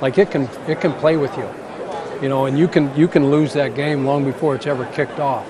like 0.00 0.18
it 0.18 0.30
can 0.30 0.48
it 0.66 0.80
can 0.80 0.92
play 0.94 1.16
with 1.16 1.36
you, 1.36 1.48
you 2.22 2.28
know, 2.28 2.46
and 2.46 2.58
you 2.58 2.68
can 2.68 2.94
you 2.96 3.08
can 3.08 3.30
lose 3.30 3.52
that 3.54 3.74
game 3.74 4.04
long 4.04 4.24
before 4.24 4.54
it's 4.54 4.66
ever 4.66 4.86
kicked 4.86 5.18
off, 5.18 5.46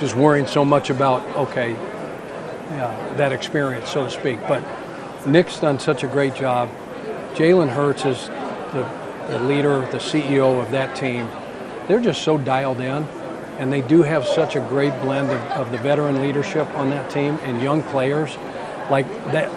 just 0.00 0.14
worrying 0.14 0.46
so 0.46 0.64
much 0.64 0.90
about 0.90 1.24
okay, 1.36 1.72
yeah, 1.72 3.14
that 3.16 3.32
experience, 3.32 3.88
so 3.88 4.04
to 4.04 4.10
speak. 4.10 4.40
But 4.46 4.62
Nick's 5.26 5.58
done 5.60 5.78
such 5.78 6.02
a 6.02 6.06
great 6.06 6.34
job. 6.34 6.68
Jalen 7.34 7.68
Hurts 7.68 8.04
is 8.04 8.26
the 8.72 9.03
the 9.28 9.38
leader, 9.38 9.80
the 9.90 9.98
CEO 9.98 10.62
of 10.62 10.70
that 10.70 10.96
team, 10.96 11.28
they're 11.88 12.00
just 12.00 12.22
so 12.22 12.38
dialed 12.38 12.80
in. 12.80 13.04
And 13.58 13.72
they 13.72 13.82
do 13.82 14.02
have 14.02 14.26
such 14.26 14.56
a 14.56 14.60
great 14.60 14.98
blend 15.00 15.30
of, 15.30 15.40
of 15.52 15.70
the 15.70 15.78
veteran 15.78 16.20
leadership 16.20 16.68
on 16.74 16.90
that 16.90 17.10
team 17.10 17.38
and 17.42 17.62
young 17.62 17.82
players. 17.84 18.36
Like 18.90 19.06
that, 19.32 19.48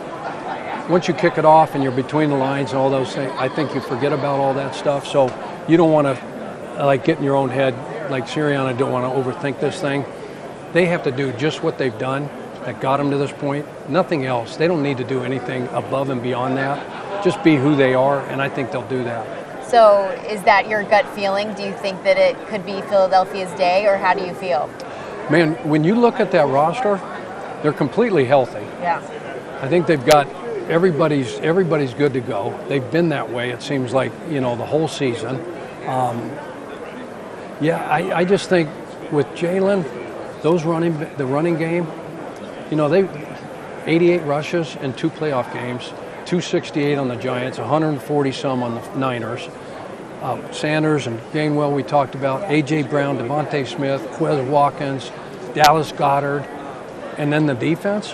once 0.89 1.07
you 1.07 1.13
kick 1.13 1.37
it 1.37 1.45
off 1.45 1.73
and 1.73 1.83
you're 1.83 1.91
between 1.91 2.29
the 2.29 2.35
lines 2.35 2.71
and 2.71 2.79
all 2.79 2.89
those 2.89 3.13
things, 3.13 3.31
I 3.37 3.49
think 3.49 3.73
you 3.73 3.81
forget 3.81 4.13
about 4.13 4.39
all 4.39 4.53
that 4.53 4.75
stuff. 4.75 5.07
So 5.07 5.25
you 5.67 5.77
don't 5.77 5.91
want 5.91 6.07
to 6.07 6.85
like 6.85 7.05
get 7.05 7.17
in 7.17 7.23
your 7.23 7.35
own 7.35 7.49
head. 7.49 7.73
Like 8.11 8.25
Sirianni 8.25 8.77
don't 8.77 8.91
want 8.91 9.11
to 9.11 9.19
overthink 9.19 9.59
this 9.59 9.81
thing. 9.81 10.05
They 10.73 10.85
have 10.85 11.03
to 11.03 11.11
do 11.11 11.31
just 11.33 11.63
what 11.63 11.77
they've 11.77 11.97
done 11.97 12.29
that 12.63 12.81
got 12.81 12.97
them 12.97 13.09
to 13.11 13.17
this 13.17 13.31
point. 13.31 13.65
Nothing 13.89 14.25
else. 14.25 14.57
They 14.57 14.67
don't 14.67 14.83
need 14.83 14.97
to 14.97 15.03
do 15.03 15.23
anything 15.23 15.67
above 15.69 16.09
and 16.09 16.21
beyond 16.21 16.57
that. 16.57 17.23
Just 17.23 17.41
be 17.43 17.55
who 17.55 17.75
they 17.75 17.93
are, 17.93 18.19
and 18.27 18.41
I 18.41 18.49
think 18.49 18.71
they'll 18.71 18.87
do 18.87 19.03
that. 19.05 19.46
So, 19.69 20.09
is 20.29 20.41
that 20.43 20.69
your 20.69 20.83
gut 20.83 21.05
feeling? 21.09 21.53
Do 21.53 21.63
you 21.63 21.73
think 21.73 22.03
that 22.03 22.17
it 22.17 22.37
could 22.47 22.65
be 22.65 22.81
Philadelphia's 22.83 23.51
day, 23.57 23.85
or 23.85 23.97
how 23.97 24.13
do 24.13 24.25
you 24.25 24.33
feel? 24.33 24.69
Man, 25.29 25.55
when 25.67 25.83
you 25.83 25.93
look 25.93 26.21
at 26.21 26.31
that 26.31 26.47
roster, 26.47 27.01
they're 27.61 27.73
completely 27.73 28.23
healthy. 28.23 28.65
Yeah. 28.79 28.99
I 29.61 29.67
think 29.67 29.87
they've 29.87 30.05
got 30.05 30.27
everybody's 30.69 31.37
everybody's 31.39 31.93
good 31.93 32.13
to 32.13 32.21
go. 32.21 32.57
They've 32.69 32.91
been 32.91 33.09
that 33.09 33.29
way. 33.29 33.49
It 33.49 33.61
seems 33.61 33.93
like 33.93 34.11
you 34.29 34.39
know 34.39 34.55
the 34.55 34.65
whole 34.65 34.87
season. 34.87 35.35
Um, 35.85 36.31
yeah, 37.59 37.85
I, 37.89 38.19
I 38.19 38.25
just 38.25 38.49
think 38.49 38.69
with 39.11 39.27
Jalen, 39.27 39.83
those 40.43 40.63
running 40.63 40.97
the 41.17 41.25
running 41.25 41.57
game, 41.57 41.87
you 42.69 42.77
know 42.77 42.87
they 42.87 43.07
88 43.85 44.19
rushes 44.23 44.75
in 44.77 44.93
two 44.93 45.09
playoff 45.09 45.51
games, 45.53 45.91
268 46.27 46.97
on 46.97 47.07
the 47.07 47.15
Giants, 47.15 47.57
140 47.57 48.31
some 48.33 48.61
on 48.61 48.75
the 48.75 48.95
Niners. 48.97 49.47
Uh, 50.21 50.51
Sanders 50.51 51.07
and 51.07 51.17
Gainwell, 51.31 51.73
we 51.73 51.83
talked 51.83 52.15
about, 52.15 52.51
A.J. 52.51 52.83
Brown, 52.83 53.17
DeVonta 53.17 53.65
Smith, 53.65 54.01
Quez 54.11 54.45
Watkins, 54.45 55.09
Dallas 55.53 55.93
Goedert, 55.93 56.45
and 57.17 57.31
then 57.31 57.45
the 57.45 57.53
defense. 57.53 58.13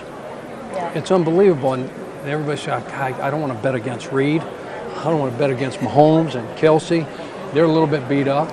Yeah. 0.70 0.92
It's 0.92 1.10
unbelievable. 1.10 1.72
And 1.72 1.90
everybody 2.24 2.56
says, 2.56 2.84
I, 2.92 3.20
I 3.20 3.30
don't 3.32 3.40
want 3.40 3.52
to 3.52 3.58
bet 3.60 3.74
against 3.74 4.12
Reid. 4.12 4.42
I 4.42 5.02
don't 5.02 5.18
want 5.18 5.32
to 5.32 5.38
bet 5.38 5.50
against 5.50 5.80
Mahomes 5.80 6.36
and 6.36 6.46
Kelce. 6.56 7.04
They're 7.52 7.64
a 7.64 7.72
little 7.72 7.88
bit 7.88 8.08
beat 8.08 8.28
up. 8.28 8.48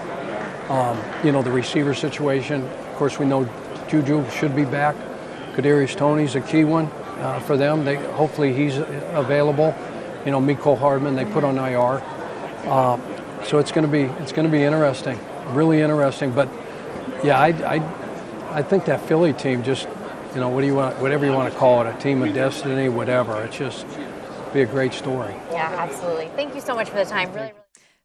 Um, 0.72 1.00
you 1.24 1.32
know, 1.32 1.44
the 1.44 1.52
receiver 1.52 1.94
situation. 1.94 2.68
Of 2.68 2.96
course, 2.96 3.20
we 3.20 3.28
know 3.28 3.48
Juju 3.90 4.28
should 4.32 4.56
be 4.56 4.66
back. 4.66 4.96
Kadarius 5.54 5.96
Toney's 5.96 6.34
a 6.34 6.42
key 6.42 6.64
one 6.64 6.90
uh, 7.22 7.40
for 7.40 7.56
them. 7.56 7.86
They 7.86 7.96
hopefully 7.96 8.54
he's 8.54 8.78
available. 8.78 9.76
You 10.26 10.32
know, 10.32 10.42
Mecole 10.42 10.78
Hardman 10.78 11.16
they 11.16 11.26
put 11.26 11.44
on 11.44 11.58
IR. 11.58 12.04
Uh, 12.68 13.00
so 13.44 13.58
it's 13.58 13.72
going 13.72 13.86
to 13.86 13.92
be 13.92 14.04
it's 14.22 14.32
going 14.32 14.46
to 14.46 14.52
be 14.52 14.64
interesting, 14.64 15.20
really 15.50 15.82
interesting. 15.82 16.32
But 16.32 16.50
yeah, 17.24 17.40
I, 17.40 17.48
I 17.76 17.94
I 18.52 18.62
think 18.62 18.86
that 18.86 19.02
Philly 19.02 19.34
team 19.34 19.64
just 19.64 19.88
you 20.34 20.40
know 20.40 20.50
what 20.50 20.62
do 20.62 20.68
you 20.68 20.76
want 20.76 21.00
whatever 21.00 21.26
you 21.26 21.32
want 21.32 21.52
to 21.52 21.58
call 21.60 21.86
it 21.86 21.94
a 21.94 22.00
team 22.00 22.22
of 22.24 22.34
destiny 22.34 22.88
whatever 22.88 23.44
it's 23.44 23.58
just 23.58 23.86
be 24.54 24.62
a 24.62 24.66
great 24.66 24.94
story. 24.94 25.34
Yeah, 25.52 25.74
absolutely. 25.78 26.28
Thank 26.36 26.56
you 26.56 26.62
so 26.62 26.76
much 26.76 26.90
for 26.90 26.98
the 26.98 27.06
time. 27.06 27.32
Really. 27.34 27.54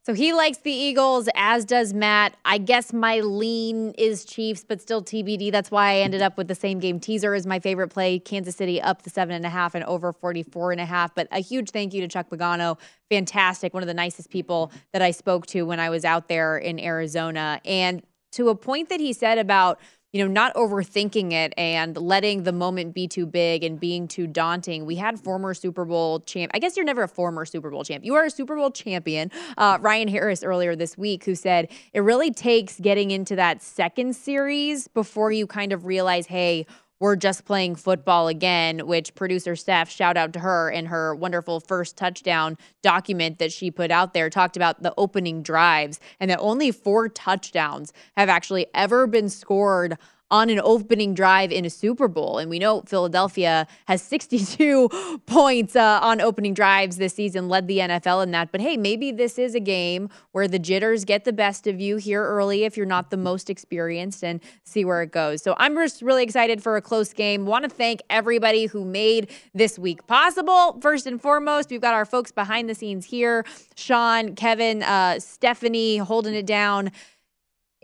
So 0.06 0.14
he 0.14 0.32
likes 0.32 0.58
the 0.58 0.70
Eagles, 0.70 1.28
as 1.34 1.64
does 1.64 1.92
Matt. 1.92 2.36
I 2.44 2.58
guess 2.58 2.92
my 2.92 3.18
lean 3.18 3.90
is 3.98 4.24
Chiefs, 4.24 4.62
but 4.62 4.80
still 4.80 5.02
TBD. 5.02 5.50
That's 5.50 5.68
why 5.68 5.94
I 5.94 5.96
ended 5.96 6.22
up 6.22 6.36
with 6.38 6.46
the 6.46 6.54
same 6.54 6.78
game 6.78 7.00
teaser 7.00 7.34
as 7.34 7.44
my 7.44 7.58
favorite 7.58 7.88
play. 7.88 8.20
Kansas 8.20 8.54
City 8.54 8.80
up 8.80 9.02
the 9.02 9.10
seven 9.10 9.34
and 9.34 9.44
a 9.44 9.48
half 9.48 9.74
and 9.74 9.82
over 9.82 10.12
44 10.12 10.70
and 10.70 10.80
a 10.80 10.84
half. 10.84 11.12
But 11.12 11.26
a 11.32 11.40
huge 11.40 11.70
thank 11.70 11.92
you 11.92 12.02
to 12.02 12.06
Chuck 12.06 12.28
Pagano. 12.30 12.78
Fantastic. 13.10 13.74
One 13.74 13.82
of 13.82 13.88
the 13.88 13.94
nicest 13.94 14.30
people 14.30 14.70
that 14.92 15.02
I 15.02 15.10
spoke 15.10 15.44
to 15.46 15.62
when 15.62 15.80
I 15.80 15.90
was 15.90 16.04
out 16.04 16.28
there 16.28 16.56
in 16.56 16.78
Arizona. 16.78 17.60
And 17.64 18.00
to 18.30 18.50
a 18.50 18.54
point 18.54 18.90
that 18.90 19.00
he 19.00 19.12
said 19.12 19.38
about 19.38 19.80
you 20.16 20.24
know, 20.24 20.32
not 20.32 20.54
overthinking 20.54 21.30
it 21.30 21.52
and 21.58 21.94
letting 21.98 22.44
the 22.44 22.52
moment 22.52 22.94
be 22.94 23.06
too 23.06 23.26
big 23.26 23.62
and 23.62 23.78
being 23.78 24.08
too 24.08 24.26
daunting. 24.26 24.86
We 24.86 24.96
had 24.96 25.20
former 25.20 25.52
Super 25.52 25.84
Bowl 25.84 26.20
champ. 26.20 26.52
I 26.54 26.58
guess 26.58 26.74
you're 26.74 26.86
never 26.86 27.02
a 27.02 27.08
former 27.08 27.44
Super 27.44 27.70
Bowl 27.70 27.84
champ. 27.84 28.02
You 28.02 28.14
are 28.14 28.24
a 28.24 28.30
Super 28.30 28.56
Bowl 28.56 28.70
champion. 28.70 29.30
Uh, 29.58 29.76
Ryan 29.78 30.08
Harris 30.08 30.42
earlier 30.42 30.74
this 30.74 30.96
week, 30.96 31.24
who 31.24 31.34
said 31.34 31.70
it 31.92 32.00
really 32.00 32.30
takes 32.30 32.80
getting 32.80 33.10
into 33.10 33.36
that 33.36 33.62
second 33.62 34.16
series 34.16 34.88
before 34.88 35.32
you 35.32 35.46
kind 35.46 35.70
of 35.74 35.84
realize, 35.84 36.26
hey, 36.28 36.64
we're 36.98 37.16
just 37.16 37.44
playing 37.44 37.76
football 37.76 38.28
again, 38.28 38.86
which 38.86 39.14
producer 39.14 39.54
Steph, 39.56 39.90
shout 39.90 40.16
out 40.16 40.32
to 40.32 40.40
her 40.40 40.70
in 40.70 40.86
her 40.86 41.14
wonderful 41.14 41.60
first 41.60 41.96
touchdown 41.96 42.56
document 42.82 43.38
that 43.38 43.52
she 43.52 43.70
put 43.70 43.90
out 43.90 44.14
there, 44.14 44.30
talked 44.30 44.56
about 44.56 44.82
the 44.82 44.94
opening 44.96 45.42
drives 45.42 46.00
and 46.20 46.30
that 46.30 46.38
only 46.40 46.70
four 46.70 47.08
touchdowns 47.08 47.92
have 48.16 48.28
actually 48.28 48.66
ever 48.74 49.06
been 49.06 49.28
scored 49.28 49.98
on 50.30 50.50
an 50.50 50.60
opening 50.62 51.14
drive 51.14 51.52
in 51.52 51.64
a 51.64 51.70
Super 51.70 52.08
Bowl. 52.08 52.38
And 52.38 52.50
we 52.50 52.58
know 52.58 52.82
Philadelphia 52.82 53.66
has 53.86 54.02
62 54.02 55.20
points 55.26 55.76
uh, 55.76 56.00
on 56.02 56.20
opening 56.20 56.54
drives 56.54 56.96
this 56.96 57.14
season, 57.14 57.48
led 57.48 57.68
the 57.68 57.78
NFL 57.78 58.22
in 58.24 58.32
that. 58.32 58.50
But 58.50 58.60
hey, 58.60 58.76
maybe 58.76 59.12
this 59.12 59.38
is 59.38 59.54
a 59.54 59.60
game 59.60 60.08
where 60.32 60.48
the 60.48 60.58
jitters 60.58 61.04
get 61.04 61.24
the 61.24 61.32
best 61.32 61.66
of 61.66 61.80
you 61.80 61.96
here 61.96 62.24
early 62.24 62.64
if 62.64 62.76
you're 62.76 62.86
not 62.86 63.10
the 63.10 63.16
most 63.16 63.48
experienced 63.48 64.24
and 64.24 64.40
see 64.64 64.84
where 64.84 65.02
it 65.02 65.12
goes. 65.12 65.42
So 65.42 65.54
I'm 65.58 65.74
just 65.74 66.02
really 66.02 66.24
excited 66.24 66.62
for 66.62 66.76
a 66.76 66.82
close 66.82 67.12
game. 67.12 67.46
Want 67.46 67.62
to 67.64 67.70
thank 67.70 68.02
everybody 68.10 68.66
who 68.66 68.84
made 68.84 69.30
this 69.54 69.78
week 69.78 70.06
possible. 70.06 70.78
First 70.80 71.06
and 71.06 71.22
foremost, 71.22 71.70
we've 71.70 71.80
got 71.80 71.94
our 71.94 72.04
folks 72.04 72.32
behind 72.32 72.68
the 72.68 72.74
scenes 72.74 73.06
here 73.06 73.44
Sean, 73.76 74.34
Kevin, 74.34 74.82
uh, 74.82 75.20
Stephanie 75.20 75.98
holding 75.98 76.34
it 76.34 76.46
down 76.46 76.90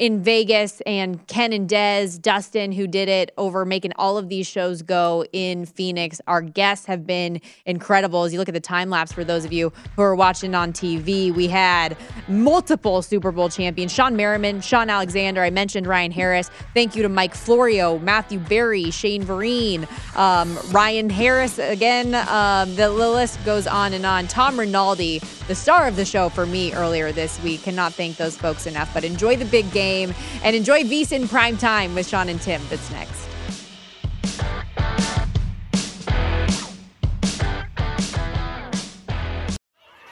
in 0.02 0.20
Vegas 0.20 0.82
and 0.84 1.24
Ken 1.28 1.52
and 1.52 1.70
Dez, 1.70 2.20
Dustin, 2.20 2.72
who 2.72 2.88
did 2.88 3.08
it 3.08 3.30
over 3.38 3.64
making 3.64 3.92
all 3.94 4.18
of 4.18 4.28
these 4.28 4.48
shows 4.48 4.82
go 4.82 5.24
in 5.32 5.64
Phoenix. 5.64 6.20
Our 6.26 6.42
guests 6.42 6.86
have 6.86 7.06
been 7.06 7.40
incredible. 7.66 8.24
As 8.24 8.32
you 8.32 8.40
look 8.40 8.48
at 8.48 8.54
the 8.54 8.58
time 8.58 8.90
lapse 8.90 9.12
for 9.12 9.22
those 9.22 9.44
of 9.44 9.52
you 9.52 9.72
who 9.94 10.02
are 10.02 10.16
watching 10.16 10.56
on 10.56 10.72
TV, 10.72 11.32
we 11.32 11.46
had 11.46 11.96
multiple 12.26 13.00
Super 13.00 13.30
Bowl 13.30 13.48
champions 13.48 13.92
Shawne 13.92 14.16
Merriman, 14.16 14.60
Shaun 14.60 14.90
Alexander. 14.90 15.40
I 15.40 15.50
mentioned 15.50 15.86
Ryan 15.86 16.10
Harris. 16.10 16.50
Thank 16.74 16.96
you 16.96 17.02
to 17.02 17.08
Mike 17.08 17.36
Florio, 17.36 18.00
Matthew 18.00 18.40
Berry, 18.40 18.90
Shane 18.90 19.22
Vereen, 19.22 19.86
um, 20.16 20.58
Ryan 20.72 21.10
Harris 21.10 21.60
again. 21.60 22.16
Um, 22.28 22.74
the, 22.74 22.88
the 22.92 23.08
list 23.08 23.38
goes 23.44 23.68
on 23.68 23.92
and 23.92 24.04
on. 24.04 24.26
Tom 24.26 24.58
Rinaldi, 24.58 25.20
the 25.46 25.54
star 25.54 25.86
of 25.86 25.94
the 25.94 26.04
show 26.04 26.28
for 26.28 26.44
me 26.44 26.74
earlier 26.74 27.12
this 27.12 27.40
week. 27.44 27.62
Cannot 27.62 27.92
thank 27.92 28.16
those 28.16 28.36
folks 28.36 28.66
enough. 28.66 28.92
But 28.92 29.04
enjoy 29.04 29.36
the 29.36 29.44
big 29.44 29.70
game 29.70 29.91
game 29.92 30.14
and 30.42 30.56
enjoy 30.56 30.82
VSIN 30.82 31.28
Prime 31.28 31.56
Time 31.56 31.94
with 31.94 32.08
Sean 32.08 32.28
and 32.28 32.40
Tim. 32.40 32.60
That's 32.70 32.90
next. 32.90 33.28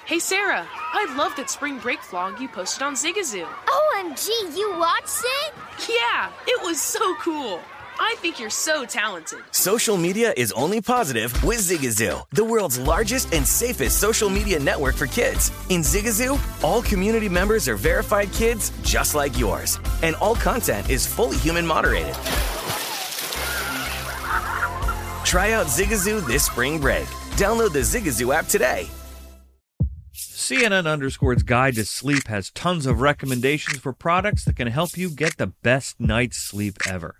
Hey 0.07 0.18
Sarah, 0.18 0.66
I 0.93 1.14
love 1.16 1.37
that 1.37 1.49
spring 1.49 1.78
break 1.78 2.01
vlog 2.01 2.41
you 2.41 2.49
posted 2.49 2.83
on 2.83 2.95
Zigazoo. 2.95 3.47
OMG, 3.47 4.28
you 4.57 4.76
watched 4.76 5.22
it? 5.39 5.55
Yeah, 5.89 6.31
it 6.47 6.62
was 6.64 6.81
so 6.81 7.14
cool. 7.16 7.61
I 8.03 8.14
think 8.16 8.40
you're 8.40 8.48
so 8.48 8.86
talented. 8.86 9.40
Social 9.51 9.98
media 9.98 10.32
is 10.34 10.53
only 10.53 10.80
positive 10.80 11.30
with 11.44 11.59
Zigazoo, 11.59 12.24
the 12.30 12.42
world's 12.42 12.78
largest 12.78 13.34
and 13.34 13.46
safest 13.46 14.01
social 14.01 14.30
media 14.30 14.59
network 14.59 14.94
for 14.94 15.07
kids. 15.07 15.53
In 15.68 15.82
Zigazoo, 15.82 16.40
all 16.64 16.80
community 16.80 17.28
members 17.28 17.68
are 17.68 17.76
verified 17.76 18.32
kids 18.32 18.72
just 18.82 19.14
like 19.14 19.38
yours, 19.38 19.78
and 20.03 20.16
all 20.16 20.34
content 20.34 20.88
is 20.88 21.07
fully 21.07 21.36
human 21.36 21.66
moderated. 21.66 22.14
Try 25.26 25.53
out 25.53 25.66
Zigazoo 25.66 26.26
this 26.26 26.46
spring 26.46 26.80
break. 26.80 27.07
Download 27.36 27.70
the 27.70 27.80
Zigazoo 27.80 28.34
app 28.34 28.46
today. 28.46 28.88
CNN 30.14 30.90
Underscored's 30.90 31.42
Guide 31.42 31.74
to 31.74 31.84
Sleep 31.84 32.28
has 32.28 32.51
tons 32.51 32.86
of 32.86 33.03
recommendations 33.03 33.76
for 33.76 33.92
products 33.92 34.46
that 34.46 34.57
can 34.57 34.68
help 34.68 34.96
you 34.96 35.11
get 35.11 35.36
the 35.36 35.48
best 35.62 36.01
night's 36.01 36.38
sleep 36.38 36.78
ever. 36.88 37.19